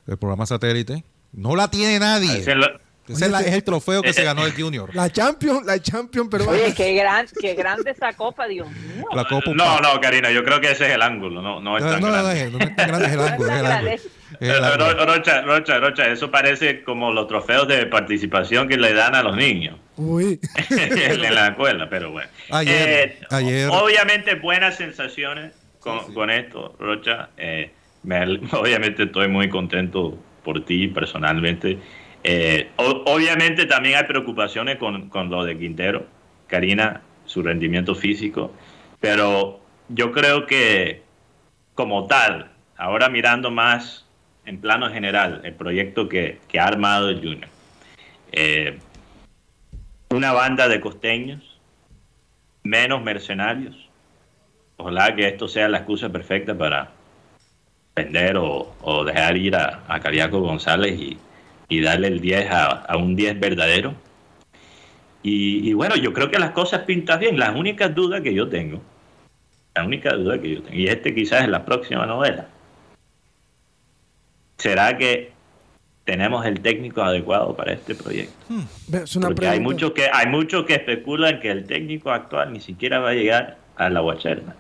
del 0.07 0.17
programa 0.19 0.47
satélite. 0.47 1.05
No 1.33 1.57
la 1.57 1.69
tiene 1.69 1.99
nadie. 1.99 2.39
Ese 2.39 2.53
es 2.53 2.57
lo- 2.57 2.88
Ese 3.09 3.25
es, 3.27 3.31
la- 3.31 3.41
es 3.41 3.55
el 3.55 3.63
trofeo 3.65 4.03
que 4.03 4.13
se 4.13 4.23
ganó 4.25 4.45
el 4.47 4.53
Junior. 4.55 4.95
La 4.95 5.11
Champion, 5.11 5.65
la 5.67 5.81
Champion 5.81 6.29
peruana. 6.29 6.53
Oye, 6.53 6.75
qué, 6.75 6.95
gran, 6.95 7.27
qué 7.41 7.55
grande 7.55 7.91
esa 7.91 8.13
copa, 8.13 8.47
Dios 8.47 8.69
mío. 8.71 9.07
La 9.15 9.25
Copa 9.25 9.51
No, 9.55 9.81
no, 9.81 10.01
Karina, 10.01 10.31
yo 10.31 10.45
creo 10.45 10.61
que 10.61 10.71
ese 10.71 10.87
es 10.87 10.93
el 10.95 11.03
ángulo, 11.03 11.41
no, 11.43 11.61
no 11.61 11.77
es 11.79 11.85
No, 11.85 11.91
tan 11.91 12.01
no, 12.01 12.07
no, 12.09 12.13
grande. 12.13 12.43
es- 12.43 12.53
no 12.53 12.59
es 12.59 12.77
tan 12.77 12.89
grande, 12.89 13.07
es 13.07 13.13
el 13.13 13.21
ángulo. 13.21 13.51
Es 13.53 13.59
el 13.61 13.67
ángulo. 13.67 13.91
Es 13.93 14.05
el 14.05 14.11
Eh, 14.41 14.77
Rocha, 15.07 15.41
Rocha, 15.43 15.79
Rocha, 15.79 16.07
eso 16.13 16.31
parece 16.31 16.83
como 16.85 17.13
los 17.13 17.27
trofeos 17.29 17.67
de 17.67 17.87
participación 17.87 18.69
que 18.69 18.77
le 18.77 18.93
dan 18.93 19.15
a 19.15 19.23
los 19.23 19.35
niños 19.37 19.77
Uy. 19.97 20.39
en 20.71 21.35
la 21.35 21.49
escuela, 21.49 21.89
pero 21.89 22.11
bueno. 22.11 22.29
Ayer, 22.51 22.89
Eh, 22.89 23.21
ayer. 23.31 23.69
Obviamente 23.73 24.35
buenas 24.35 24.77
sensaciones 24.77 25.53
con, 25.81 26.13
con 26.13 26.31
esto, 26.31 26.77
Rocha. 26.79 27.31
Eh, 27.39 27.71
me- 28.03 28.23
obviamente 28.53 29.05
estoy 29.05 29.29
muy 29.29 29.49
contento 29.49 30.19
por 30.45 30.65
ti 30.65 30.89
personalmente. 30.89 31.79
Eh, 32.25 32.71
obviamente 32.77 33.67
también 33.67 33.97
hay 33.97 34.05
preocupaciones 34.05 34.77
con, 34.77 35.09
con 35.09 35.31
lo 35.31 35.45
de 35.45 35.57
Quintero, 35.57 36.07
Karina, 36.47 37.03
su 37.27 37.43
rendimiento 37.43 37.95
físico, 37.95 38.53
pero 39.01 39.61
yo 39.89 40.13
creo 40.13 40.47
que 40.47 41.03
como 41.75 42.07
tal, 42.07 42.51
ahora 42.77 43.09
mirando 43.09 43.51
más 43.51 44.05
en 44.45 44.61
plano 44.61 44.91
general 44.91 45.43
el 45.45 45.55
proyecto 45.55 46.09
que, 46.09 46.41
ha 46.59 46.65
armado 46.65 47.11
el 47.11 47.19
Junior, 47.19 47.49
eh, 48.33 48.79
una 50.11 50.33
banda 50.33 50.69
de 50.69 50.81
costeños, 50.81 51.61
menos 52.65 53.03
mercenarios, 53.03 53.89
ojalá 54.77 55.15
que 55.15 55.29
esto 55.29 55.47
sea 55.47 55.69
la 55.69 55.79
excusa 55.79 56.11
perfecta 56.11 56.57
para 56.57 56.91
vender 57.95 58.37
o, 58.39 58.75
o 58.81 59.05
dejar 59.05 59.37
ir 59.37 59.55
a, 59.55 59.83
a 59.87 60.01
Cariaco 60.01 60.41
González 60.41 60.99
y, 60.99 61.19
y 61.69 61.81
darle 61.81 62.09
el 62.09 62.21
10 62.21 62.51
a, 62.51 62.67
a 62.67 62.97
un 62.97 63.15
10 63.15 63.39
verdadero. 63.41 63.95
Y, 65.23 65.69
y 65.69 65.73
bueno, 65.75 65.97
yo 65.97 66.13
creo 66.13 66.31
que 66.31 66.39
las 66.39 66.53
cosas 66.53 66.83
pintan 66.83 67.21
bien. 67.21 67.39
La 67.39 67.53
única 67.53 67.89
duda 67.89 68.23
que 68.23 68.33
yo 68.33 68.49
tengo, 68.49 68.81
la 69.75 69.85
única 69.85 70.15
duda 70.15 70.41
que 70.41 70.55
yo 70.55 70.63
tengo, 70.63 70.77
y 70.77 70.87
este 70.89 71.15
quizás 71.15 71.43
es 71.43 71.49
la 71.49 71.65
próxima 71.65 72.07
novela, 72.07 72.49
¿será 74.57 74.97
que 74.97 75.33
tenemos 76.05 76.47
el 76.47 76.61
técnico 76.61 77.03
adecuado 77.03 77.55
para 77.55 77.73
este 77.73 77.95
proyecto? 77.95 78.33
Es 78.93 79.15
una 79.15 79.27
Porque 79.27 79.47
hay 79.47 79.61
muchos 79.61 79.91
que 79.93 80.09
hay 80.11 80.27
muchos 80.27 80.65
que 80.65 80.75
especulan 80.75 81.39
que 81.39 81.51
el 81.51 81.67
técnico 81.67 82.11
actual 82.11 82.53
ni 82.53 82.61
siquiera 82.61 82.99
va 82.99 83.11
a 83.11 83.15
llegar 83.15 83.59
a 83.77 83.91
la 83.91 84.01
Guacherna. 84.01 84.57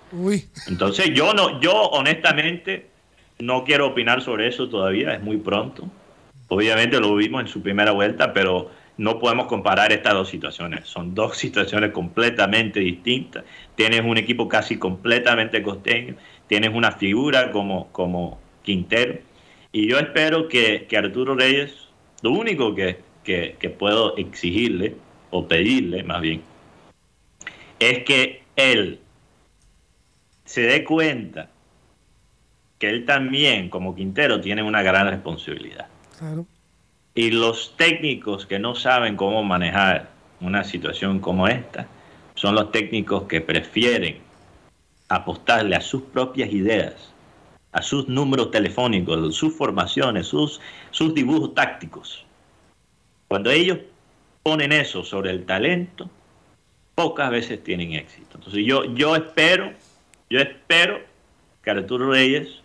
Entonces 0.66 1.10
yo 1.14 1.32
no, 1.32 1.58
yo 1.60 1.72
honestamente 1.72 2.90
no 3.38 3.64
quiero 3.64 3.86
opinar 3.86 4.20
sobre 4.20 4.48
eso 4.48 4.68
todavía, 4.68 5.14
es 5.14 5.22
muy 5.22 5.38
pronto. 5.38 5.88
Obviamente 6.48 6.98
lo 6.98 7.14
vimos 7.14 7.42
en 7.42 7.48
su 7.48 7.62
primera 7.62 7.92
vuelta, 7.92 8.32
pero 8.32 8.70
no 8.96 9.18
podemos 9.18 9.46
comparar 9.46 9.92
estas 9.92 10.14
dos 10.14 10.28
situaciones. 10.28 10.88
Son 10.88 11.14
dos 11.14 11.36
situaciones 11.38 11.92
completamente 11.92 12.80
distintas. 12.80 13.44
Tienes 13.74 14.02
un 14.02 14.16
equipo 14.18 14.48
casi 14.48 14.76
completamente 14.78 15.62
costeño, 15.62 16.16
tienes 16.46 16.70
una 16.74 16.92
figura 16.92 17.50
como, 17.52 17.88
como 17.92 18.38
Quintero. 18.62 19.18
Y 19.72 19.88
yo 19.88 19.98
espero 19.98 20.48
que, 20.48 20.86
que 20.88 20.96
Arturo 20.96 21.34
Reyes, 21.34 21.74
lo 22.22 22.30
único 22.30 22.74
que, 22.74 22.98
que, 23.22 23.56
que 23.58 23.70
puedo 23.70 24.16
exigirle, 24.16 24.96
o 25.30 25.46
pedirle 25.46 26.02
más 26.02 26.22
bien, 26.22 26.42
es 27.78 28.02
que 28.04 28.42
él 28.56 28.98
se 30.44 30.62
dé 30.62 30.84
cuenta 30.84 31.50
que 32.78 32.88
él 32.88 33.04
también, 33.04 33.68
como 33.68 33.94
Quintero, 33.94 34.40
tiene 34.40 34.62
una 34.62 34.82
gran 34.82 35.08
responsabilidad. 35.08 35.88
Y 37.14 37.30
los 37.30 37.76
técnicos 37.76 38.46
que 38.46 38.58
no 38.58 38.74
saben 38.74 39.16
cómo 39.16 39.42
manejar 39.42 40.10
una 40.40 40.64
situación 40.64 41.18
como 41.20 41.48
esta, 41.48 41.86
son 42.34 42.54
los 42.54 42.70
técnicos 42.70 43.24
que 43.24 43.40
prefieren 43.40 44.18
apostarle 45.08 45.74
a 45.74 45.80
sus 45.80 46.02
propias 46.02 46.52
ideas, 46.52 47.12
a 47.72 47.82
sus 47.82 48.08
números 48.08 48.50
telefónicos, 48.50 49.34
sus 49.34 49.54
formaciones, 49.54 50.26
sus, 50.26 50.60
sus 50.90 51.14
dibujos 51.14 51.54
tácticos. 51.54 52.24
Cuando 53.26 53.50
ellos 53.50 53.78
ponen 54.42 54.72
eso 54.72 55.02
sobre 55.02 55.30
el 55.30 55.44
talento, 55.44 56.08
pocas 56.94 57.30
veces 57.30 57.62
tienen 57.62 57.92
éxito. 57.92 58.36
Entonces 58.36 58.64
yo, 58.64 58.84
yo 58.94 59.16
espero, 59.16 59.72
yo 60.30 60.40
espero 60.40 61.00
que 61.62 61.70
Arturo 61.70 62.10
Reyes 62.10 62.57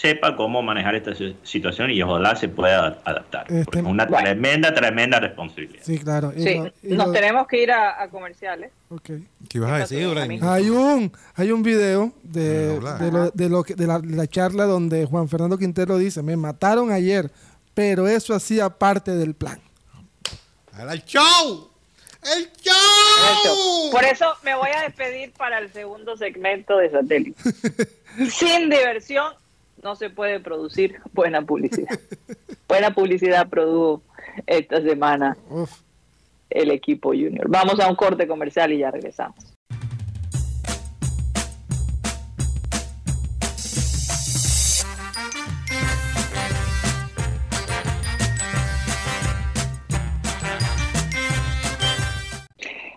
sepa 0.00 0.36
cómo 0.36 0.62
manejar 0.62 0.94
esta 0.94 1.12
si- 1.12 1.36
situación 1.42 1.90
y 1.90 2.00
ojalá 2.02 2.36
se 2.36 2.48
pueda 2.48 2.98
adaptar. 3.04 3.46
Este- 3.50 3.64
Porque 3.64 3.78
es 3.80 3.84
una 3.84 4.06
Bueno. 4.06 4.24
tremenda, 4.26 4.72
tremenda 4.72 5.18
responsabilidad. 5.18 5.82
Sí, 5.84 5.98
claro. 5.98 6.32
Y 6.36 6.42
Sí, 6.42 6.54
lo- 6.54 6.72
y 6.84 6.94
nos 6.94 7.06
lo- 7.08 7.12
tenemos 7.12 7.46
que 7.48 7.62
ir 7.64 7.72
a, 7.72 8.00
a 8.00 8.08
comerciales. 8.08 8.70
ok. 8.90 9.02
¿Qué 9.48 9.58
ibas 9.58 9.72
a 9.72 9.78
decir, 9.78 10.06
Vladimir? 10.08 10.44
Hay 10.44 10.70
un, 10.70 11.10
hay 11.34 11.50
un 11.50 11.62
video 11.64 12.12
de, 12.22 12.78
de, 12.78 13.10
lo, 13.10 13.30
de, 13.32 13.48
lo 13.48 13.64
que- 13.64 13.74
de 13.74 13.86
la, 13.88 13.98
de 13.98 14.16
la 14.16 14.26
charla 14.28 14.66
donde 14.66 15.04
Juan 15.04 15.28
Fernando 15.28 15.58
Quintero 15.58 15.98
dice, 15.98 16.22
me 16.22 16.36
mataron 16.36 16.92
ayer, 16.92 17.30
pero 17.74 18.06
eso 18.06 18.34
hacía 18.36 18.68
parte 18.70 19.16
del 19.16 19.34
plan. 19.34 19.60
¡El 20.78 21.02
show! 21.04 21.70
¡El 22.22 22.44
Eso. 22.44 22.60
show! 22.62 23.90
Por 23.90 24.04
eso 24.04 24.26
me 24.44 24.54
voy 24.54 24.68
a 24.76 24.82
despedir 24.82 25.32
para 25.32 25.58
el 25.58 25.72
segundo 25.72 26.16
segmento 26.16 26.76
de 26.76 26.90
satélite. 26.90 27.42
Sin 28.30 28.70
diversión 28.70 29.32
no 29.82 29.96
se 29.96 30.10
puede 30.10 30.40
producir 30.40 31.00
buena 31.12 31.42
publicidad. 31.42 31.98
Buena 32.68 32.94
publicidad 32.94 33.48
produjo 33.48 34.02
esta 34.46 34.82
semana 34.82 35.36
Uf. 35.48 35.70
el 36.50 36.70
equipo 36.70 37.10
junior. 37.10 37.48
Vamos 37.48 37.80
a 37.80 37.88
un 37.88 37.96
corte 37.96 38.26
comercial 38.26 38.72
y 38.72 38.78
ya 38.78 38.90
regresamos. 38.90 39.54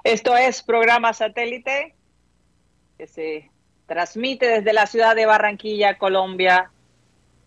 Esto 0.03 0.35
es 0.35 0.61
programa 0.63 1.13
satélite 1.13 1.95
que 2.97 3.07
se 3.07 3.51
transmite 3.91 4.47
desde 4.47 4.71
la 4.71 4.87
ciudad 4.87 5.17
de 5.17 5.25
Barranquilla, 5.25 5.97
Colombia, 5.97 6.71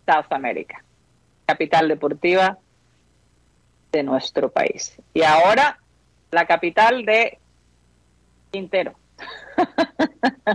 South 0.05 0.27
America, 0.29 0.85
capital 1.47 1.89
deportiva 1.89 2.59
de 3.91 4.03
nuestro 4.03 4.51
país. 4.53 4.95
Y 5.15 5.23
ahora 5.23 5.81
la 6.31 6.47
capital 6.47 7.07
de 7.07 7.39
Quintero. 8.51 8.93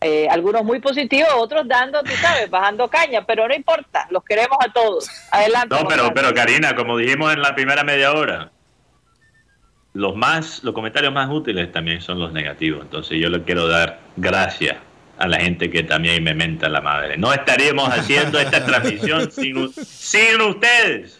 Eh, 0.00 0.26
algunos 0.28 0.64
muy 0.64 0.80
positivos, 0.80 1.28
otros 1.36 1.68
dando, 1.68 2.02
tú 2.02 2.10
sabes, 2.12 2.50
bajando 2.50 2.88
caña, 2.88 3.24
pero 3.26 3.46
no 3.46 3.54
importa, 3.54 4.08
los 4.10 4.24
queremos 4.24 4.56
a 4.58 4.72
todos. 4.72 5.08
Adelante. 5.30 5.76
No, 5.78 5.86
pero, 5.86 6.14
pero 6.14 6.32
Karina, 6.32 6.74
como 6.74 6.96
dijimos 6.96 7.34
en 7.34 7.42
la 7.42 7.54
primera 7.54 7.84
media 7.84 8.12
hora, 8.12 8.50
los 9.92 10.16
más 10.16 10.62
los 10.62 10.74
comentarios 10.74 11.12
más 11.12 11.28
útiles 11.30 11.70
también 11.72 12.00
son 12.00 12.18
los 12.18 12.32
negativos. 12.32 12.82
Entonces 12.82 13.18
yo 13.20 13.28
le 13.28 13.42
quiero 13.42 13.66
dar 13.66 14.00
gracias 14.16 14.76
a 15.18 15.28
la 15.28 15.38
gente 15.38 15.70
que 15.70 15.82
también 15.82 16.22
me 16.22 16.34
menta 16.34 16.68
la 16.68 16.80
madre. 16.80 17.16
No 17.18 17.32
estaríamos 17.32 17.88
haciendo 17.90 18.38
esta 18.38 18.64
transmisión 18.66 19.30
sin, 19.30 19.72
sin 19.72 20.40
ustedes. 20.40 21.18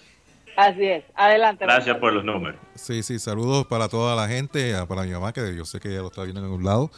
Así 0.57 0.85
es. 0.85 1.05
Adelante 1.15 1.65
gracias 1.65 1.97
por 1.99 2.13
los 2.13 2.25
números. 2.25 2.61
Sí 2.75 3.03
sí 3.03 3.19
saludos 3.19 3.67
para 3.67 3.89
toda 3.89 4.15
la 4.15 4.29
gente 4.29 4.75
para 4.87 5.03
mi 5.03 5.11
mamá 5.11 5.33
que 5.33 5.55
yo 5.57 5.65
sé 5.65 5.81
que 5.81 5.89
ella 5.89 6.01
lo 6.01 6.09
está 6.09 6.23
viendo 6.23 6.41
en 6.41 6.47
algún 6.47 6.65
lado. 6.65 6.91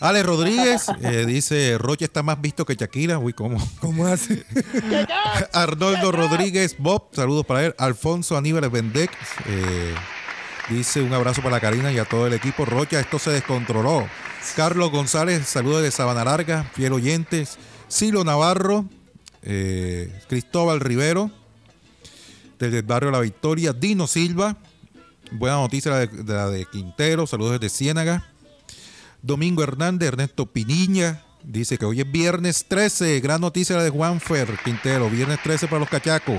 Ale 0.00 0.22
Rodríguez 0.22 0.86
eh, 1.02 1.26
dice 1.26 1.76
Roche 1.78 2.04
está 2.04 2.22
más 2.22 2.40
visto 2.40 2.64
que 2.64 2.74
Shakira 2.74 3.18
uy 3.18 3.32
cómo 3.32 3.58
cómo 3.80 4.06
hace 4.06 4.44
Arnoldo 5.52 6.12
Rodríguez 6.12 6.76
Bob 6.78 7.08
saludos 7.12 7.44
para 7.44 7.66
él. 7.66 7.74
Alfonso 7.78 8.36
Aníbal 8.36 8.68
Vendex 8.70 9.12
eh, 9.46 9.94
Dice 10.68 11.00
un 11.00 11.14
abrazo 11.14 11.42
para 11.42 11.60
Karina 11.60 11.90
y 11.92 11.98
a 11.98 12.04
todo 12.04 12.26
el 12.26 12.34
equipo. 12.34 12.66
Rocha, 12.66 13.00
esto 13.00 13.18
se 13.18 13.30
descontroló. 13.30 14.06
Carlos 14.54 14.90
González, 14.90 15.46
saludos 15.46 15.82
de 15.82 15.90
Sabana 15.90 16.24
Larga, 16.24 16.64
fiel 16.74 16.92
oyentes. 16.92 17.58
Silo 17.88 18.22
Navarro, 18.22 18.84
eh, 19.42 20.12
Cristóbal 20.28 20.80
Rivero, 20.80 21.30
desde 22.58 22.78
el 22.78 22.82
barrio 22.82 23.10
La 23.10 23.20
Victoria. 23.20 23.72
Dino 23.72 24.06
Silva, 24.06 24.58
buena 25.30 25.56
noticia 25.56 25.94
de, 25.94 26.24
la 26.24 26.50
de 26.50 26.66
Quintero, 26.66 27.26
saludos 27.26 27.58
desde 27.58 27.74
Ciénaga. 27.74 28.26
Domingo 29.22 29.62
Hernández, 29.62 30.08
Ernesto 30.08 30.44
Piniña, 30.44 31.22
dice 31.42 31.78
que 31.78 31.86
hoy 31.86 32.02
es 32.02 32.12
viernes 32.12 32.66
13, 32.68 33.20
gran 33.20 33.40
noticia 33.40 33.76
la 33.76 33.84
de 33.84 33.90
Juanfer 33.90 34.58
Quintero, 34.62 35.08
viernes 35.08 35.42
13 35.42 35.66
para 35.66 35.80
los 35.80 35.88
cachacos. 35.88 36.36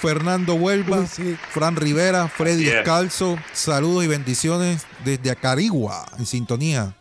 Fernando 0.00 0.54
Huelva, 0.54 1.06
sí. 1.06 1.36
Fran 1.50 1.76
Rivera, 1.76 2.26
Freddy 2.28 2.64
yeah. 2.64 2.78
Escalzo, 2.78 3.38
saludos 3.52 4.04
y 4.04 4.06
bendiciones 4.06 4.86
desde 5.04 5.30
Acarigua, 5.30 6.06
en 6.18 6.24
sintonía. 6.24 6.94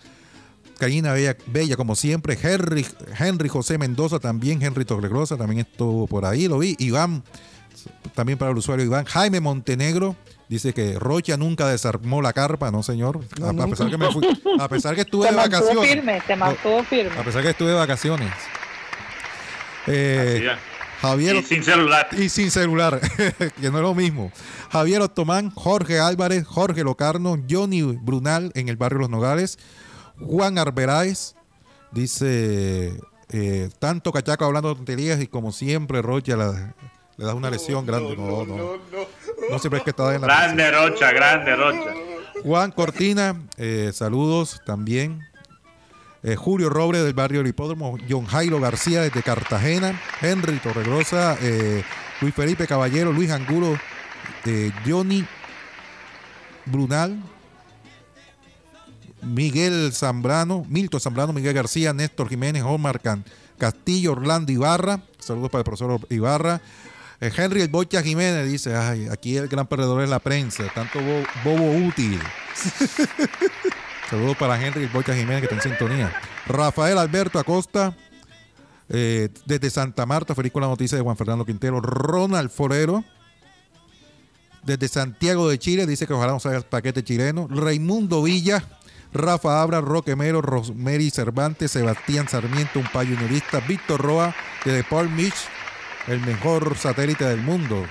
Karina 0.78 1.14
Bella, 1.14 1.38
Bella, 1.48 1.78
como 1.78 1.96
siempre, 1.96 2.38
Henry, 2.42 2.86
Henry 3.18 3.48
José 3.48 3.78
Mendoza 3.78 4.20
también, 4.20 4.62
Henry 4.62 4.84
Torregrosa 4.84 5.38
también 5.38 5.62
estuvo 5.62 6.08
por 6.08 6.26
ahí, 6.26 6.50
lo 6.50 6.60
vi. 6.60 6.76
Iván, 6.78 7.24
también 8.16 8.38
para 8.38 8.52
el 8.52 8.58
usuario 8.58 8.86
Iván. 8.86 9.06
Jaime 9.06 9.40
Montenegro, 9.40 10.18
dice 10.50 10.74
que 10.74 11.00
Rocha 11.00 11.38
nunca 11.38 11.68
desarmó 11.70 12.22
la 12.22 12.34
carpa, 12.34 12.70
no 12.70 12.84
señor. 12.84 13.22
No, 13.40 13.48
a, 13.48 13.66
a, 13.66 13.68
pesar 13.68 13.90
que 13.90 13.98
me 13.98 14.12
fui, 14.12 14.28
a 14.60 14.68
pesar 14.68 14.96
que 14.96 15.02
estuve 15.02 15.26
te 15.28 15.32
de 15.32 15.38
vacaciones. 15.38 15.90
Firme, 15.90 16.22
te 16.28 16.36
mantuvo 16.36 16.84
firme. 16.84 17.18
A 17.18 17.24
pesar 17.24 17.44
que 17.44 17.50
estuve 17.50 17.70
de 17.70 17.76
vacaciones. 17.76 18.34
Eh, 19.88 20.50
Javier, 21.02 21.38
y 21.38 21.44
sin 21.44 21.64
celular. 21.64 22.10
Y 22.12 22.30
sin 22.30 22.52
celular, 22.52 23.00
que 23.62 23.70
no 23.72 23.78
es 23.78 23.84
lo 23.84 23.96
mismo. 23.96 24.32
Javier 24.70 25.02
Otomán, 25.02 25.50
Jorge 25.52 26.00
Álvarez, 26.00 26.46
Jorge 26.46 26.84
Locarno, 26.84 27.38
Johnny 27.50 27.82
Brunal 27.82 28.52
en 28.56 28.68
el 28.68 28.76
barrio 28.76 29.00
Los 29.00 29.10
Nogales, 29.10 29.60
Juan 30.20 30.58
Arberáez, 30.58 31.36
dice, 31.92 33.00
eh, 33.30 33.70
tanto 33.80 34.12
cachaco 34.12 34.44
hablando 34.44 34.70
de 34.70 34.76
tonterías 34.76 35.22
y 35.22 35.28
como 35.28 35.54
siempre 35.54 36.02
Rocha 36.02 36.36
la, 36.36 36.76
le 37.16 37.26
da 37.26 37.34
una 37.34 37.50
lesión 37.50 37.86
no, 37.86 37.92
grande. 37.92 38.18
No, 38.18 38.28
no, 38.28 38.46
no. 38.46 38.56
No, 38.56 38.78
no 39.52 39.60
siempre 39.60 39.78
es 39.78 39.84
que 39.84 39.92
está 39.92 40.16
en 40.16 40.22
la 40.22 40.28
Grande 40.28 40.64
presión. 40.64 40.90
Rocha, 40.90 41.12
grande 41.12 41.56
Rocha. 41.56 41.94
Juan 42.44 42.72
Cortina, 42.72 43.42
eh, 43.58 43.92
saludos 43.94 44.62
también. 44.66 45.29
Eh, 46.22 46.36
Julio 46.36 46.70
Robles 46.70 47.04
del 47.04 47.14
barrio 47.14 47.40
del 47.40 47.48
Hipódromo, 47.48 47.98
John 48.10 48.26
Jairo 48.26 48.60
García 48.60 49.02
desde 49.02 49.24
Cartagena, 49.24 50.00
Henry 50.22 50.58
Torregrosa, 50.58 51.38
eh, 51.42 51.84
Luis 52.20 52.34
Felipe 52.34 52.68
Caballero, 52.68 53.14
Luis 53.14 53.32
Angulo, 53.32 53.80
eh, 54.46 54.72
Johnny 54.86 55.26
Brunal, 56.66 57.24
Miguel 59.22 59.92
Zambrano, 59.94 60.66
Milton 60.68 61.00
Zambrano, 61.00 61.32
Miguel 61.32 61.54
García, 61.54 61.94
Néstor 61.94 62.28
Jiménez, 62.28 62.64
Omar 62.64 63.00
Can, 63.00 63.24
Castillo, 63.58 64.12
Orlando 64.12 64.52
Ibarra, 64.52 65.02
saludos 65.20 65.50
para 65.50 65.62
el 65.62 65.66
profesor 65.66 66.02
Ibarra. 66.10 66.62
Eh, 67.22 67.32
Henry 67.36 67.62
El 67.62 67.70
Bocha 67.70 68.02
Jiménez 68.02 68.50
dice, 68.50 68.76
ay, 68.76 69.08
aquí 69.10 69.38
el 69.38 69.48
gran 69.48 69.68
perdedor 69.68 70.02
es 70.02 70.10
la 70.10 70.20
prensa, 70.20 70.66
tanto 70.76 71.00
bo 71.00 71.24
bobo 71.46 71.88
útil. 71.88 72.20
Saludos 74.10 74.38
para 74.38 74.60
Henry 74.60 74.88
Bocha 74.88 75.14
Jiménez 75.14 75.42
que 75.42 75.46
está 75.54 75.56
en 75.56 75.78
sintonía. 75.78 76.12
Rafael 76.48 76.98
Alberto 76.98 77.38
Acosta, 77.38 77.96
eh, 78.90 79.30
desde 79.46 79.70
Santa 79.70 80.08
Marta, 80.08 80.34
feliz 80.34 80.52
con 80.52 80.64
la 80.64 80.68
noticia 80.68 80.98
de 80.98 81.04
Juan 81.04 81.16
Fernando 81.16 81.46
Quintero. 81.46 81.80
Ronald 81.80 82.50
Forero, 82.50 83.04
desde 84.64 84.88
Santiago 84.88 85.48
de 85.48 85.60
Chile, 85.60 85.86
dice 85.86 86.08
que 86.08 86.14
ojalá 86.14 86.34
nos 86.34 86.44
haga 86.48 86.58
el 86.58 86.64
paquete 86.64 87.04
chileno. 87.04 87.48
Raimundo 87.52 88.24
Villa, 88.24 88.64
Rafa 89.14 89.62
Abra, 89.62 89.80
Roque 89.80 90.16
Mero, 90.16 90.42
Rosemary 90.42 91.12
Cervantes, 91.12 91.70
Sebastián 91.70 92.28
Sarmiento, 92.28 92.80
un 92.80 92.88
payunurista. 92.88 93.60
Víctor 93.60 94.02
Roa, 94.02 94.36
desde 94.66 94.84
Paul 94.84 95.12
Mitch, 95.12 95.38
el 96.08 96.20
mejor 96.22 96.76
satélite 96.76 97.26
del 97.26 97.42
mundo. 97.42 97.86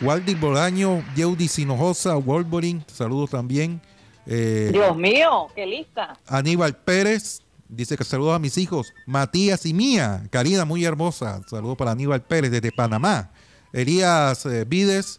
Waldi 0.00 0.34
Bolaño, 0.34 1.04
Yeudi 1.14 1.46
Sinojosa, 1.46 2.16
Wolverine, 2.16 2.84
saludos 2.92 3.30
también. 3.30 3.80
Eh, 4.26 4.70
Dios 4.72 4.96
mío, 4.96 5.48
qué 5.54 5.66
lista. 5.66 6.16
Aníbal 6.26 6.76
Pérez 6.76 7.42
dice 7.68 7.96
que 7.96 8.04
saludos 8.04 8.36
a 8.36 8.38
mis 8.38 8.56
hijos, 8.58 8.92
Matías 9.06 9.66
y 9.66 9.74
Mía. 9.74 10.22
Karina, 10.30 10.64
muy 10.64 10.84
hermosa. 10.84 11.40
Saludos 11.48 11.76
para 11.76 11.92
Aníbal 11.92 12.22
Pérez 12.22 12.50
desde 12.50 12.72
Panamá. 12.72 13.30
Elías 13.72 14.46
eh, 14.46 14.64
Vides, 14.64 15.18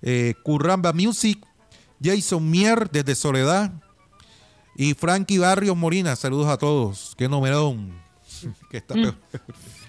eh, 0.00 0.34
Curramba 0.42 0.92
Music, 0.92 1.38
Jason 2.02 2.50
Mier 2.50 2.90
desde 2.90 3.14
Soledad. 3.14 3.70
Y 4.74 4.94
Frankie 4.94 5.38
Barrios 5.38 5.76
Morina, 5.76 6.16
saludos 6.16 6.48
a 6.48 6.56
todos. 6.56 7.14
Qué 7.16 7.28
novelón. 7.28 8.00
que 8.70 8.78
está 8.78 8.94
mm. 8.94 9.14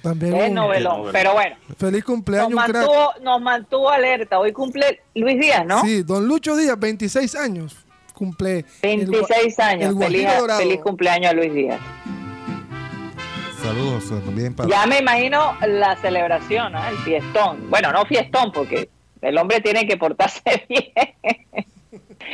También 0.01 0.33
Qué 0.33 0.49
novelón, 0.49 1.09
pero 1.13 1.33
bueno. 1.33 1.55
Feliz 1.77 2.03
cumpleaños, 2.03 2.49
nos 2.51 2.67
mantuvo, 2.67 3.13
nos 3.21 3.41
mantuvo 3.41 3.89
alerta. 3.89 4.37
Hoy 4.37 4.51
cumple 4.51 5.01
Luis 5.15 5.39
Díaz, 5.39 5.65
¿no? 5.65 5.81
Sí, 5.81 6.03
don 6.03 6.27
Lucho 6.27 6.57
Díaz, 6.57 6.77
26 6.77 7.35
años 7.35 7.82
cumple. 8.13 8.65
26 8.81 9.59
el, 9.59 9.65
años. 9.65 9.89
El 9.91 9.97
feliz, 9.97 10.27
feliz, 10.57 10.79
cumpleaños 10.81 11.31
a 11.31 11.33
Luis 11.33 11.53
Díaz. 11.53 11.79
Saludos 13.61 14.09
también 14.25 14.53
para. 14.53 14.69
Ya 14.69 14.85
me 14.85 14.99
imagino 14.99 15.57
la 15.67 15.95
celebración, 15.97 16.73
el 16.75 16.97
fiestón. 16.99 17.69
Bueno, 17.69 17.91
no 17.91 18.05
fiestón, 18.05 18.51
porque 18.51 18.89
el 19.21 19.37
hombre 19.37 19.61
tiene 19.61 19.87
que 19.87 19.97
portarse 19.97 20.65
bien. 20.69 20.91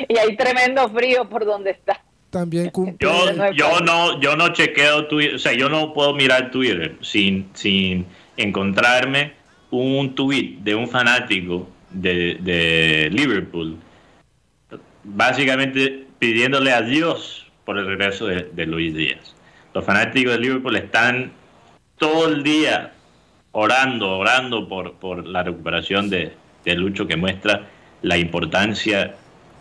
y 0.08 0.18
hay 0.18 0.36
tremendo 0.36 0.90
frío 0.90 1.30
por 1.30 1.46
donde 1.46 1.72
está. 1.72 2.04
También 2.30 2.70
cumple. 2.70 2.98
Yo, 3.00 3.52
yo 3.54 3.80
no, 3.80 4.20
yo 4.20 4.36
no 4.36 4.54
chequeo 4.54 5.08
Twitter, 5.08 5.36
o 5.36 5.40
sea, 5.40 5.54
yo 5.54 5.70
no 5.70 5.94
puedo 5.94 6.14
mirar 6.14 6.52
Twitter 6.52 6.96
sin, 7.02 7.50
sin 7.54 8.06
encontrarme 8.38 9.34
un 9.72 10.14
tweet 10.16 10.58
de 10.62 10.76
un 10.76 10.88
fanático 10.88 11.68
de, 11.92 12.38
de 12.42 13.10
Liverpool 13.12 13.78
básicamente 15.16 16.06
pidiéndole 16.20 16.72
a 16.72 16.82
Dios 16.82 17.48
por 17.66 17.78
el 17.78 17.86
regreso 17.88 18.26
de, 18.28 18.44
de 18.52 18.66
Luis 18.66 18.94
Díaz. 18.96 19.36
Los 19.74 19.86
fanáticos 19.86 20.34
de 20.34 20.40
Liverpool 20.40 20.76
están 20.76 21.32
todo 21.98 22.28
el 22.28 22.44
día 22.44 22.94
orando, 23.52 24.18
orando 24.18 24.68
por, 24.68 24.94
por 24.96 25.26
la 25.28 25.44
recuperación 25.44 26.10
de, 26.10 26.34
de 26.66 26.76
Lucho, 26.76 27.08
que 27.08 27.16
muestra 27.16 27.68
la 28.02 28.18
importancia 28.18 29.16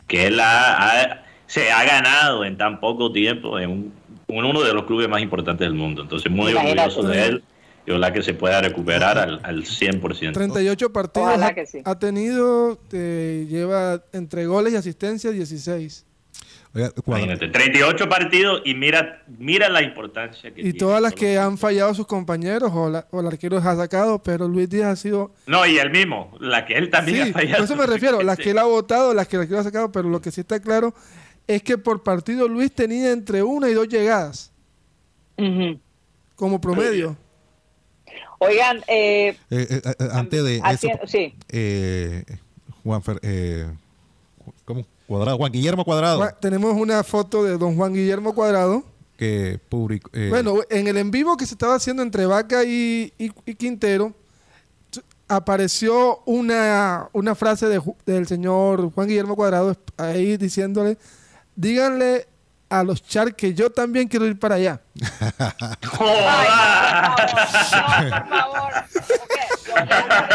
que 0.07 0.27
él 0.27 0.41
ha- 0.41 0.77
ha- 1.03 1.23
se 1.47 1.71
ha 1.73 1.85
ganado 1.85 2.45
en 2.45 2.57
tan 2.57 2.81
poco 2.81 3.11
tiempo 3.13 3.59
en, 3.59 3.71
un- 3.71 3.93
en 4.29 4.45
uno 4.45 4.63
de 4.63 4.73
los 4.75 4.85
clubes 4.85 5.09
más 5.09 5.23
importantes 5.23 5.67
del 5.67 5.75
mundo. 5.75 6.03
Entonces, 6.03 6.31
muy 6.31 6.53
orgulloso 6.75 7.03
de 7.03 7.27
él 7.27 7.43
y 7.89 7.91
ojalá 7.91 8.12
que 8.12 8.22
se 8.22 8.34
pueda 8.34 8.61
recuperar 8.61 9.16
al, 9.18 9.41
al 9.43 9.64
100%. 9.64 10.32
38 10.34 10.93
partidos 10.93 11.28
Ojalá 11.28 11.47
ha, 11.49 11.55
que 11.55 11.66
sí. 11.66 11.78
ha 11.84 11.99
tenido, 11.99 12.78
eh, 12.93 13.47
lleva 13.49 14.03
entre 14.12 14.45
goles 14.47 14.74
y 14.74 14.76
asistencias 14.76 15.32
16. 15.32 16.05
Oiga, 16.74 16.93
Imagínate, 17.07 17.49
38 17.49 18.09
partidos 18.11 18.61
y 18.66 18.74
mira, 18.74 19.22
mira 19.39 19.70
la 19.70 19.82
importancia 19.82 20.51
que 20.53 20.61
Y 20.61 20.64
tiene. 20.64 20.78
todas 20.78 21.01
las 21.01 21.14
que 21.14 21.39
han 21.39 21.57
fallado 21.57 21.95
sus 21.95 22.07
compañeros 22.07 22.70
o, 22.74 22.91
la- 22.91 23.07
o 23.11 23.20
el 23.20 23.26
arquero 23.26 23.57
ha 23.57 23.74
sacado, 23.74 24.22
pero 24.22 24.47
Luis 24.47 24.68
Díaz 24.68 24.89
ha 24.89 24.97
sido... 24.97 25.32
No, 25.47 25.64
y 25.64 25.78
el 25.78 25.91
mismo, 25.91 26.36
la 26.41 26.66
que 26.66 26.74
él 26.74 26.91
también 26.91 27.24
Sí, 27.24 27.30
ha 27.30 27.32
fallado. 27.32 27.57
por 27.57 27.64
eso 27.64 27.76
me 27.76 27.86
refiero, 27.86 28.22
las 28.22 28.36
que 28.36 28.51
él 28.51 28.59
ha 28.59 28.64
votado, 28.64 29.14
las 29.14 29.26
que 29.26 29.36
el 29.36 29.43
arquero 29.43 29.61
ha 29.61 29.64
sacado, 29.64 29.91
pero 29.91 30.11
lo 30.11 30.20
que 30.20 30.30
sí 30.30 30.43
está 30.43 30.61
claro 30.61 30.93
es 31.47 31.62
que 31.62 31.78
por 31.78 32.03
partido 32.03 32.47
Luis 32.49 32.70
tenía 32.70 33.12
entre 33.12 33.43
una 33.43 33.70
y 33.70 33.72
dos 33.72 33.89
llegadas 33.89 34.53
como 36.36 36.61
promedio. 36.61 37.16
Oigan, 38.39 38.78
eh, 38.86 39.36
eh, 39.51 39.66
eh, 39.70 39.82
eh, 39.84 40.09
antes 40.12 40.45
de 40.45 40.57
eso, 40.59 40.89
sí, 41.07 41.34
eh, 41.49 42.24
Juan 42.84 43.03
Fer- 43.03 43.18
eh, 43.22 43.66
¿cómo? 44.64 44.86
Cuadrado, 45.09 45.39
Juan 45.39 45.51
Guillermo 45.53 45.84
Cuadrado, 45.84 46.28
Tenemos 46.41 46.74
una 46.74 47.03
foto 47.03 47.43
de 47.43 47.57
don 47.59 47.74
Juan 47.76 47.95
Guillermo 47.95 48.34
Cuadrado. 48.34 48.84
que 49.16 49.59
publicó. 49.68 50.11
eh, 50.12 50.28
Bueno, 50.30 50.59
en 50.70 50.86
el 50.86 50.97
en 50.99 51.11
vivo 51.11 51.36
que 51.36 51.47
se 51.47 51.55
estaba 51.55 51.74
haciendo 51.74 52.03
entre 52.03 52.26
Vaca 52.26 52.62
y, 52.64 53.12
y- 53.18 53.32
y 53.47 53.55
Quintero, 53.57 54.12
apareció 55.26 56.20
una, 56.24 57.09
una 57.12 57.34
frase 57.34 57.66
de 57.66 57.80
del 58.07 58.26
señor 58.26 58.93
Juan 58.93 59.09
Guillermo 59.09 59.34
Cuadrado 59.36 59.76
ahí 59.97 60.36
diciéndole, 60.36 60.97
díganle 61.57 62.26
a 62.71 62.83
los 62.83 63.03
Char 63.07 63.35
que 63.35 63.55
yo 63.55 63.71
también 63.71 64.09
quiero 64.09 64.27
ir 64.27 64.39
para 64.39 64.57
allá. 64.57 64.81
Ay, 65.01 65.11
por 65.81 65.91
favor, 65.91 66.16
no, 67.03 67.16
por 67.16 67.29
favor. 68.29 68.73
Ok, 69.23 69.35
yo- 69.66 69.75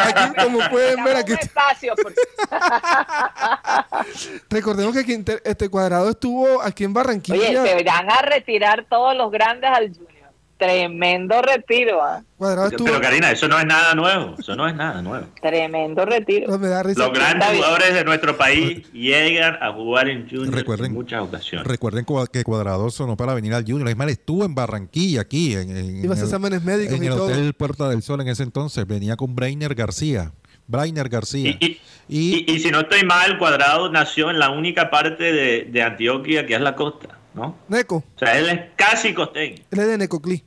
Aquí, 0.03 0.33
como 0.43 0.59
pueden 0.69 1.03
ver, 1.03 1.17
aquí 1.17 1.33
espacio, 1.33 1.93
recordemos 4.49 4.93
que 4.95 5.23
este 5.43 5.69
Cuadrado 5.69 6.09
estuvo 6.11 6.61
aquí 6.61 6.83
en 6.83 6.93
Barranquilla. 6.93 7.61
Oye, 7.61 7.77
se 7.77 7.83
van 7.83 8.09
a 8.11 8.21
retirar 8.21 8.85
todos 8.89 9.15
los 9.15 9.31
grandes 9.31 9.69
al 9.69 9.89
Junior. 9.93 10.22
Tremendo 10.57 11.41
retiro, 11.41 12.01
¿ah? 12.01 12.23
Cuadrado 12.37 12.69
estuvo... 12.69 12.87
Pero 12.87 13.01
Karina, 13.01 13.31
eso 13.31 13.47
no 13.47 13.59
es 13.59 13.65
nada 13.65 13.95
nuevo. 13.95 14.35
Eso 14.39 14.55
no 14.55 14.67
es 14.67 14.75
nada 14.75 15.01
nuevo. 15.01 15.25
Tremendo 15.41 16.05
retiro. 16.05 16.47
No, 16.49 16.57
me 16.57 16.67
da 16.69 16.83
risa. 16.83 17.03
Los 17.07 17.11
grandes 17.13 17.49
bien. 17.49 17.61
jugadores 17.63 17.93
de 17.93 18.03
nuestro 18.05 18.37
país 18.37 18.89
llegan 18.93 19.57
a 19.61 19.73
jugar 19.73 20.07
en 20.09 20.29
Junior 20.29 20.53
Recuerden- 20.53 20.85
en 20.87 20.93
muchas 20.93 21.21
ocasiones. 21.21 21.67
Recuerden 21.67 22.05
cua- 22.05 22.29
que 22.29 22.43
Cuadrado 22.43 22.89
sonó 22.91 23.17
para 23.17 23.33
venir 23.33 23.53
al 23.53 23.65
Junior. 23.65 23.89
Es 23.89 23.97
más, 23.97 24.07
estuvo 24.09 24.45
en 24.45 24.55
Barranquilla, 24.55 25.21
aquí, 25.21 25.53
en, 25.53 25.75
en- 25.75 25.97
Iba 26.03 26.11
a 26.11 26.13
hacer 26.13 26.23
el- 26.25 26.29
exámenes 26.29 26.63
médicos 26.63 26.95
en 26.95 27.03
y 27.03 27.07
el 27.07 27.13
todo. 27.13 27.25
Hotel 27.25 27.53
Puerta 27.53 27.89
del 27.89 28.01
Sol 28.01 28.21
en 28.21 28.27
ese 28.29 28.43
entonces. 28.43 28.87
Venía 28.87 29.15
con 29.17 29.35
Brainer 29.35 29.75
García. 29.75 30.31
Brainer 30.67 31.09
García. 31.09 31.57
Y, 31.59 31.65
y- 31.65 31.81
Y- 32.09 32.45
y- 32.47 32.55
y 32.55 32.59
si 32.59 32.69
no 32.71 32.81
estoy 32.81 33.03
mal, 33.03 33.37
Cuadrado 33.37 33.89
nació 33.91 34.29
en 34.29 34.37
la 34.39 34.49
única 34.49 34.89
parte 34.89 35.23
de, 35.33 35.63
de 35.65 35.81
Antioquia 35.81 36.45
que 36.45 36.53
es 36.55 36.61
la 36.61 36.75
costa, 36.75 37.17
¿no? 37.33 37.57
Neco, 37.67 38.03
O 38.15 38.19
sea, 38.19 38.37
él 38.37 38.49
es 38.49 38.59
casi 38.75 39.13
costeño. 39.13 39.63
él 39.71 39.79
es 39.79 39.87
de 39.87 39.97
Necoclí. 39.97 40.43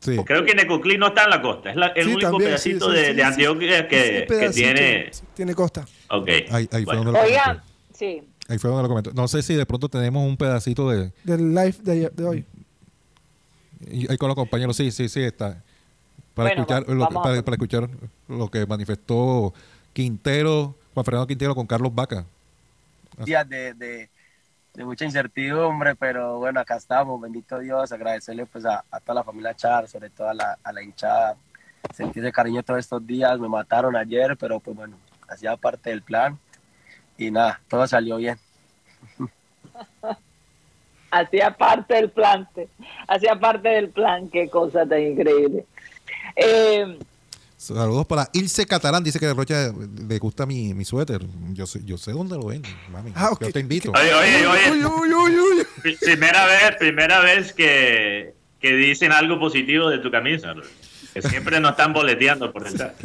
sí. 0.00 0.16
Creo 0.24 0.44
que 0.44 0.54
Necoclí 0.54 0.96
no 0.98 1.08
está 1.08 1.24
en 1.24 1.30
la 1.30 1.42
costa, 1.42 1.70
es 1.70 1.76
la- 1.76 1.88
el 1.88 2.04
Sí, 2.06 2.12
único 2.12 2.30
también, 2.30 2.50
pedacito 2.50 2.90
sí, 2.90 2.96
sí, 2.96 3.00
de, 3.02 3.06
sí, 3.08 3.12
de 3.14 3.22
sí. 3.22 3.28
Antioquia 3.28 3.88
que, 3.88 4.26
que 4.28 4.50
tiene... 4.50 5.10
tiene 5.34 5.54
costa. 5.54 5.84
Ok. 6.10 6.28
Ahí, 6.50 6.68
ahí 6.72 6.84
fue 6.84 6.96
donde 6.96 7.12
lo 7.12 7.20
Oigan, 7.20 7.44
comentó. 7.44 7.64
sí. 7.94 8.22
Ahí 8.48 8.58
fue 8.58 8.70
donde 8.70 8.82
lo 8.84 8.88
comentó. 8.88 9.12
No 9.14 9.26
sé 9.26 9.42
si 9.42 9.54
de 9.54 9.66
pronto 9.66 9.88
tenemos 9.88 10.24
un 10.24 10.36
pedacito 10.36 10.88
de... 10.90 11.10
Del 11.24 11.52
live 11.52 11.74
de, 11.82 12.24
hoy. 12.24 12.44
y- 13.90 14.08
Ahí 14.10 14.16
con 14.16 14.28
los 14.28 14.36
compañeros, 14.36 14.76
sí, 14.76 14.90
sí, 14.92 15.08
sí, 15.08 15.22
está. 15.22 15.62
Para, 16.34 16.50
Bueno, 16.50 16.62
escuchar, 16.62 16.88
lo, 16.88 17.08
para, 17.08 17.42
para 17.42 17.54
escuchar 17.56 17.88
lo 18.28 18.48
que 18.48 18.64
manifestó 18.66 19.52
Quintero, 19.92 20.76
Juan 20.94 21.04
Fernando 21.04 21.26
Quintero 21.26 21.54
con 21.56 21.66
Carlos 21.66 21.92
Vaca. 21.94 22.24
días 23.24 23.48
de, 23.48 23.72
de, 23.74 24.10
de 24.76 24.84
mucha 24.84 25.06
incertidumbre, 25.06 25.94
pero 25.96 26.38
bueno, 26.38 26.60
acá 26.60 26.76
estamos, 26.76 27.18
bendito 27.18 27.58
Dios, 27.58 27.90
agradecerle 27.92 28.44
pues 28.44 28.66
a, 28.66 28.84
toda 29.00 29.14
la 29.14 29.24
familia 29.24 29.54
Char, 29.54 29.88
sobre 29.88 30.10
todo 30.10 30.28
a 30.28 30.34
la, 30.34 30.82
hinchada, 30.82 31.34
sentí 31.94 32.20
ese 32.20 32.30
cariño 32.30 32.62
todos 32.62 32.80
estos 32.80 33.06
días, 33.06 33.38
me 33.40 33.48
mataron 33.48 33.96
ayer, 33.96 34.36
pero 34.36 34.60
pues 34.60 34.76
bueno, 34.76 34.98
hacía 35.28 35.56
parte 35.56 35.88
del 35.88 36.02
plan 36.02 36.38
y 37.16 37.30
nada, 37.30 37.58
todo 37.68 37.86
salió 37.86 38.18
bien. 38.18 38.38
Hacía 41.08 41.52
parte 41.52 41.94
del 41.94 42.10
plan. 42.10 42.46
Hacía 43.06 43.36
parte 43.36 43.68
del 43.68 43.88
plan. 43.90 44.28
Qué 44.28 44.50
cosa 44.50 44.84
tan 44.84 45.00
increíble. 45.00 45.64
Eh, 46.34 46.98
Saludos 47.56 48.06
para 48.06 48.28
Ilse 48.34 48.66
Catalán, 48.66 49.02
dice 49.02 49.18
que 49.18 49.26
de 49.26 49.32
Rocha 49.34 49.72
le 50.08 50.18
gusta 50.18 50.44
mi, 50.44 50.74
mi 50.74 50.84
suéter. 50.84 51.22
Yo 51.52 51.66
sé, 51.66 51.80
yo 51.84 51.96
sé 51.96 52.12
dónde 52.12 52.36
lo 52.36 52.46
venden, 52.46 52.70
mami. 52.92 53.12
Ah. 53.14 53.30
Yo 53.40 53.50
te 53.50 53.60
invito. 53.60 53.92
Oye, 53.92 54.12
oye, 54.14 54.46
oye. 54.46 54.70
Uy, 54.72 54.84
uy, 54.84 55.14
uy, 55.14 55.38
uy. 55.38 55.66
Pri- 55.82 55.96
Primera 55.96 56.44
vez, 56.46 56.76
primera 56.78 57.20
vez 57.20 57.54
que, 57.54 58.34
que 58.60 58.72
dicen 58.76 59.10
algo 59.10 59.40
positivo 59.40 59.88
de 59.88 59.98
tu 59.98 60.10
camisa. 60.10 60.54
Que 61.14 61.22
siempre 61.22 61.58
nos 61.60 61.70
están 61.70 61.94
boleteando 61.94 62.52
por 62.52 62.70
detrás. 62.70 62.92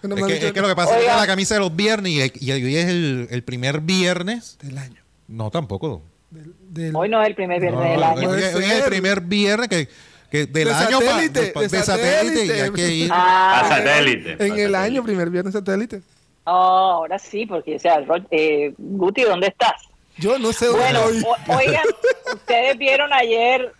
Bueno, 0.00 0.14
Es 0.14 0.26
que, 0.28 0.34
dicho 0.34 0.46
es 0.46 0.52
que 0.52 0.60
lo 0.60 0.68
que 0.68 0.76
pasa 0.76 0.96
es 0.96 1.04
que 1.06 1.10
la 1.10 1.26
camisa 1.26 1.54
de 1.54 1.60
los 1.60 1.74
viernes 1.74 2.12
y, 2.12 2.46
y 2.46 2.52
hoy 2.52 2.76
es 2.76 2.86
el, 2.86 3.26
el 3.32 3.42
primer 3.42 3.80
viernes. 3.80 4.56
Del 4.62 4.78
año. 4.78 5.02
No, 5.26 5.50
tampoco. 5.50 6.02
Del, 6.30 6.54
del- 6.68 6.94
hoy 6.94 7.08
no 7.08 7.20
es 7.20 7.26
el 7.30 7.34
primer 7.34 7.60
viernes 7.60 7.90
del 7.90 8.02
año. 8.04 8.30
hoy, 8.30 8.38
es 8.40 8.54
el 8.54 8.84
primer 8.84 9.20
viernes 9.22 9.68
que, 9.68 9.88
que 10.30 10.46
del 10.46 10.68
De 10.68 10.74
año 10.74 11.00
satélite, 11.00 11.40
de, 11.40 11.46
pa- 11.52 11.60
de 11.60 11.68
de 11.68 11.82
satélite 11.82 12.46
y 12.46 12.50
hay 12.50 12.58
satélite. 12.58 12.72
que 12.82 12.94
ir. 12.94 13.10
Ah, 13.12 13.60
A 13.60 13.68
satélite. 13.68 14.30
en 14.32 14.40
el 14.40 14.48
satélite. 14.48 14.76
año, 14.76 15.02
primer 15.04 15.30
viernes 15.30 15.54
satélite. 15.54 16.02
oh, 16.44 16.50
ahora 16.50 17.18
sí, 17.18 17.46
porque, 17.46 17.76
o 17.76 17.78
sea, 17.78 18.02
eh, 18.30 18.72
Guti, 18.78 19.22
¿dónde 19.22 19.48
estás? 19.48 19.72
Yo 20.18 20.38
no 20.38 20.52
sé 20.52 20.66
dónde 20.66 20.82
Bueno, 20.82 21.00
voy. 21.02 21.22
o- 21.22 21.56
oigan, 21.56 21.84
ustedes 22.34 22.76
vieron 22.78 23.12
ayer 23.12 23.72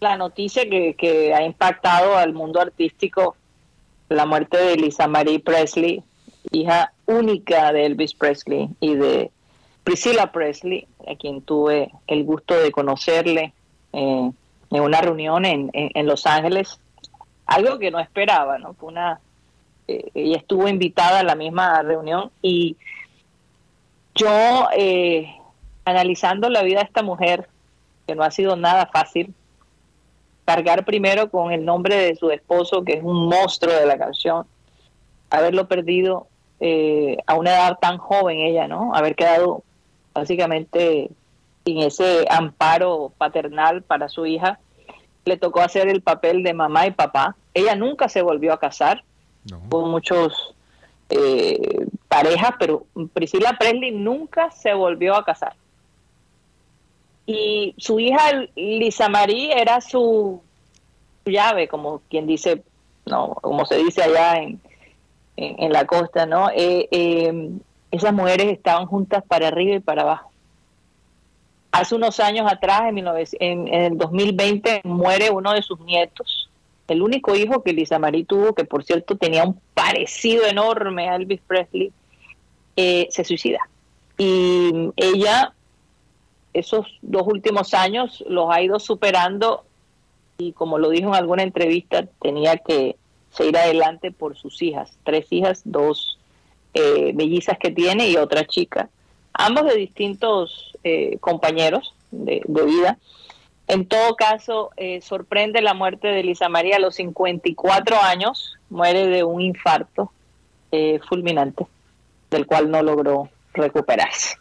la 0.00 0.16
noticia 0.16 0.68
que, 0.68 0.94
que 0.98 1.32
ha 1.34 1.42
impactado 1.44 2.16
al 2.16 2.32
mundo 2.32 2.60
artístico, 2.60 3.36
la 4.08 4.26
muerte 4.26 4.58
de 4.58 4.76
Lisa 4.76 5.06
Marie 5.08 5.38
Presley, 5.40 6.02
hija 6.50 6.92
única 7.06 7.72
de 7.72 7.86
Elvis 7.86 8.14
Presley 8.14 8.68
y 8.80 8.94
de 8.96 9.30
Priscilla 9.84 10.30
Presley, 10.32 10.86
a 11.08 11.16
quien 11.16 11.40
tuve 11.42 11.90
el 12.08 12.24
gusto 12.24 12.54
de 12.54 12.70
conocerle 12.72 13.52
eh, 13.92 14.30
en 14.72 14.82
una 14.82 15.00
reunión 15.00 15.44
en, 15.44 15.70
en- 15.72 16.06
Los 16.06 16.26
Ángeles, 16.26 16.80
algo 17.46 17.78
que 17.78 17.90
no 17.90 17.98
esperaba, 18.00 18.58
¿no? 18.58 18.74
Fue 18.74 18.88
una, 18.88 19.20
eh, 19.88 20.10
ella 20.14 20.36
estuvo 20.38 20.68
invitada 20.68 21.20
a 21.20 21.24
la 21.24 21.34
misma 21.34 21.82
reunión 21.82 22.30
y 22.40 22.76
yo, 24.14 24.68
eh, 24.76 25.34
analizando 25.84 26.48
la 26.50 26.62
vida 26.62 26.80
de 26.80 26.86
esta 26.86 27.02
mujer, 27.02 27.48
que 28.06 28.14
no 28.14 28.22
ha 28.24 28.30
sido 28.30 28.56
nada 28.56 28.86
fácil, 28.92 29.34
cargar 30.44 30.84
primero 30.84 31.30
con 31.30 31.52
el 31.52 31.64
nombre 31.64 31.96
de 31.96 32.16
su 32.16 32.30
esposo, 32.30 32.84
que 32.84 32.94
es 32.94 33.02
un 33.02 33.28
monstruo 33.28 33.72
de 33.74 33.86
la 33.86 33.96
canción, 33.96 34.46
haberlo 35.30 35.66
perdido 35.68 36.26
eh, 36.60 37.16
a 37.26 37.34
una 37.34 37.50
edad 37.50 37.78
tan 37.80 37.98
joven 37.98 38.38
ella, 38.38 38.68
¿no? 38.68 38.94
Haber 38.94 39.14
quedado 39.14 39.62
básicamente 40.14 41.10
sin 41.64 41.78
ese 41.82 42.26
amparo 42.30 43.12
paternal 43.18 43.82
para 43.82 44.08
su 44.08 44.26
hija. 44.26 44.58
Le 45.24 45.36
tocó 45.36 45.60
hacer 45.60 45.88
el 45.88 46.02
papel 46.02 46.42
de 46.42 46.52
mamá 46.54 46.86
y 46.86 46.90
papá. 46.90 47.36
Ella 47.54 47.74
nunca 47.76 48.08
se 48.08 48.22
volvió 48.22 48.52
a 48.52 48.58
casar, 48.58 49.04
No. 49.50 49.58
hubo 49.70 49.86
muchos 49.86 50.54
eh, 51.10 51.86
parejas, 52.08 52.52
pero 52.58 52.86
Priscilla 53.12 53.56
Presley 53.58 53.92
nunca 53.92 54.50
se 54.50 54.72
volvió 54.74 55.14
a 55.14 55.24
casar. 55.24 55.54
Y 57.26 57.74
su 57.78 58.00
hija 58.00 58.46
Lisa 58.56 59.08
Marie 59.08 59.52
era 59.60 59.80
su, 59.80 60.42
su 61.24 61.30
llave, 61.30 61.68
como 61.68 62.00
quien 62.10 62.26
dice, 62.26 62.62
no, 63.06 63.34
como 63.34 63.64
se 63.64 63.76
dice 63.76 64.02
allá 64.02 64.38
en, 64.42 64.60
en, 65.36 65.62
en 65.62 65.72
la 65.72 65.86
costa, 65.86 66.26
¿no? 66.26 66.48
Eh, 66.50 66.88
eh, 66.90 67.50
esas 67.92 68.12
mujeres 68.12 68.50
estaban 68.52 68.86
juntas 68.86 69.22
para 69.28 69.48
arriba 69.48 69.76
y 69.76 69.80
para 69.80 70.02
abajo. 70.02 70.31
Hace 71.72 71.94
unos 71.94 72.20
años 72.20 72.50
atrás, 72.50 72.82
en, 72.82 72.94
19 72.96 73.28
en, 73.40 73.68
en 73.68 73.92
el 73.92 73.98
2020, 73.98 74.82
muere 74.84 75.30
uno 75.30 75.52
de 75.52 75.62
sus 75.62 75.80
nietos, 75.80 76.50
el 76.88 77.02
único 77.02 77.34
hijo 77.34 77.62
que 77.62 77.72
Lisa 77.72 77.98
Marie 77.98 78.24
tuvo, 78.24 78.54
que 78.54 78.64
por 78.64 78.84
cierto 78.84 79.16
tenía 79.16 79.44
un 79.44 79.58
parecido 79.74 80.46
enorme 80.46 81.08
a 81.08 81.16
Elvis 81.16 81.40
Presley, 81.46 81.92
eh, 82.76 83.08
se 83.10 83.24
suicida. 83.24 83.60
Y 84.18 84.90
ella 84.96 85.54
esos 86.52 86.86
dos 87.00 87.26
últimos 87.26 87.72
años 87.74 88.22
los 88.28 88.50
ha 88.50 88.60
ido 88.60 88.78
superando 88.78 89.64
y 90.38 90.52
como 90.52 90.78
lo 90.78 90.90
dijo 90.90 91.08
en 91.08 91.14
alguna 91.14 91.42
entrevista, 91.42 92.04
tenía 92.20 92.56
que 92.56 92.96
seguir 93.30 93.56
adelante 93.56 94.10
por 94.10 94.36
sus 94.36 94.60
hijas, 94.62 94.98
tres 95.04 95.26
hijas, 95.30 95.62
dos 95.64 96.18
eh, 96.74 97.14
que 97.60 97.70
tiene 97.70 98.08
y 98.08 98.16
otra 98.16 98.44
chica, 98.46 98.88
ambos 99.34 99.64
de 99.66 99.76
distintos 99.76 100.76
eh, 100.84 101.18
compañeros 101.20 101.94
de, 102.10 102.42
vida. 102.46 102.98
En 103.68 103.86
todo 103.86 104.16
caso, 104.16 104.70
eh, 104.76 105.00
sorprende 105.00 105.62
la 105.62 105.74
muerte 105.74 106.08
de 106.08 106.22
Lisa 106.22 106.48
María 106.48 106.76
a 106.76 106.80
los 106.80 106.96
54 106.96 107.96
años, 108.00 108.56
muere 108.70 109.06
de 109.06 109.24
un 109.24 109.40
infarto 109.40 110.12
fulminante, 111.06 111.66
del 112.30 112.46
cual 112.46 112.70
no 112.70 112.82
logró 112.82 113.28
recuperarse. 113.52 114.36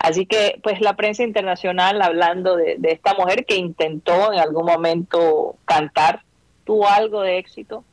Así 0.00 0.24
que, 0.24 0.58
pues 0.62 0.80
la 0.80 0.96
prensa 0.96 1.24
internacional 1.24 2.00
hablando 2.00 2.56
de, 2.56 2.78
esta 2.84 3.12
mujer 3.12 3.44
que 3.44 3.56
intentó 3.56 4.32
en 4.32 4.38
algún 4.38 4.64
momento 4.64 5.56
cantar, 5.66 6.22
tuvo 6.64 6.88
algo 6.88 7.20
de 7.20 7.36
éxito, 7.36 7.84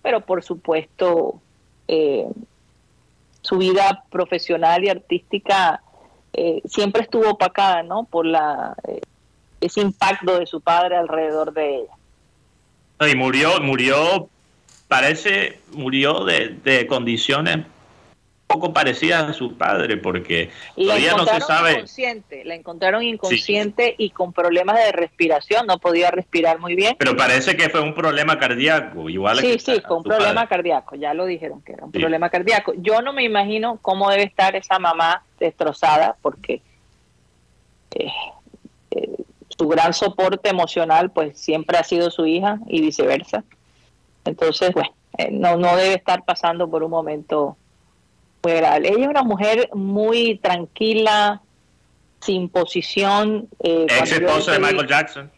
pero 0.00 0.22
por 0.22 0.42
supuesto 0.42 1.42
eh, 1.88 2.26
su 3.42 3.58
vida 3.58 4.04
profesional 4.10 4.84
y 4.84 4.88
artística 4.88 5.82
eh, 6.32 6.62
siempre 6.64 7.02
estuvo 7.02 7.30
opacada, 7.30 7.82
¿no? 7.82 8.04
Por 8.04 8.26
la 8.26 8.74
eh, 8.88 9.00
ese 9.60 9.80
impacto 9.80 10.38
de 10.38 10.46
su 10.46 10.60
padre 10.60 10.96
alrededor 10.96 11.52
de 11.52 11.76
ella. 11.76 13.10
Y 13.12 13.16
murió, 13.16 13.60
murió, 13.60 14.28
parece, 14.88 15.60
murió 15.72 16.24
de, 16.24 16.56
de 16.64 16.86
condiciones 16.86 17.66
poco 18.52 18.72
parecida 18.72 19.28
a 19.28 19.32
su 19.32 19.56
padre, 19.56 19.96
porque 19.96 20.50
todavía 20.76 21.14
no 21.14 21.24
se 21.24 21.40
sabe. 21.40 21.72
Inconsciente, 21.72 22.44
la 22.44 22.54
encontraron 22.54 23.02
inconsciente 23.02 23.94
y 23.98 24.10
con 24.10 24.32
problemas 24.32 24.76
de 24.76 24.92
respiración, 24.92 25.66
no 25.66 25.78
podía 25.78 26.10
respirar 26.10 26.58
muy 26.58 26.74
bien. 26.74 26.96
Pero 26.98 27.16
parece 27.16 27.56
que 27.56 27.68
fue 27.68 27.80
un 27.80 27.94
problema 27.94 28.38
cardíaco, 28.38 29.08
igual. 29.08 29.38
Sí, 29.38 29.58
sí, 29.58 29.80
fue 29.86 29.96
un 29.96 30.02
problema 30.02 30.46
cardíaco, 30.46 30.96
ya 30.96 31.14
lo 31.14 31.26
dijeron 31.26 31.62
que 31.62 31.72
era 31.72 31.84
un 31.84 31.92
problema 31.92 32.30
cardíaco. 32.30 32.72
Yo 32.76 33.02
no 33.02 33.12
me 33.12 33.24
imagino 33.24 33.78
cómo 33.80 34.10
debe 34.10 34.24
estar 34.24 34.54
esa 34.56 34.78
mamá 34.78 35.24
destrozada, 35.38 36.16
porque 36.20 36.62
eh, 37.94 38.12
eh, 38.90 39.16
su 39.48 39.68
gran 39.68 39.92
soporte 39.92 40.48
emocional, 40.48 41.10
pues 41.10 41.38
siempre 41.38 41.78
ha 41.78 41.84
sido 41.84 42.10
su 42.10 42.26
hija 42.26 42.58
y 42.66 42.80
viceversa. 42.80 43.44
Entonces, 44.24 44.72
bueno, 44.72 44.90
eh, 45.18 45.30
no, 45.30 45.56
no 45.56 45.76
debe 45.76 45.94
estar 45.94 46.24
pasando 46.24 46.68
por 46.70 46.82
un 46.82 46.90
momento 46.90 47.56
ella 48.44 48.78
es 48.78 49.08
una 49.08 49.22
mujer 49.22 49.70
muy 49.74 50.38
tranquila, 50.38 51.40
sin 52.20 52.48
posición. 52.48 53.48
Eh, 53.62 53.86
ex 53.88 54.12
esposa 54.12 54.52
de 54.52 54.58
Michael 54.58 54.88
Jackson. 54.88 55.30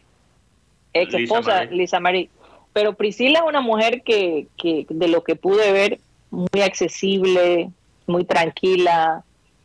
Ex 0.92 1.14
esposa 1.14 1.64
Lisa 1.64 2.00
Marie. 2.00 2.30
Pero 2.72 2.94
Priscila 2.94 3.40
es 3.40 3.44
una 3.46 3.60
mujer 3.60 4.02
que, 4.02 4.48
que, 4.56 4.86
de 4.88 5.08
lo 5.08 5.22
que 5.22 5.36
pude 5.36 5.72
ver, 5.72 6.00
muy 6.30 6.62
accesible, 6.62 7.70
muy 8.06 8.24
tranquila, 8.24 9.22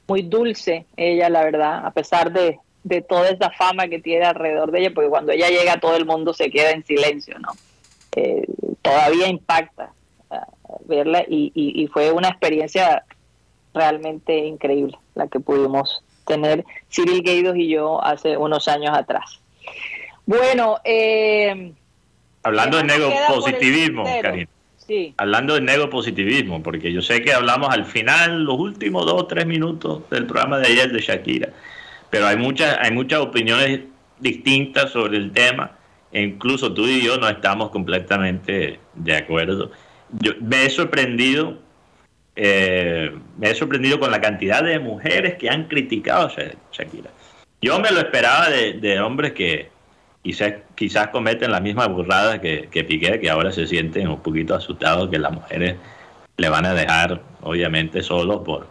muy 0.08 0.22
dulce, 0.22 0.86
ella, 0.96 1.30
la 1.30 1.44
verdad, 1.44 1.86
a 1.86 1.92
pesar 1.92 2.32
de, 2.32 2.60
de 2.84 3.02
toda 3.02 3.30
esa 3.30 3.52
fama 3.52 3.88
que 3.88 4.00
tiene 4.00 4.26
alrededor 4.26 4.72
de 4.72 4.80
ella, 4.80 4.92
porque 4.94 5.10
cuando 5.10 5.32
ella 5.32 5.50
llega 5.50 5.80
todo 5.80 5.96
el 5.96 6.06
mundo 6.06 6.34
se 6.34 6.50
queda 6.50 6.72
en 6.72 6.86
silencio, 6.86 7.38
¿no? 7.40 7.50
Eh, 8.16 8.46
todavía 8.82 9.28
impacta 9.28 9.92
uh, 10.30 10.88
verla 10.88 11.24
y, 11.28 11.52
y, 11.54 11.84
y, 11.84 11.88
fue 11.88 12.12
una 12.12 12.30
experiencia 12.30 13.04
realmente 13.80 14.38
increíble 14.38 14.98
la 15.16 15.28
que 15.28 15.40
pudimos 15.40 16.04
tener 16.28 16.66
Cyril 16.92 17.24
Gaidos 17.24 17.56
y 17.56 17.70
yo 17.70 18.04
hace 18.04 18.36
unos 18.36 18.68
años 18.68 18.96
atrás. 18.96 19.40
Bueno, 20.26 20.78
eh, 20.84 21.72
hablando 22.44 22.78
de 22.78 22.84
negopositivismo, 22.84 24.04
Karina. 24.22 24.50
Sí. 24.78 25.14
Hablando 25.18 25.54
de 25.54 25.62
negopositivismo, 25.62 26.62
porque 26.62 26.92
yo 26.92 27.02
sé 27.02 27.22
que 27.22 27.32
hablamos 27.32 27.70
al 27.70 27.86
final, 27.86 28.44
los 28.44 28.60
últimos 28.60 29.06
dos 29.06 29.22
o 29.22 29.26
tres 29.28 29.46
minutos 29.46 30.02
del 30.10 30.26
programa 30.26 30.58
de 30.58 30.68
ayer 30.68 30.92
de 30.92 31.00
Shakira, 31.00 31.50
pero 32.10 32.28
hay 32.28 32.38
muchas, 32.38 32.78
hay 32.82 32.92
muchas 32.92 33.20
opiniones 33.20 33.82
distintas 34.20 34.92
sobre 34.92 35.18
el 35.18 35.32
tema, 35.32 35.72
e 36.12 36.24
incluso 36.24 36.74
tú 36.74 36.88
y 36.88 37.02
yo 37.02 37.18
no 37.18 37.30
estamos 37.30 37.70
completamente 37.70 38.80
de 38.96 39.16
acuerdo. 39.16 39.72
Yo 40.20 40.34
me 40.42 40.66
he 40.66 40.70
sorprendido 40.70 41.60
eh, 42.42 43.12
me 43.38 43.52
he 43.52 43.56
sorprendido 43.56 44.00
con 44.00 44.12
la 44.12 44.22
cantidad 44.22 44.64
de 44.64 44.80
mujeres 44.80 45.36
que 45.36 45.50
han 45.50 45.66
criticado 45.66 46.28
a 46.28 46.32
Shakira. 46.72 47.10
Yo 47.62 47.78
me 47.80 47.92
lo 47.92 48.00
esperaba 48.00 48.50
de, 48.50 49.02
hombres 49.02 49.34
que 49.34 49.70
quizás, 50.24 50.54
quizás 50.74 51.10
cometen 51.10 51.52
la 51.52 51.60
misma 51.60 51.88
burrada 51.88 52.40
que, 52.40 52.70
que 52.72 52.86
Piqué, 52.86 53.20
que 53.20 53.30
ahora 53.30 53.52
se 53.52 53.68
sienten 53.68 54.08
un 54.08 54.22
poquito 54.22 54.56
asustados 54.56 55.10
que 55.10 55.20
las 55.20 55.34
mujeres 55.34 55.76
le 56.38 56.48
van 56.48 56.66
a 56.66 56.74
dejar, 56.74 57.22
obviamente, 57.42 58.02
solo 58.02 58.42
por, 58.42 58.68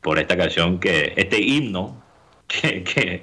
por 0.00 0.18
esta 0.18 0.36
canción, 0.36 0.80
que 0.80 1.12
este 1.14 1.40
himno 1.40 2.02
que, 2.48 3.22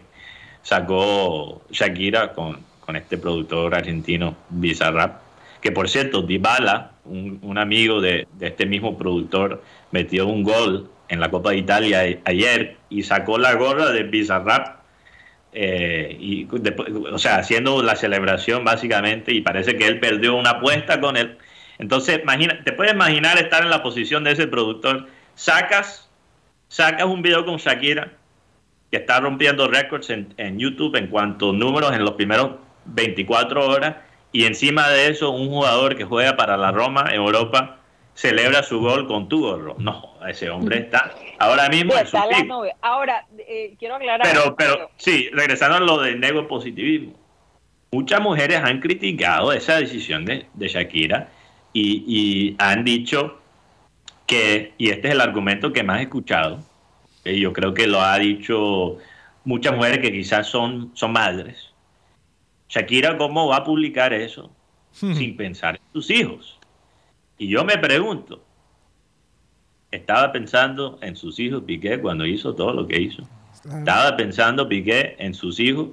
sacó 0.62 1.64
Shakira 1.70 2.32
con, 2.32 2.60
con 2.80 2.96
este 2.96 3.18
productor 3.18 3.76
argentino 3.76 4.38
Bizarrap, 4.48 5.25
que 5.66 5.72
por 5.72 5.90
cierto, 5.90 6.22
Dybala, 6.22 6.92
un, 7.06 7.58
amigo 7.58 8.00
de, 8.00 8.28
este 8.40 8.68
mismo 8.68 9.00
productor 9.00 9.64
metió 9.90 10.28
un 10.28 10.44
gol 10.44 10.92
en 11.10 11.20
la 11.20 11.32
Copa 11.32 11.50
de 11.50 11.58
Italia 11.58 12.02
ayer 12.24 12.78
y 12.92 13.02
sacó 13.02 13.40
la 13.40 13.56
gorra 13.56 13.90
de 13.90 14.04
Bizarrap, 14.04 14.82
eh, 15.54 16.16
y 16.20 16.48
o 17.12 17.18
sea, 17.18 17.38
haciendo 17.38 17.82
la 17.82 17.96
celebración 17.96 18.64
básicamente, 18.64 19.34
y 19.34 19.42
parece 19.42 19.76
que 19.76 19.88
él 19.88 20.00
perdió 20.00 20.36
una 20.36 20.52
apuesta 20.52 21.02
con 21.02 21.18
él. 21.18 21.36
Entonces, 21.80 22.20
imagina, 22.22 22.62
te 22.64 22.72
puedes 22.72 22.94
imaginar 22.94 23.40
estar 23.40 23.64
en 23.64 23.72
la 23.72 23.82
posición 23.82 24.24
de 24.24 24.34
ese 24.34 24.46
productor, 24.46 25.08
sacas, 25.34 26.08
sacas 26.68 27.08
un 27.08 27.24
video 27.24 27.44
con 27.44 27.58
Shakira, 27.58 28.12
que 28.92 28.98
está 28.98 29.20
rompiendo 29.20 29.68
récords 29.68 30.12
en, 30.12 30.32
en 30.38 30.60
YouTube 30.60 30.96
en 30.96 31.08
cuanto 31.08 31.50
a 31.50 31.54
números 31.54 31.92
en 31.92 32.06
los 32.06 32.12
primeros 32.12 32.52
24 32.86 33.68
horas, 33.68 33.96
y 34.36 34.44
encima 34.44 34.90
de 34.90 35.08
eso 35.08 35.32
un 35.32 35.48
jugador 35.48 35.96
que 35.96 36.04
juega 36.04 36.36
para 36.36 36.58
la 36.58 36.70
Roma 36.70 37.06
en 37.08 37.16
Europa 37.16 37.78
celebra 38.16 38.64
su 38.64 38.82
gol 38.82 39.08
con 39.08 39.30
tu 39.30 39.40
gorro. 39.40 39.78
No, 39.80 40.16
ese 40.28 40.50
hombre 40.50 40.80
está 40.80 41.16
ahora 41.40 41.70
mismo 41.70 41.94
en 41.98 42.06
su 42.06 42.18
Ahora, 42.82 43.26
eh, 43.38 43.76
quiero 43.80 43.96
aclarar. 43.96 44.28
Pero, 44.30 44.54
pero, 44.58 44.92
sí, 44.98 45.30
regresando 45.32 45.78
a 45.78 45.80
lo 45.80 46.02
del 46.02 46.46
positivismo. 46.48 47.14
Muchas 47.92 48.20
mujeres 48.20 48.60
han 48.62 48.82
criticado 48.82 49.54
esa 49.54 49.78
decisión 49.78 50.26
de, 50.26 50.46
Shakira 50.54 51.30
y, 51.72 52.04
y, 52.06 52.56
han 52.60 52.84
dicho 52.84 53.40
que, 54.28 54.74
y 54.78 54.90
este 54.90 55.08
es 55.08 55.14
el 55.14 55.22
argumento 55.22 55.72
que 55.72 55.84
más 55.84 56.00
he 56.00 56.04
escuchado, 56.04 56.60
yo 57.24 57.54
creo 57.54 57.74
que 57.74 57.88
lo 57.88 58.02
ha 58.02 58.20
dicho 58.20 58.98
muchas 59.46 59.74
mujeres 59.74 60.00
que 60.00 60.12
quizás 60.12 60.46
son, 60.48 60.92
son 60.94 61.14
madres, 61.14 61.65
Shakira, 62.70 63.18
¿cómo 63.18 63.48
va 63.48 63.58
a 63.58 63.64
publicar 63.64 64.14
eso 64.14 64.52
hmm. 65.02 65.14
sin 65.14 65.38
pensar 65.38 65.76
en 65.76 65.82
sus 65.94 66.10
hijos? 66.10 66.60
Y 67.38 67.48
yo 67.48 67.64
me 67.64 67.78
pregunto, 67.78 68.44
estaba 69.92 70.32
pensando 70.32 71.00
en 71.02 71.16
sus 71.16 71.40
hijos 71.40 71.64
Piqué 71.64 72.00
cuando 72.00 72.26
hizo 72.26 72.56
todo 72.56 72.74
lo 72.74 72.88
que 72.88 73.02
hizo. 73.02 73.24
Estaba 73.66 74.16
pensando 74.16 74.68
Piqué 74.68 75.16
en 75.20 75.34
sus 75.34 75.60
hijos 75.60 75.90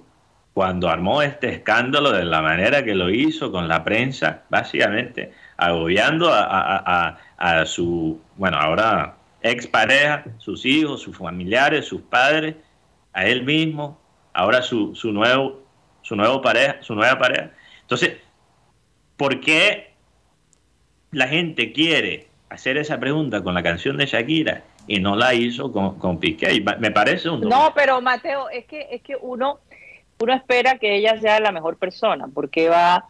cuando 0.52 0.88
armó 0.90 1.22
este 1.22 1.48
escándalo 1.48 2.12
de 2.12 2.24
la 2.24 2.42
manera 2.42 2.84
que 2.84 2.94
lo 2.94 3.08
hizo 3.10 3.50
con 3.50 3.68
la 3.68 3.82
prensa, 3.84 4.42
básicamente 4.50 5.32
agobiando 5.56 6.30
a, 6.32 7.16
a 7.38 7.66
su, 7.66 8.20
bueno, 8.36 8.58
ahora 8.58 9.16
expareja, 9.42 10.24
sus 10.38 10.64
hijos, 10.66 11.00
sus 11.00 11.16
familiares, 11.16 11.86
sus 11.86 12.02
padres, 12.02 12.56
a 13.12 13.26
él 13.26 13.44
mismo, 13.44 13.98
ahora 14.32 14.62
su, 14.62 14.94
su 14.94 15.12
nuevo 15.12 15.61
su, 16.02 16.16
nuevo 16.16 16.42
pareja, 16.42 16.76
su 16.82 16.94
nueva 16.94 17.18
pareja. 17.18 17.50
Entonces, 17.80 18.18
¿por 19.16 19.40
qué 19.40 19.92
la 21.10 21.28
gente 21.28 21.72
quiere 21.72 22.28
hacer 22.50 22.76
esa 22.76 23.00
pregunta 23.00 23.42
con 23.42 23.54
la 23.54 23.62
canción 23.62 23.96
de 23.96 24.06
Shakira 24.06 24.64
y 24.86 25.00
no 25.00 25.16
la 25.16 25.34
hizo 25.34 25.72
con, 25.72 25.98
con 25.98 26.18
Piqué? 26.18 26.62
Me 26.78 26.90
parece 26.90 27.30
un... 27.30 27.40
No, 27.40 27.72
pero 27.74 28.00
Mateo, 28.00 28.48
es 28.50 28.66
que, 28.66 28.88
es 28.90 29.02
que 29.02 29.16
uno, 29.20 29.58
uno 30.20 30.34
espera 30.34 30.78
que 30.78 30.96
ella 30.96 31.20
sea 31.20 31.40
la 31.40 31.52
mejor 31.52 31.76
persona, 31.76 32.28
porque 32.32 32.68
va... 32.68 33.06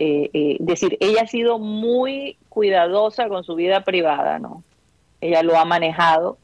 Eh, 0.00 0.30
eh, 0.32 0.56
decir, 0.60 0.96
ella 1.00 1.22
ha 1.22 1.26
sido 1.26 1.58
muy 1.58 2.36
cuidadosa 2.48 3.28
con 3.28 3.42
su 3.42 3.56
vida 3.56 3.82
privada, 3.82 4.38
¿no? 4.38 4.62
Ella 5.20 5.42
lo 5.42 5.58
ha 5.58 5.64
manejado 5.64 6.38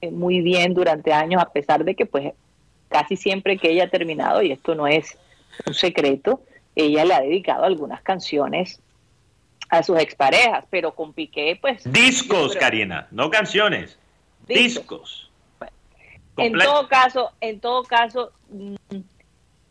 eh, 0.00 0.12
muy 0.12 0.40
bien 0.42 0.74
durante 0.74 1.12
años, 1.12 1.42
a 1.42 1.50
pesar 1.50 1.84
de 1.84 1.96
que, 1.96 2.06
pues, 2.06 2.34
casi 2.88 3.16
siempre 3.16 3.58
que 3.58 3.70
ella 3.70 3.84
ha 3.84 3.88
terminado, 3.88 4.42
y 4.42 4.52
esto 4.52 4.74
no 4.74 4.86
es 4.86 5.18
un 5.66 5.74
secreto, 5.74 6.42
ella 6.74 7.04
le 7.04 7.14
ha 7.14 7.20
dedicado 7.20 7.64
algunas 7.64 8.02
canciones 8.02 8.80
a 9.68 9.82
sus 9.82 9.98
exparejas, 9.98 10.64
pero 10.70 10.94
con 10.94 11.12
Piqué, 11.12 11.58
pues... 11.60 11.90
Discos, 11.90 12.54
Karina, 12.56 13.08
no 13.10 13.30
canciones, 13.30 13.98
discos. 14.46 15.30
en 16.36 16.52
todo 16.58 16.88
caso, 16.88 17.32
en 17.40 17.60
todo 17.60 17.82
caso, 17.84 18.32
mm, 18.50 18.74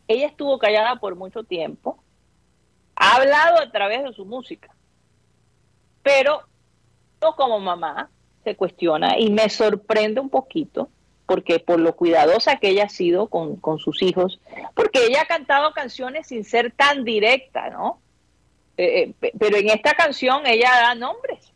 ella 0.08 0.26
estuvo 0.26 0.58
callada 0.58 0.96
por 0.96 1.14
mucho 1.14 1.44
tiempo. 1.44 2.02
Ha 2.96 3.16
hablado 3.16 3.60
a 3.60 3.70
través 3.70 4.04
de 4.04 4.12
su 4.12 4.24
música. 4.24 4.74
Pero 6.02 6.42
yo 7.22 7.34
como 7.34 7.58
mamá 7.58 8.10
se 8.44 8.54
cuestiona 8.56 9.18
y 9.18 9.30
me 9.30 9.48
sorprende 9.48 10.20
un 10.20 10.28
poquito 10.28 10.90
porque 11.26 11.58
por 11.58 11.80
lo 11.80 11.96
cuidadosa 11.96 12.56
que 12.56 12.68
ella 12.70 12.84
ha 12.84 12.88
sido 12.88 13.28
con, 13.28 13.56
con 13.56 13.78
sus 13.78 14.02
hijos, 14.02 14.40
porque 14.74 15.06
ella 15.06 15.22
ha 15.22 15.26
cantado 15.26 15.72
canciones 15.72 16.26
sin 16.26 16.44
ser 16.44 16.70
tan 16.72 17.04
directa, 17.04 17.70
¿no? 17.70 17.98
Eh, 18.76 19.02
eh, 19.02 19.12
pe- 19.18 19.32
pero 19.38 19.56
en 19.56 19.70
esta 19.70 19.94
canción 19.94 20.46
ella 20.46 20.70
da 20.70 20.94
nombres. 20.94 21.52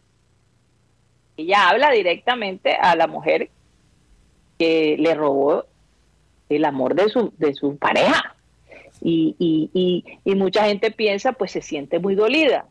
Ella 1.37 1.69
habla 1.69 1.91
directamente 1.91 2.75
a 2.75 2.97
la 2.97 3.07
mujer 3.07 3.51
que 4.59 4.97
le 4.99 5.15
robó 5.15 5.65
el 6.49 6.65
amor 6.65 6.95
de 6.95 7.09
su, 7.09 7.33
de 7.39 7.55
su 7.55 7.77
pareja. 7.77 8.35
Y, 9.01 9.37
y, 9.39 9.71
y, 9.75 10.05
y 10.25 10.35
mucha 10.35 10.65
gente 10.65 10.91
piensa, 10.91 11.33
pues 11.33 11.53
se 11.53 11.63
siente 11.63 12.01
muy 12.01 12.17
dolida. 12.17 12.67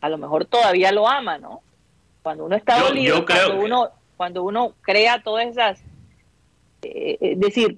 A 0.00 0.08
lo 0.08 0.18
mejor 0.18 0.44
todavía 0.46 0.90
lo 0.90 1.06
ama, 1.08 1.38
¿no? 1.38 1.60
Cuando 2.22 2.46
uno 2.46 2.56
está 2.56 2.78
Yo- 2.78 2.88
dolido, 2.88 3.18
yo 3.18 3.26
cuando 3.26 3.60
uno, 3.64 3.88
cuando 4.16 4.42
uno 4.42 4.72
crea 4.80 5.22
todas 5.22 5.46
esas, 5.46 5.80
eh, 6.82 7.18
es 7.20 7.40
decir, 7.40 7.76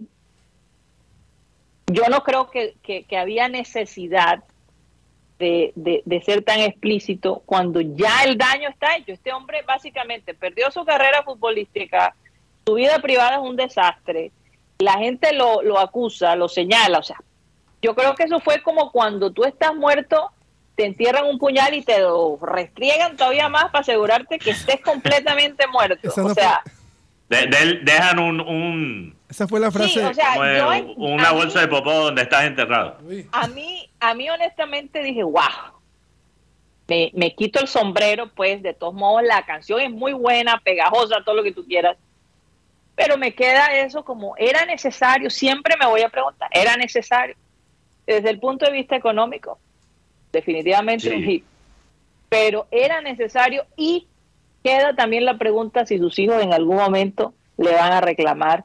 yo 1.86 2.04
no 2.08 2.22
creo 2.22 2.50
que, 2.50 2.74
que- 2.82 3.04
que 3.04 3.16
había 3.18 3.48
necesidad 3.48 4.42
de, 5.38 5.72
de- 5.74 6.02
de 6.04 6.22
ser 6.22 6.42
tan 6.42 6.60
explícito 6.60 7.42
cuando 7.44 7.80
ya 7.80 8.22
el 8.24 8.38
daño 8.38 8.68
está 8.68 8.96
hecho. 8.96 9.12
Este 9.12 9.32
hombre 9.32 9.62
básicamente 9.66 10.34
perdió 10.34 10.70
su 10.70 10.84
carrera 10.84 11.22
futbolística, 11.24 12.14
su 12.64 12.74
vida 12.74 12.98
privada 13.00 13.34
es 13.36 13.40
un 13.42 13.56
desastre, 13.56 14.30
la 14.78 14.94
gente 14.98 15.32
lo, 15.32 15.62
lo 15.62 15.78
acusa, 15.78 16.36
lo 16.36 16.48
señala, 16.48 16.98
o 16.98 17.02
sea, 17.02 17.16
yo 17.82 17.94
creo 17.96 18.14
que 18.14 18.24
eso 18.24 18.38
fue 18.40 18.62
como 18.62 18.92
cuando 18.92 19.32
tú 19.32 19.44
estás 19.44 19.74
muerto, 19.74 20.30
te 20.76 20.86
entierran 20.86 21.26
un 21.26 21.38
puñal 21.38 21.74
y 21.74 21.82
te 21.82 21.98
lo 22.00 22.38
restriegan 22.40 23.16
todavía 23.16 23.48
más 23.48 23.66
para 23.66 23.80
asegurarte 23.80 24.38
que 24.38 24.50
estés 24.50 24.80
completamente 24.80 25.66
muerto. 25.66 26.08
No 26.16 26.26
o 26.26 26.34
sea, 26.34 26.62
De- 27.32 27.46
de- 27.46 27.80
dejan 27.82 28.18
un, 28.18 28.40
un- 28.42 29.16
Esa 29.30 29.48
fue 29.48 29.58
la 29.58 29.70
sí, 29.70 29.78
frase. 29.78 30.04
o 30.04 30.12
sea, 30.14 30.34
yo 30.58 30.72
en- 30.72 30.92
una 30.96 31.30
a 31.30 31.32
mí- 31.32 31.38
bolsa 31.38 31.60
de 31.60 31.68
popó 31.68 31.90
donde 31.92 32.22
estás 32.22 32.44
enterrado. 32.44 32.98
A 33.32 33.46
mí, 33.48 33.90
a 34.00 34.14
mí 34.14 34.28
honestamente 34.28 35.02
dije, 35.02 35.22
wow, 35.22 35.40
me, 36.88 37.10
me 37.14 37.34
quito 37.34 37.60
el 37.60 37.68
sombrero, 37.68 38.28
pues 38.34 38.62
de 38.62 38.74
todos 38.74 38.92
modos 38.92 39.22
la 39.22 39.44
canción 39.46 39.80
es 39.80 39.90
muy 39.90 40.12
buena, 40.12 40.60
pegajosa, 40.62 41.22
todo 41.24 41.36
lo 41.36 41.42
que 41.42 41.52
tú 41.52 41.64
quieras, 41.64 41.96
pero 42.94 43.16
me 43.16 43.34
queda 43.34 43.68
eso 43.78 44.04
como, 44.04 44.36
era 44.36 44.66
necesario, 44.66 45.30
siempre 45.30 45.74
me 45.80 45.86
voy 45.86 46.02
a 46.02 46.10
preguntar, 46.10 46.50
era 46.52 46.76
necesario, 46.76 47.34
desde 48.06 48.28
el 48.28 48.38
punto 48.38 48.66
de 48.66 48.72
vista 48.72 48.94
económico, 48.94 49.58
definitivamente 50.32 51.08
Sí. 51.08 51.14
un 51.16 51.22
hit, 51.24 51.44
pero 52.28 52.66
era 52.70 53.00
necesario 53.00 53.64
y 53.76 54.06
queda 54.62 54.94
también 54.94 55.24
la 55.24 55.38
pregunta 55.38 55.86
si 55.86 55.98
sus 55.98 56.18
hijos 56.18 56.42
en 56.42 56.52
algún 56.52 56.76
momento 56.76 57.34
le 57.58 57.72
van 57.74 57.92
a 57.92 58.00
reclamar 58.00 58.64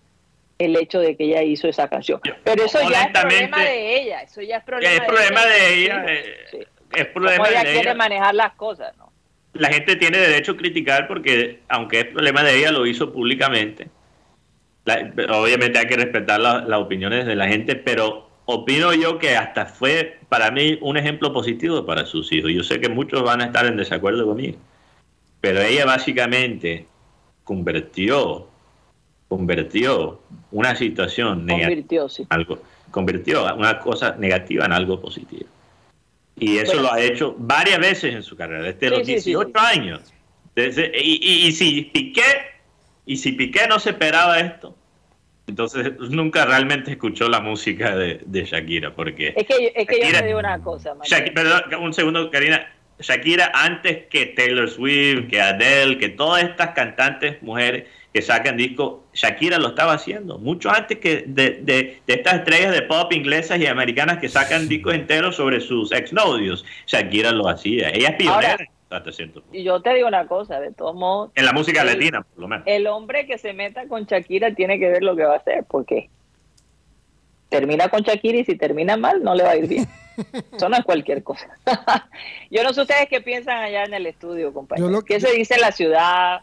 el 0.60 0.76
hecho 0.76 1.00
de 1.00 1.16
que 1.16 1.26
ella 1.26 1.43
hizo 1.43 1.68
esa 1.68 1.88
canción. 1.88 2.20
Pero 2.43 2.64
eso 2.66 2.80
ya 2.89 3.04
es 3.04 3.12
problema 3.12 3.62
de 3.62 4.02
ella, 4.02 4.22
eso 4.22 4.41
ya 4.41 4.58
es 4.58 4.64
problema, 4.64 4.93
es 4.95 5.02
problema 5.02 5.45
de 5.45 5.74
ella, 5.76 6.06
eh, 6.08 6.24
sí. 6.52 6.58
es 6.95 7.06
problema 7.08 7.48
ella 7.50 7.60
de 7.60 7.66
quiere 7.66 7.80
ella. 7.82 7.93
manejar 7.95 8.34
las 8.36 8.54
cosas, 8.54 8.95
¿no? 8.98 9.12
La 9.54 9.70
gente 9.70 9.95
tiene 9.95 10.18
derecho 10.18 10.54
a 10.54 10.58
criticar 10.58 11.08
porque, 11.08 11.60
aunque 11.70 12.00
es 12.00 12.06
problema 12.06 12.43
de 12.43 12.58
ella, 12.58 12.72
lo 12.72 12.86
hizo 12.86 13.12
públicamente. 13.12 13.88
La- 14.86 15.12
obviamente 15.38 15.80
hay 15.80 15.86
que 15.88 15.95
respetar 15.98 16.39
la- 16.39 16.62
las 16.62 16.80
opiniones 16.80 17.26
de 17.26 17.36
la 17.36 17.48
gente, 17.48 17.76
pero 17.76 18.30
opino 18.45 18.93
yo 18.93 19.20
que 19.20 19.36
hasta 19.36 19.66
fue 19.66 20.20
para 20.30 20.50
mí 20.52 20.78
un 20.82 20.95
ejemplo 20.98 21.34
positivo 21.34 21.86
para 21.86 22.06
sus 22.06 22.32
hijos. 22.32 22.52
Yo 22.52 22.64
sé 22.64 22.80
que 22.80 22.88
muchos 22.89 23.22
van 23.24 23.41
a 23.41 23.45
estar 23.45 23.66
en 23.66 23.78
desacuerdo 23.78 24.26
conmigo, 24.26 24.58
pero 25.48 25.62
ella 25.62 25.86
básicamente 25.86 26.86
convirtió, 27.45 28.50
convirtió 29.30 30.20
una 30.52 30.76
situación 30.76 31.45
negativa 31.45 31.70
Convirtió, 31.70 32.10
sí. 32.10 32.26
algo, 32.30 32.60
convirtió 32.91 33.56
una 33.56 33.80
cosa 33.80 34.16
negativa 34.18 34.66
en 34.66 34.74
algo 34.74 35.00
positivo. 35.00 35.45
Y 36.36 36.58
eso 36.58 36.74
Bueno. 36.74 36.82
lo 36.84 36.93
ha 36.93 37.02
hecho 37.02 37.34
varias 37.38 37.80
veces 37.80 38.14
en 38.14 38.24
su 38.24 38.36
carrera, 38.36 38.62
desde 38.64 38.80
Sí, 38.80 38.89
los 38.89 39.00
sí, 39.00 39.06
sí, 39.06 39.30
18 39.32 39.52
sí. 39.58 39.66
años. 39.80 40.02
Desde- 40.54 40.91
y, 41.02 41.20
y- 41.22 41.48
y 41.48 41.52
si 41.54 41.82
Piqué, 41.93 42.24
y 43.06 43.16
si 43.18 43.32
Piqué 43.32 43.68
no 43.70 43.80
se 43.80 43.91
esperaba 43.91 44.39
esto, 44.39 44.76
entonces 45.48 45.93
nunca 46.10 46.45
realmente 46.45 46.91
escuchó 46.91 47.30
la 47.30 47.39
música 47.39 47.95
de, 47.95 48.20
de 48.26 48.43
Shakira, 48.43 48.93
porque 48.93 49.34
Es 49.36 49.45
que, 49.48 49.72
es 49.74 49.88
que 49.88 49.95
yo 49.95 50.04
Shakira- 50.08 50.20
te 50.20 50.28
digo 50.28 50.39
una 50.39 50.62
cosa, 50.62 50.89
Manuel. 50.93 51.10
Shaki- 51.10 51.34
perdón, 51.34 51.62
un 51.84 51.93
segundo, 51.93 52.30
Karina. 52.30 52.68
Shakira, 53.00 53.52
antes 53.54 54.06
que 54.08 54.26
Taylor 54.28 54.70
Swift, 54.70 55.28
que 55.30 55.39
Adele, 55.41 55.98
que 55.98 56.10
todas 56.10 56.43
estas 56.43 56.70
cantantes 56.72 57.41
mujeres 57.43 57.86
que 58.14 58.22
sacan 58.22 58.58
discos, 58.58 59.02
Shakira 59.14 59.60
lo 59.60 59.70
estaba 59.70 59.93
haciendo. 59.93 60.39
Mucho 60.39 60.72
antes 60.72 60.98
que 60.98 61.24
de, 61.28 61.52
de- 61.62 62.00
de 62.08 62.14
estas 62.14 62.36
estrellas 62.36 62.72
de 62.74 62.82
pop 62.82 63.12
inglesas 63.14 63.60
y 63.60 63.68
americanas 63.68 64.18
que 64.18 64.30
sacan 64.30 64.68
discos 64.68 64.95
enteros 64.95 65.36
sobre 65.36 65.60
sus 65.60 65.91
exnovios. 65.91 66.66
Shakira 66.88 67.32
lo 67.32 67.48
hacía. 67.48 67.89
Ella 67.89 68.10
es 68.10 68.16
pionera 68.16 68.52
Ahora- 68.54 68.68
hasta 68.89 69.12
cierto 69.12 69.41
punto. 69.41 69.56
Y 69.58 69.64
yo 69.64 69.82
te 69.82 69.93
digo 69.93 70.08
una 70.08 70.26
cosa, 70.28 70.60
de 70.62 70.72
todos 70.72 70.95
modos, 70.95 71.32
En 71.36 71.45
la 71.45 71.52
música 71.54 71.82
el- 71.82 71.88
latina, 71.88 72.22
por 72.24 72.39
lo 72.39 72.48
menos. 72.48 72.64
el 72.66 72.88
hombre 72.88 73.28
que 73.28 73.38
se 73.38 73.54
meta 73.54 73.88
con 73.88 74.06
Shakira 74.06 74.56
tiene 74.56 74.80
que 74.80 74.88
ver 74.89 75.04
lo 75.04 75.16
que 75.16 75.24
va 75.26 75.34
a 75.34 75.38
hacer, 75.38 75.66
porque 75.70 76.10
termina 77.50 77.89
con 77.89 78.02
Shakira 78.02 78.38
y 78.39 78.45
si 78.45 78.56
termina 78.56 78.98
mal 78.98 79.24
no 79.24 79.34
le 79.36 79.43
va 79.43 79.52
a 79.52 79.58
ir 79.58 79.68
bien. 79.68 79.88
Eso 80.56 80.68
no 80.70 80.78
es 80.78 80.84
cualquier 80.84 81.24
cosa. 81.24 81.48
yo 82.52 82.64
no 82.64 82.74
sé 82.74 82.82
ustedes 82.82 83.08
qué 83.10 83.22
piensan 83.22 83.58
allá 83.58 83.84
en 83.84 83.93
el 83.93 84.06
estudio, 84.06 84.54
compañeros. 84.54 84.91
Yo 84.91 85.02
¿Qué 85.04 85.20
se 85.20 85.32
dice 85.32 85.56
en 85.56 85.62
la 85.62 85.72
ciudad? 85.72 86.39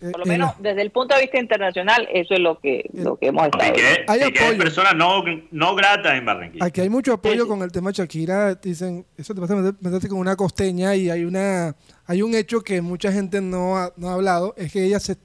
eh, 0.00 0.10
Por 0.10 0.18
lo 0.18 0.24
en 0.24 0.28
menos 0.28 0.50
la- 0.60 0.70
desde 0.70 0.82
el 0.82 0.90
punto 0.90 1.14
de 1.14 1.22
vista 1.22 1.38
internacional, 1.38 2.06
eso 2.12 2.34
es 2.34 2.40
lo 2.40 2.58
que, 2.58 2.90
lo 2.92 3.16
que 3.16 3.28
hemos 3.28 3.44
estado 3.46 3.64
Hay 4.08 4.20
Piqué 4.24 4.38
es 4.38 4.42
apoyo. 4.44 4.58
persona 4.58 4.92
no, 4.92 5.22
no 5.52 5.74
grata 5.74 6.16
en 6.16 6.24
Barranquilla. 6.26 6.64
Aquí 6.64 6.80
hay 6.82 6.90
mucho 6.90 7.12
apoyo 7.14 7.44
sí. 7.44 7.48
con 7.48 7.62
el 7.62 7.72
tema 7.72 7.92
Shakira. 7.92 8.56
Dicen, 8.56 9.06
eso 9.16 9.34
te 9.34 9.40
pasa 9.40 9.54
meter- 9.54 9.74
meterte 9.80 10.08
con 10.08 10.18
una 10.18 10.36
costeña 10.36 10.94
y 10.96 11.08
hay 11.08 11.24
una 11.24 11.74
hay 12.06 12.22
un 12.22 12.34
hecho 12.34 12.60
que 12.60 12.82
mucha 12.82 13.10
gente 13.10 13.40
no 13.40 13.76
ha, 13.78 13.92
no 13.96 14.10
ha 14.10 14.14
hablado, 14.14 14.52
es 14.56 14.72
que 14.72 14.84
ella 14.84 15.00
se 15.00 15.16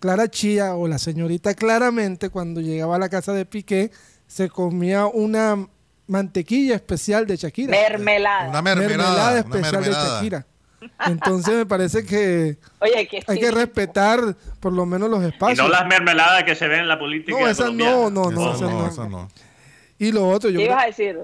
Clara 0.00 0.28
Chía 0.28 0.74
o 0.76 0.88
la 0.88 0.96
señorita 0.98 1.54
claramente 1.54 2.30
cuando 2.30 2.62
llegaba 2.62 2.96
a 2.96 2.98
la 2.98 3.10
casa 3.10 3.34
de 3.34 3.44
Piqué 3.44 3.90
se 4.30 4.48
comía 4.48 5.06
una 5.06 5.66
mantequilla 6.06 6.76
especial 6.76 7.26
de 7.26 7.36
Shakira. 7.36 7.70
Mermelada. 7.72 8.48
Una 8.50 8.62
mermelada. 8.62 9.38
especial 9.40 9.72
mermelada. 9.80 10.04
de 10.04 10.14
Shakira. 10.16 10.46
Entonces 11.06 11.54
me 11.54 11.66
parece 11.66 12.06
que 12.06 12.56
Oye, 12.80 13.06
que 13.08 13.22
hay 13.26 13.38
que 13.40 13.50
respetar 13.50 14.36
por 14.60 14.72
lo 14.72 14.86
menos 14.86 15.10
los 15.10 15.22
Y 15.22 15.26
espacios. 15.26 15.58
no 15.58 15.68
las 15.68 15.86
mermeladas 15.86 16.44
que 16.44 16.54
se 16.54 16.68
ven 16.68 16.80
en 16.80 16.88
la 16.88 16.98
política. 16.98 17.38
No, 17.38 17.48
esas 17.48 17.72
no, 17.74 18.08
no, 18.08 18.30
no, 18.30 18.50
esas 18.54 18.60
no, 18.62 18.70
no. 18.70 18.86
eso 18.88 19.08
no. 19.08 19.28
Y 19.98 20.12
lo 20.12 20.28
otro, 20.28 20.48
yo 20.48 20.58
¿Qué 20.58 20.64
creo- 20.64 20.72
ibas 20.74 20.84
a 20.84 20.86
decir? 20.86 21.18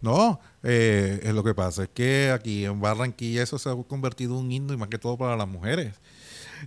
No, 0.00 0.38
eh, 0.62 1.18
es 1.22 1.32
lo 1.34 1.42
que 1.42 1.54
pasa 1.54 1.84
es 1.84 1.88
que 1.88 2.30
aquí 2.30 2.66
en 2.66 2.78
Barranquilla 2.80 3.42
eso 3.42 3.58
se 3.58 3.70
ha 3.70 3.74
convertido 3.88 4.34
en 4.38 4.44
un 4.44 4.52
himno 4.52 4.74
y 4.74 4.76
más 4.76 4.88
que 4.90 4.98
todo 4.98 5.16
para 5.16 5.34
las 5.36 5.48
mujeres. 5.48 5.94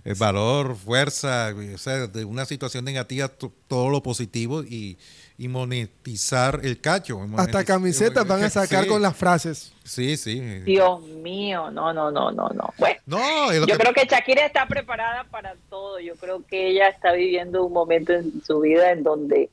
El 0.04 0.14
valor, 0.16 0.76
fuerza, 0.76 1.54
o 1.74 1.78
sea, 1.78 2.08
de 2.08 2.24
una 2.24 2.44
situación 2.44 2.84
negativa, 2.84 3.28
to- 3.28 3.52
todo 3.68 3.88
lo 3.88 4.02
positivo 4.02 4.62
y, 4.64 4.98
y 5.40 5.46
monetizar 5.46 6.60
el 6.64 6.80
cacho. 6.80 7.20
hasta 7.36 7.64
camisetas 7.64 8.26
van 8.26 8.42
a 8.42 8.50
sacar 8.50 8.82
Sí, 8.82 8.88
con 8.90 9.00
las 9.00 9.16
frases. 9.16 9.72
Sí, 9.84 10.16
sí. 10.16 10.40
Dios 10.40 11.00
mío, 11.02 11.70
no, 11.70 11.92
no, 11.92 12.10
no, 12.10 12.32
no, 12.32 12.48
no. 12.50 12.74
Bueno, 12.76 13.00
No, 13.06 13.50
es 13.52 13.60
lo 13.60 13.66
yo 13.68 13.74
que- 13.76 13.78
creo 13.84 13.94
que 13.94 14.04
Shakira 14.06 14.44
está 14.44 14.66
preparada 14.66 15.24
para 15.30 15.54
todo. 15.70 16.00
Yo 16.00 16.16
creo 16.16 16.44
que 16.44 16.68
ella 16.70 16.88
está 16.88 17.12
viviendo 17.12 17.64
un 17.64 17.72
momento 17.72 18.12
en 18.12 18.42
su 18.44 18.58
vida 18.60 18.90
en 18.90 19.04
donde 19.04 19.48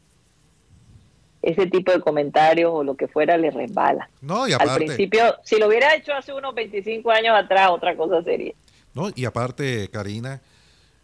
ese 1.43 1.67
tipo 1.67 1.91
de 1.91 1.99
comentarios 2.01 2.71
o 2.73 2.83
lo 2.83 2.95
que 2.97 3.07
fuera 3.07 3.37
le 3.37 3.51
resbala. 3.51 4.09
No, 4.21 4.47
y 4.47 4.53
Al 4.53 4.61
aparte, 4.61 4.85
principio, 4.85 5.35
si 5.43 5.57
lo 5.59 5.67
hubiera 5.67 5.93
hecho 5.95 6.13
hace 6.13 6.33
unos 6.33 6.55
25 6.55 7.11
años 7.11 7.35
atrás, 7.37 7.69
otra 7.69 7.95
cosa 7.95 8.23
sería. 8.23 8.53
no, 8.95 9.09
y 9.13 9.25
aparte, 9.25 9.87
Karina, 9.89 10.41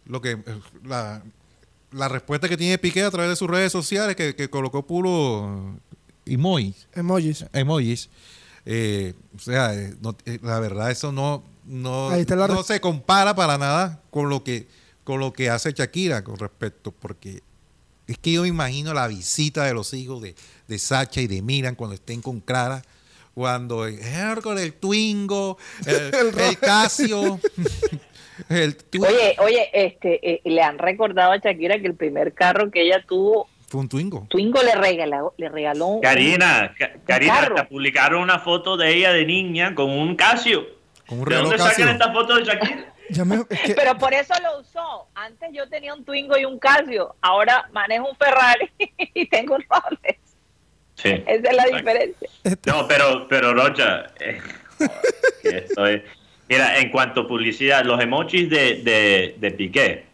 lo 0.06 0.20
que 0.20 0.36
la, 0.84 1.22
la 1.92 2.08
respuesta 2.08 2.48
que 2.48 2.56
tiene 2.56 2.78
Piqué 2.78 3.02
a 3.02 3.10
través 3.10 3.30
de 3.30 3.36
sus 3.36 3.48
redes 3.48 3.72
sociales, 3.72 4.16
que, 4.16 4.34
que 4.34 4.48
colocó 4.50 4.86
puro 4.86 5.76
emojis, 6.26 6.86
Emojis. 6.94 7.44
emojis. 7.52 8.08
eh, 8.66 9.14
o 9.36 9.38
sea, 9.38 9.74
eh, 9.74 9.94
no- 10.00 10.16
eh, 10.24 10.38
la 10.42 10.58
verdad 10.60 10.90
eso 10.90 11.12
no 11.12 11.42
no, 11.64 12.10
no 12.48 12.62
se 12.64 12.80
compara 12.80 13.34
para 13.34 13.56
nada 13.58 14.00
con 14.10 14.28
lo 14.28 14.42
que 14.42 14.66
con 15.04 15.20
lo 15.20 15.32
que 15.32 15.50
hace 15.50 15.72
Shakira 15.72 16.22
con 16.24 16.38
respecto, 16.38 16.92
porque 16.92 17.42
es 18.06 18.18
que 18.18 18.32
yo 18.32 18.42
me 18.42 18.48
imagino 18.48 18.92
la 18.94 19.06
visita 19.08 19.64
de 19.64 19.74
los 19.74 19.92
hijos 19.94 20.22
de, 20.22 20.34
de 20.68 20.78
Sacha 20.78 21.20
y 21.20 21.26
de 21.26 21.40
Miran 21.42 21.74
cuando 21.74 21.94
estén 21.94 22.20
con 22.22 22.40
Clara, 22.40 22.82
cuando 23.34 23.86
con 24.42 24.58
el 24.58 24.72
Twingo, 24.74 25.56
el, 25.86 26.12
el 26.38 26.58
Casio, 26.58 27.40
El 28.48 28.76
Oye, 29.00 29.36
oye, 29.38 29.70
este, 29.72 30.20
eh, 30.34 30.40
le 30.44 30.62
han 30.62 30.78
recordado 30.78 31.32
a 31.32 31.36
Shakira 31.38 31.78
que 31.80 31.86
el 31.86 31.94
primer 31.94 32.32
carro 32.34 32.70
que 32.70 32.82
ella 32.82 33.04
tuvo, 33.06 33.48
fue 33.68 33.80
un 33.80 33.88
Twingo. 33.88 34.26
Twingo 34.28 34.62
le 34.62 34.74
regaló, 34.74 35.32
le 35.38 35.48
regaló 35.48 35.86
un- 35.86 36.00
Karina, 36.02 36.74
Ca- 36.78 36.92
Karina, 37.06 37.34
carro. 37.40 37.56
hasta 37.56 37.68
publicaron 37.68 38.20
una 38.22 38.38
foto 38.38 38.76
de 38.76 38.94
ella 38.94 39.12
de 39.12 39.24
niña 39.24 39.74
con 39.74 39.90
un 39.90 40.14
Casio. 40.16 40.66
Con 41.06 41.20
un 41.20 41.24
¿De 41.24 41.36
dónde 41.36 41.56
sacan 41.58 41.70
Casio. 41.72 41.90
esta 41.90 42.12
foto 42.12 42.36
de 42.36 42.44
Shakira? 42.44 42.88
Ya 43.10 43.24
me- 43.26 43.44
es 43.50 43.60
que- 43.60 43.74
Pero 43.74 43.98
por 43.98 44.14
eso 44.14 44.32
lo 44.42 44.60
usó. 44.60 45.06
Antes 45.14 45.50
yo 45.52 45.68
tenía 45.68 45.92
un 45.92 46.02
Twingo 46.04 46.38
y 46.38 46.44
un 46.46 46.58
Casio. 46.58 47.14
Ahora 47.20 47.68
manejo 47.72 48.08
un 48.08 48.16
Ferrari 48.16 48.70
y 49.14 49.26
tengo 49.26 49.56
un 49.56 49.64
Rolex. 49.68 50.18
Sí. 50.94 51.08
Esa 51.26 51.50
es 51.50 51.56
la 51.56 51.64
Exacto. 51.64 51.76
diferencia. 51.76 52.28
No, 52.66 52.86
pero, 52.88 53.26
pero 53.28 53.52
Rocha, 53.54 54.06
eh, 54.20 54.40
que 55.42 55.48
esto 55.58 55.86
es- 55.86 56.02
mira, 56.48 56.78
en 56.78 56.90
cuanto 56.90 57.22
a 57.22 57.26
publicidad, 57.28 57.84
los 57.84 58.00
emojis 58.00 58.48
de, 58.50 58.76
de, 58.82 59.36
de 59.38 59.50
Piqué 59.52 60.04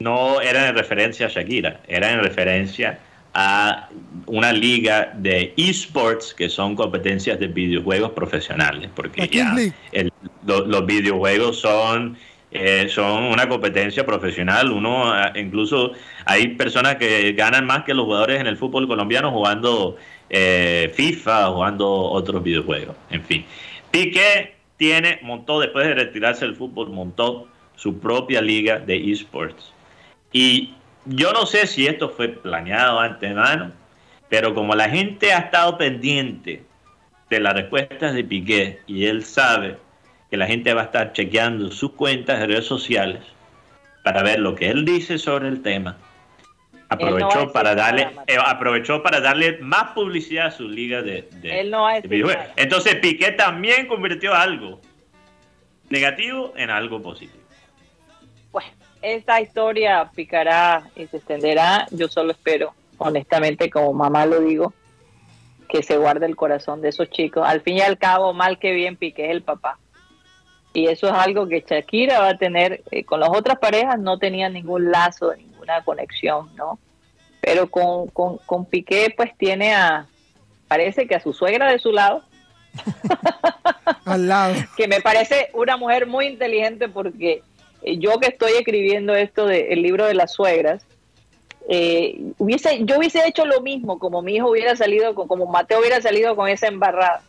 no 0.00 0.40
eran 0.40 0.68
en 0.68 0.74
referencia 0.76 1.26
a 1.26 1.28
Shakira, 1.30 1.80
eran 1.88 2.18
en 2.18 2.24
referencia 2.24 2.98
a 3.32 3.88
una 4.26 4.52
liga 4.52 5.12
de 5.14 5.54
esports 5.56 6.34
que 6.34 6.48
son 6.48 6.76
competencias 6.76 7.38
de 7.40 7.48
videojuegos 7.48 8.12
profesionales, 8.12 8.90
porque 8.94 9.22
ya 9.28 9.54
el- 9.92 10.12
lo- 10.46 10.66
los 10.66 10.86
videojuegos 10.86 11.58
son 11.60 12.16
eh, 12.56 12.86
son 12.88 13.24
una 13.24 13.48
competencia 13.48 14.06
profesional. 14.06 14.70
Uno, 14.70 15.12
ah, 15.12 15.32
incluso 15.34 15.90
hay 16.24 16.48
personas 16.48 16.94
que 16.96 17.32
ganan 17.32 17.66
más 17.66 17.82
que 17.82 17.92
los 17.94 18.04
jugadores 18.04 18.40
en 18.40 18.46
el 18.46 18.56
fútbol 18.56 18.86
colombiano 18.86 19.32
jugando 19.32 19.96
eh, 20.30 20.92
FIFA, 20.94 21.48
jugando 21.48 21.88
otros 21.90 22.40
videojuegos. 22.44 22.94
En 23.10 23.24
fin, 23.24 23.44
Piqué 23.90 24.53
tiene, 24.76 25.20
montó, 25.22 25.60
después 25.60 25.86
de 25.86 25.94
retirarse 25.94 26.44
del 26.44 26.56
fútbol, 26.56 26.90
montó 26.90 27.48
su 27.76 27.98
propia 27.98 28.40
liga 28.40 28.78
de 28.78 29.10
esports. 29.10 29.72
Y 30.32 30.74
yo 31.06 31.32
no 31.32 31.46
sé 31.46 31.66
si 31.66 31.86
esto 31.86 32.08
fue 32.08 32.28
planeado 32.28 33.00
antemano, 33.00 33.72
pero 34.28 34.54
como 34.54 34.74
la 34.74 34.88
gente 34.88 35.32
ha 35.32 35.38
estado 35.38 35.78
pendiente 35.78 36.64
de 37.30 37.40
las 37.40 37.54
respuestas 37.54 38.14
de 38.14 38.24
Piqué 38.24 38.80
y 38.86 39.06
él 39.06 39.24
sabe 39.24 39.78
que 40.30 40.36
la 40.36 40.46
gente 40.46 40.74
va 40.74 40.82
a 40.82 40.84
estar 40.86 41.12
chequeando 41.12 41.70
sus 41.70 41.92
cuentas 41.92 42.40
de 42.40 42.46
redes 42.46 42.66
sociales 42.66 43.22
para 44.02 44.22
ver 44.22 44.40
lo 44.40 44.54
que 44.54 44.70
él 44.70 44.84
dice 44.84 45.18
sobre 45.18 45.48
el 45.48 45.62
tema. 45.62 45.96
Aprovechó 46.88 47.46
no 47.46 47.52
para 47.52 47.74
darle 47.74 48.08
eh, 48.26 48.36
aprovechó 48.44 49.02
para 49.02 49.20
darle 49.20 49.58
más 49.58 49.92
publicidad 49.92 50.46
a 50.46 50.50
su 50.50 50.68
liga 50.68 51.02
de, 51.02 51.28
de- 51.40 51.60
Él 51.60 51.70
no 51.70 51.88
de 51.88 52.00
videojuegos. 52.02 52.44
Entonces 52.56 52.96
Piqué 52.96 53.32
también 53.32 53.86
convirtió 53.86 54.34
algo 54.34 54.80
negativo 55.88 56.52
en 56.56 56.70
algo 56.70 57.00
positivo. 57.02 57.42
Bueno, 58.52 58.70
esta 59.02 59.40
historia 59.40 60.10
picará 60.14 60.84
y 60.96 61.06
se 61.06 61.16
extenderá. 61.18 61.86
Yo 61.90 62.08
solo 62.08 62.32
espero, 62.32 62.74
honestamente, 62.98 63.70
como 63.70 63.92
mamá 63.92 64.26
lo 64.26 64.40
digo, 64.40 64.72
que 65.68 65.82
se 65.82 65.96
guarde 65.96 66.26
el 66.26 66.36
corazón 66.36 66.80
de 66.80 66.90
esos 66.90 67.10
chicos. 67.10 67.46
Al 67.46 67.60
fin 67.62 67.78
y 67.78 67.80
al 67.80 67.98
cabo, 67.98 68.32
mal 68.32 68.58
que 68.58 68.72
bien, 68.72 68.96
Piqué 68.96 69.26
es 69.26 69.30
el 69.32 69.42
papá. 69.42 69.78
Y 70.72 70.86
eso 70.86 71.06
es 71.06 71.12
algo 71.12 71.46
que 71.48 71.64
Shakira 71.68 72.20
va 72.20 72.28
a 72.30 72.36
tener. 72.38 72.82
eh, 72.90 73.04
con 73.04 73.20
las 73.20 73.30
otras 73.30 73.58
parejas 73.58 73.98
no 73.98 74.18
tenía 74.18 74.48
ningún 74.48 74.90
lazo, 74.90 75.32
ninguna 75.64 75.82
conexión, 75.84 76.54
¿no? 76.56 76.78
Pero 77.40 77.70
con, 77.70 78.08
con, 78.08 78.38
con 78.38 78.64
Piqué, 78.64 79.12
pues 79.16 79.36
tiene 79.36 79.74
a, 79.74 80.06
parece 80.68 81.06
que 81.06 81.14
a 81.14 81.20
su 81.20 81.32
suegra 81.32 81.70
de 81.70 81.78
su 81.78 81.92
lado, 81.92 82.22
al 84.04 84.28
lado. 84.28 84.54
que 84.76 84.88
me 84.88 85.00
parece 85.00 85.50
una 85.52 85.76
mujer 85.76 86.06
muy 86.06 86.26
inteligente 86.26 86.88
porque 86.88 87.42
eh, 87.82 87.98
yo 87.98 88.18
que 88.18 88.28
estoy 88.28 88.52
escribiendo 88.52 89.14
esto 89.14 89.46
del 89.46 89.82
libro 89.82 90.06
de 90.06 90.14
las 90.14 90.32
suegras, 90.32 90.86
eh, 91.68 92.16
hubiese, 92.38 92.84
yo 92.84 92.98
hubiese 92.98 93.26
hecho 93.26 93.44
lo 93.46 93.60
mismo 93.60 93.98
como 93.98 94.20
mi 94.22 94.36
hijo 94.36 94.50
hubiera 94.50 94.76
salido, 94.76 95.14
con, 95.14 95.26
como 95.28 95.46
Mateo 95.46 95.80
hubiera 95.80 96.00
salido 96.00 96.36
con 96.36 96.48
esa 96.48 96.66
embarrada. 96.68 97.22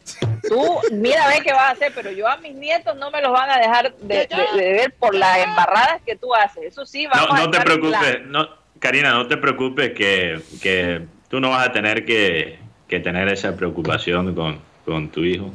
Tú, 0.47 0.61
mira, 0.91 1.27
ve 1.29 1.41
qué 1.43 1.51
vas 1.53 1.63
a 1.63 1.71
hacer, 1.71 1.91
pero 1.95 2.11
yo 2.11 2.27
a 2.27 2.37
mis 2.37 2.53
nietos 2.53 2.95
no 2.97 3.09
me 3.11 3.21
los 3.21 3.31
van 3.31 3.49
a 3.49 3.57
dejar 3.57 3.95
de, 3.95 4.27
de- 4.27 4.61
de 4.61 4.73
ver 4.73 4.93
por 4.99 5.15
las 5.15 5.39
embarradas 5.39 6.01
que 6.05 6.15
tú 6.15 6.35
haces. 6.35 6.65
Eso 6.65 6.85
sí, 6.85 7.07
vamos 7.07 7.29
No, 7.29 7.35
a 7.35 7.39
no 7.39 7.51
te 7.51 7.61
preocupes, 7.61 8.21
no, 8.25 8.47
Karina, 8.79 9.13
no 9.13 9.27
te 9.27 9.37
preocupes 9.37 9.91
que, 9.93 10.39
que 10.61 11.01
tú 11.29 11.39
no 11.39 11.49
vas 11.49 11.67
a 11.67 11.71
tener 11.71 12.05
que, 12.05 12.59
que 12.87 12.99
tener 12.99 13.27
esa 13.29 13.55
preocupación 13.55 14.35
con, 14.35 14.59
con 14.85 15.09
tu 15.09 15.23
hijo. 15.23 15.49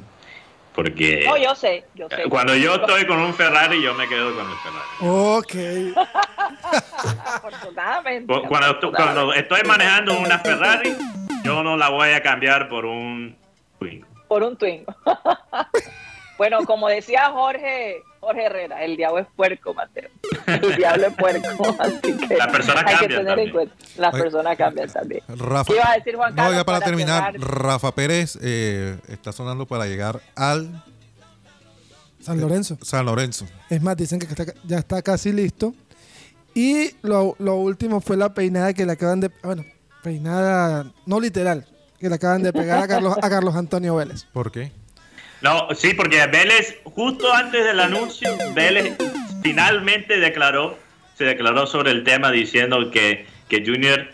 Porque 0.83 1.25
No, 1.27 1.37
yo 1.37 1.55
sé, 1.55 1.85
yo 1.95 2.09
sé. 2.09 2.23
cuando 2.31 2.55
yo 2.55 2.77
estoy 2.77 3.07
con 3.07 3.19
un 3.19 3.35
Ferrari, 3.35 3.83
yo 3.83 3.93
me 3.95 4.09
quedo 4.09 4.35
con 4.35 4.47
el 4.51 4.57
Ferrari. 4.57 4.89
Ok. 5.01 5.55
Afortunadamente. 7.27 8.33
Cu- 8.33 8.49
Cuando, 8.49 8.81
cuando 8.91 9.33
estoy 9.35 9.63
manejando 9.65 10.19
una 10.19 10.39
Ferrari, 10.39 10.97
yo 11.45 11.63
no 11.63 11.77
la 11.77 11.91
voy 11.91 12.11
a 12.13 12.23
cambiar 12.23 12.69
por 12.71 12.87
un 12.87 13.37
Twingo. 13.79 14.07
por 14.27 14.43
un 14.43 14.57
Twingo. 14.57 14.95
bueno, 16.41 16.65
como 16.65 16.89
decía 16.89 17.31
Jorge, 17.33 18.03
Jorge 18.21 18.45
Herrera, 18.47 18.83
el 18.83 18.97
diablo 18.97 19.19
es 19.19 19.27
puerco, 19.37 19.75
Mateo. 19.75 20.09
El 20.47 20.75
diablo 20.75 21.09
es 21.09 21.15
puerco, 21.15 21.49
así 21.79 22.17
que 22.17 22.35
Las 22.39 22.47
personas 22.49 22.85
hay 22.87 22.95
que 22.97 23.01
cambian 23.01 23.09
tener 23.09 23.21
en 23.21 23.27
también. 23.27 23.51
cuenta. 23.51 23.75
Las 23.99 24.13
personas 24.15 24.57
cambian 24.57 24.89
también. 24.89 25.21
Rafa, 25.29 25.65
¿Qué 25.71 25.75
iba 25.79 25.91
a 25.91 25.95
decir 25.97 26.17
Juan 26.17 26.31
no, 26.31 26.37
Carlos? 26.37 26.57
ya 26.57 26.65
para, 26.65 26.79
para 26.79 26.87
terminar, 26.91 27.33
cerrar? 27.35 27.51
Rafa 27.63 27.95
Pérez 27.95 28.39
eh, 28.41 28.97
está 29.09 29.33
sonando 29.33 29.67
para 29.67 29.85
llegar 29.85 30.23
al 30.35 30.83
San 32.21 32.41
Lorenzo. 32.41 32.79
San 32.83 33.05
Lorenzo. 33.05 33.45
Es 33.69 33.83
más, 33.83 33.97
dicen 33.99 34.19
que 34.19 34.25
está- 34.25 34.55
ya 34.65 34.79
está 34.79 35.03
casi 35.03 35.33
listo. 35.33 35.75
Y 36.55 36.93
lo, 37.03 37.37
lo 37.39 37.57
último 37.57 38.01
fue 38.01 38.17
la 38.17 38.33
peinada 38.33 38.73
que 38.73 38.87
le 38.87 38.93
acaban 38.93 39.21
de. 39.21 39.31
Bueno, 39.43 39.63
peinada 40.03 40.91
no 41.05 41.21
literal, 41.21 41.67
que 41.99 42.09
le 42.09 42.15
acaban 42.15 42.43
de 42.43 42.53
pegar 42.55 42.83
a 42.83 42.89
Carlos, 42.89 43.15
a 43.21 43.29
Carlos 43.29 43.55
Antonio 43.55 43.95
Vélez. 43.97 44.25
¿Por 44.33 44.51
qué? 44.51 44.73
No, 45.43 45.69
sí, 45.75 45.95
porque 45.95 46.27
Vélez, 46.27 46.79
justo 46.85 47.33
antes 47.33 47.65
del 47.65 47.81
anuncio, 47.81 48.31
Vélez 48.55 48.97
finalmente 49.43 50.19
declaró, 50.19 50.79
se 51.17 51.25
declaró 51.25 51.67
sobre 51.67 51.93
el 51.93 52.05
tema 52.05 52.31
diciendo 52.31 52.91
que, 52.91 53.27
que 53.49 53.65
Junior, 53.65 54.07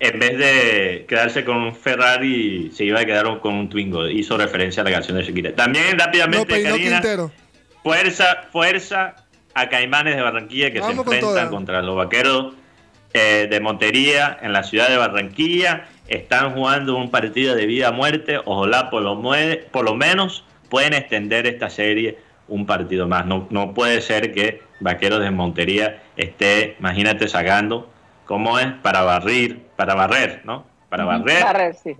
en 0.00 0.18
vez 0.18 0.36
de 0.36 1.06
quedarse 1.08 1.44
con 1.44 1.56
un 1.56 1.74
Ferrari, 1.74 2.70
se 2.74 2.84
iba 2.84 3.00
a 3.00 3.06
quedar 3.06 3.40
con 3.40 3.54
un 3.54 3.68
Twingo. 3.70 4.06
Hizo 4.06 4.36
referencia 4.36 4.82
a 4.82 4.84
la 4.84 4.90
canción 4.92 5.16
de 5.16 5.24
Shakira. 5.24 5.54
También 5.54 5.98
rápidamente, 5.98 6.46
peinó 6.46 6.72
Karina, 6.72 7.02
fuerza, 7.82 8.44
fuerza 8.52 9.16
a 9.54 9.68
Caimanes 9.70 10.16
de 10.16 10.22
Barranquilla 10.22 10.70
que 10.70 10.80
Vamos 10.80 11.06
se 11.06 11.16
enfrentan 11.16 11.48
contra 11.48 11.80
los 11.80 11.96
vaqueros 11.96 12.52
eh, 13.14 13.46
de 13.48 13.60
Montería 13.60 14.38
en 14.42 14.52
la 14.52 14.62
ciudad 14.62 14.88
de 14.90 14.98
Barranquilla. 14.98 15.86
Están 16.06 16.52
jugando 16.52 16.96
un 16.96 17.10
partido 17.10 17.54
de 17.54 17.64
vida 17.64 17.88
a 17.88 17.92
muerte. 17.92 18.38
Ojalá 18.44 18.90
por 18.90 19.02
lo, 19.02 19.22
por 19.72 19.84
lo 19.86 19.94
menos 19.94 20.44
pueden 20.76 20.92
extender 20.92 21.46
esta 21.46 21.70
serie 21.70 22.18
un 22.48 22.66
partido 22.66 23.08
más. 23.08 23.24
No, 23.24 23.46
no 23.48 23.72
puede 23.72 24.02
ser 24.02 24.34
que 24.34 24.60
Vaqueros 24.80 25.20
de 25.20 25.30
Montería 25.30 26.02
esté, 26.18 26.76
imagínate, 26.78 27.28
sacando, 27.28 27.88
¿cómo 28.26 28.58
es? 28.58 28.66
Para 28.82 29.00
barrir, 29.00 29.62
para 29.74 29.94
barrer, 29.94 30.42
¿no? 30.44 30.66
Para 30.90 31.06
barrer 31.06 31.42
Barrer, 31.42 31.74
sí. 31.76 31.96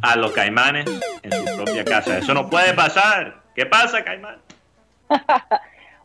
a 0.00 0.16
los 0.16 0.32
caimanes 0.32 0.86
en 1.22 1.32
su 1.32 1.44
propia 1.54 1.84
casa. 1.84 2.16
Eso 2.16 2.32
no 2.32 2.48
puede 2.48 2.72
pasar. 2.72 3.42
¿Qué 3.54 3.66
pasa, 3.66 4.02
caimán? 4.02 4.38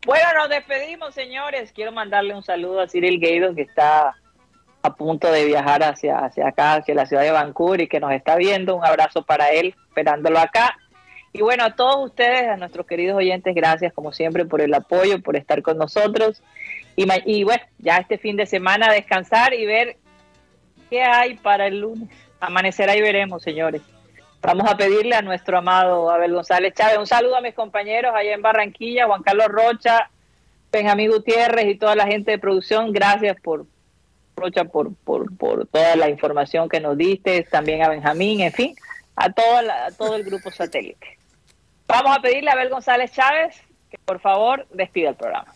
Bueno, 0.05 0.25
nos 0.37 0.49
despedimos, 0.49 1.13
señores. 1.13 1.71
Quiero 1.73 1.91
mandarle 1.91 2.33
un 2.33 2.41
saludo 2.41 2.79
a 2.79 2.87
Cyril 2.87 3.19
Gueido, 3.19 3.53
que 3.53 3.63
está 3.63 4.15
a 4.81 4.95
punto 4.95 5.29
de 5.29 5.43
viajar 5.45 5.83
hacia, 5.83 6.19
hacia 6.19 6.47
acá, 6.47 6.75
hacia 6.75 6.95
la 6.95 7.05
ciudad 7.05 7.23
de 7.23 7.31
Vancouver 7.31 7.81
y 7.81 7.87
que 7.87 7.99
nos 7.99 8.11
está 8.13 8.37
viendo. 8.37 8.75
Un 8.77 8.85
abrazo 8.85 9.23
para 9.23 9.51
él, 9.51 9.75
esperándolo 9.89 10.39
acá. 10.39 10.77
Y 11.31 11.41
bueno, 11.41 11.63
a 11.63 11.75
todos 11.75 12.05
ustedes, 12.07 12.47
a 12.47 12.57
nuestros 12.57 12.85
queridos 12.87 13.17
oyentes, 13.17 13.53
gracias 13.53 13.93
como 13.93 14.11
siempre 14.11 14.45
por 14.45 14.61
el 14.61 14.73
apoyo, 14.73 15.21
por 15.21 15.35
estar 15.35 15.61
con 15.61 15.77
nosotros. 15.77 16.41
Y, 16.95 17.05
y 17.25 17.43
bueno, 17.43 17.63
ya 17.77 17.97
este 17.97 18.17
fin 18.17 18.35
de 18.35 18.45
semana 18.45 18.91
descansar 18.91 19.53
y 19.53 19.65
ver 19.65 19.97
qué 20.89 21.03
hay 21.03 21.35
para 21.35 21.67
el 21.67 21.79
lunes. 21.81 22.09
Amanecerá 22.39 22.95
y 22.95 23.01
veremos, 23.01 23.43
señores. 23.43 23.81
Vamos 24.41 24.69
a 24.71 24.77
pedirle 24.77 25.15
a 25.15 25.21
nuestro 25.21 25.57
amado 25.57 26.09
Abel 26.09 26.33
González 26.33 26.73
Chávez 26.73 26.97
un 26.97 27.05
saludo 27.07 27.35
a 27.35 27.41
mis 27.41 27.53
compañeros 27.53 28.13
allá 28.15 28.33
en 28.33 28.41
Barranquilla, 28.41 29.05
Juan 29.05 29.21
Carlos 29.21 29.47
Rocha, 29.49 30.09
Benjamín 30.71 31.11
Gutiérrez 31.11 31.67
y 31.67 31.75
toda 31.77 31.95
la 31.95 32.07
gente 32.07 32.31
de 32.31 32.39
producción. 32.39 32.91
Gracias 32.93 33.35
por 33.41 33.65
Rocha 34.37 34.63
por, 34.63 34.95
por, 34.95 35.35
por 35.37 35.67
toda 35.67 35.95
la 35.97 36.09
información 36.09 36.69
que 36.69 36.79
nos 36.79 36.97
diste, 36.97 37.43
también 37.43 37.83
a 37.83 37.89
Benjamín, 37.89 38.39
en 38.39 38.53
fin, 38.53 38.75
a, 39.17 39.29
toda 39.31 39.61
la- 39.61 39.85
a 39.87 39.91
todo 39.91 40.15
el 40.15 40.23
grupo 40.23 40.49
satélite. 40.49 41.18
Vamos 41.89 42.15
a 42.15 42.21
pedirle 42.21 42.51
a 42.51 42.53
Abel 42.53 42.69
González 42.69 43.11
Chávez 43.11 43.63
que 43.89 43.97
por 44.05 44.19
favor 44.19 44.67
despida 44.71 45.09
el 45.09 45.15
programa. 45.15 45.51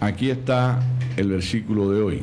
Aquí 0.00 0.30
está 0.30 0.80
el 1.16 1.30
versículo 1.30 1.90
de 1.90 2.02
hoy. 2.02 2.22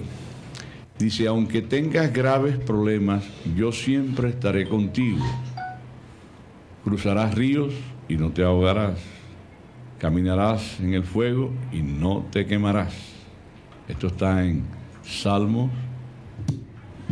Dice, 0.99 1.27
aunque 1.27 1.63
tengas 1.63 2.13
graves 2.13 2.57
problemas, 2.59 3.25
yo 3.55 3.71
siempre 3.71 4.29
estaré 4.29 4.69
contigo. 4.69 5.25
Cruzarás 6.83 7.33
ríos 7.33 7.73
y 8.07 8.17
no 8.17 8.31
te 8.31 8.43
ahogarás. 8.43 8.99
caminarás 9.97 10.79
en 10.79 10.93
el 10.93 11.03
fuego 11.03 11.51
y 11.71 11.81
no 11.81 12.23
te 12.31 12.45
quemarás. 12.45 12.93
Esto 13.87 14.07
está 14.07 14.45
en 14.45 14.63
Salmos 15.03 15.71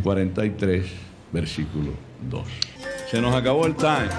43, 0.04 0.86
versículo 1.32 1.93
2. 2.30 2.72
Se 3.14 3.22
nos 3.22 3.36
acabó 3.36 3.68
el 3.68 3.76
time. 3.76 4.09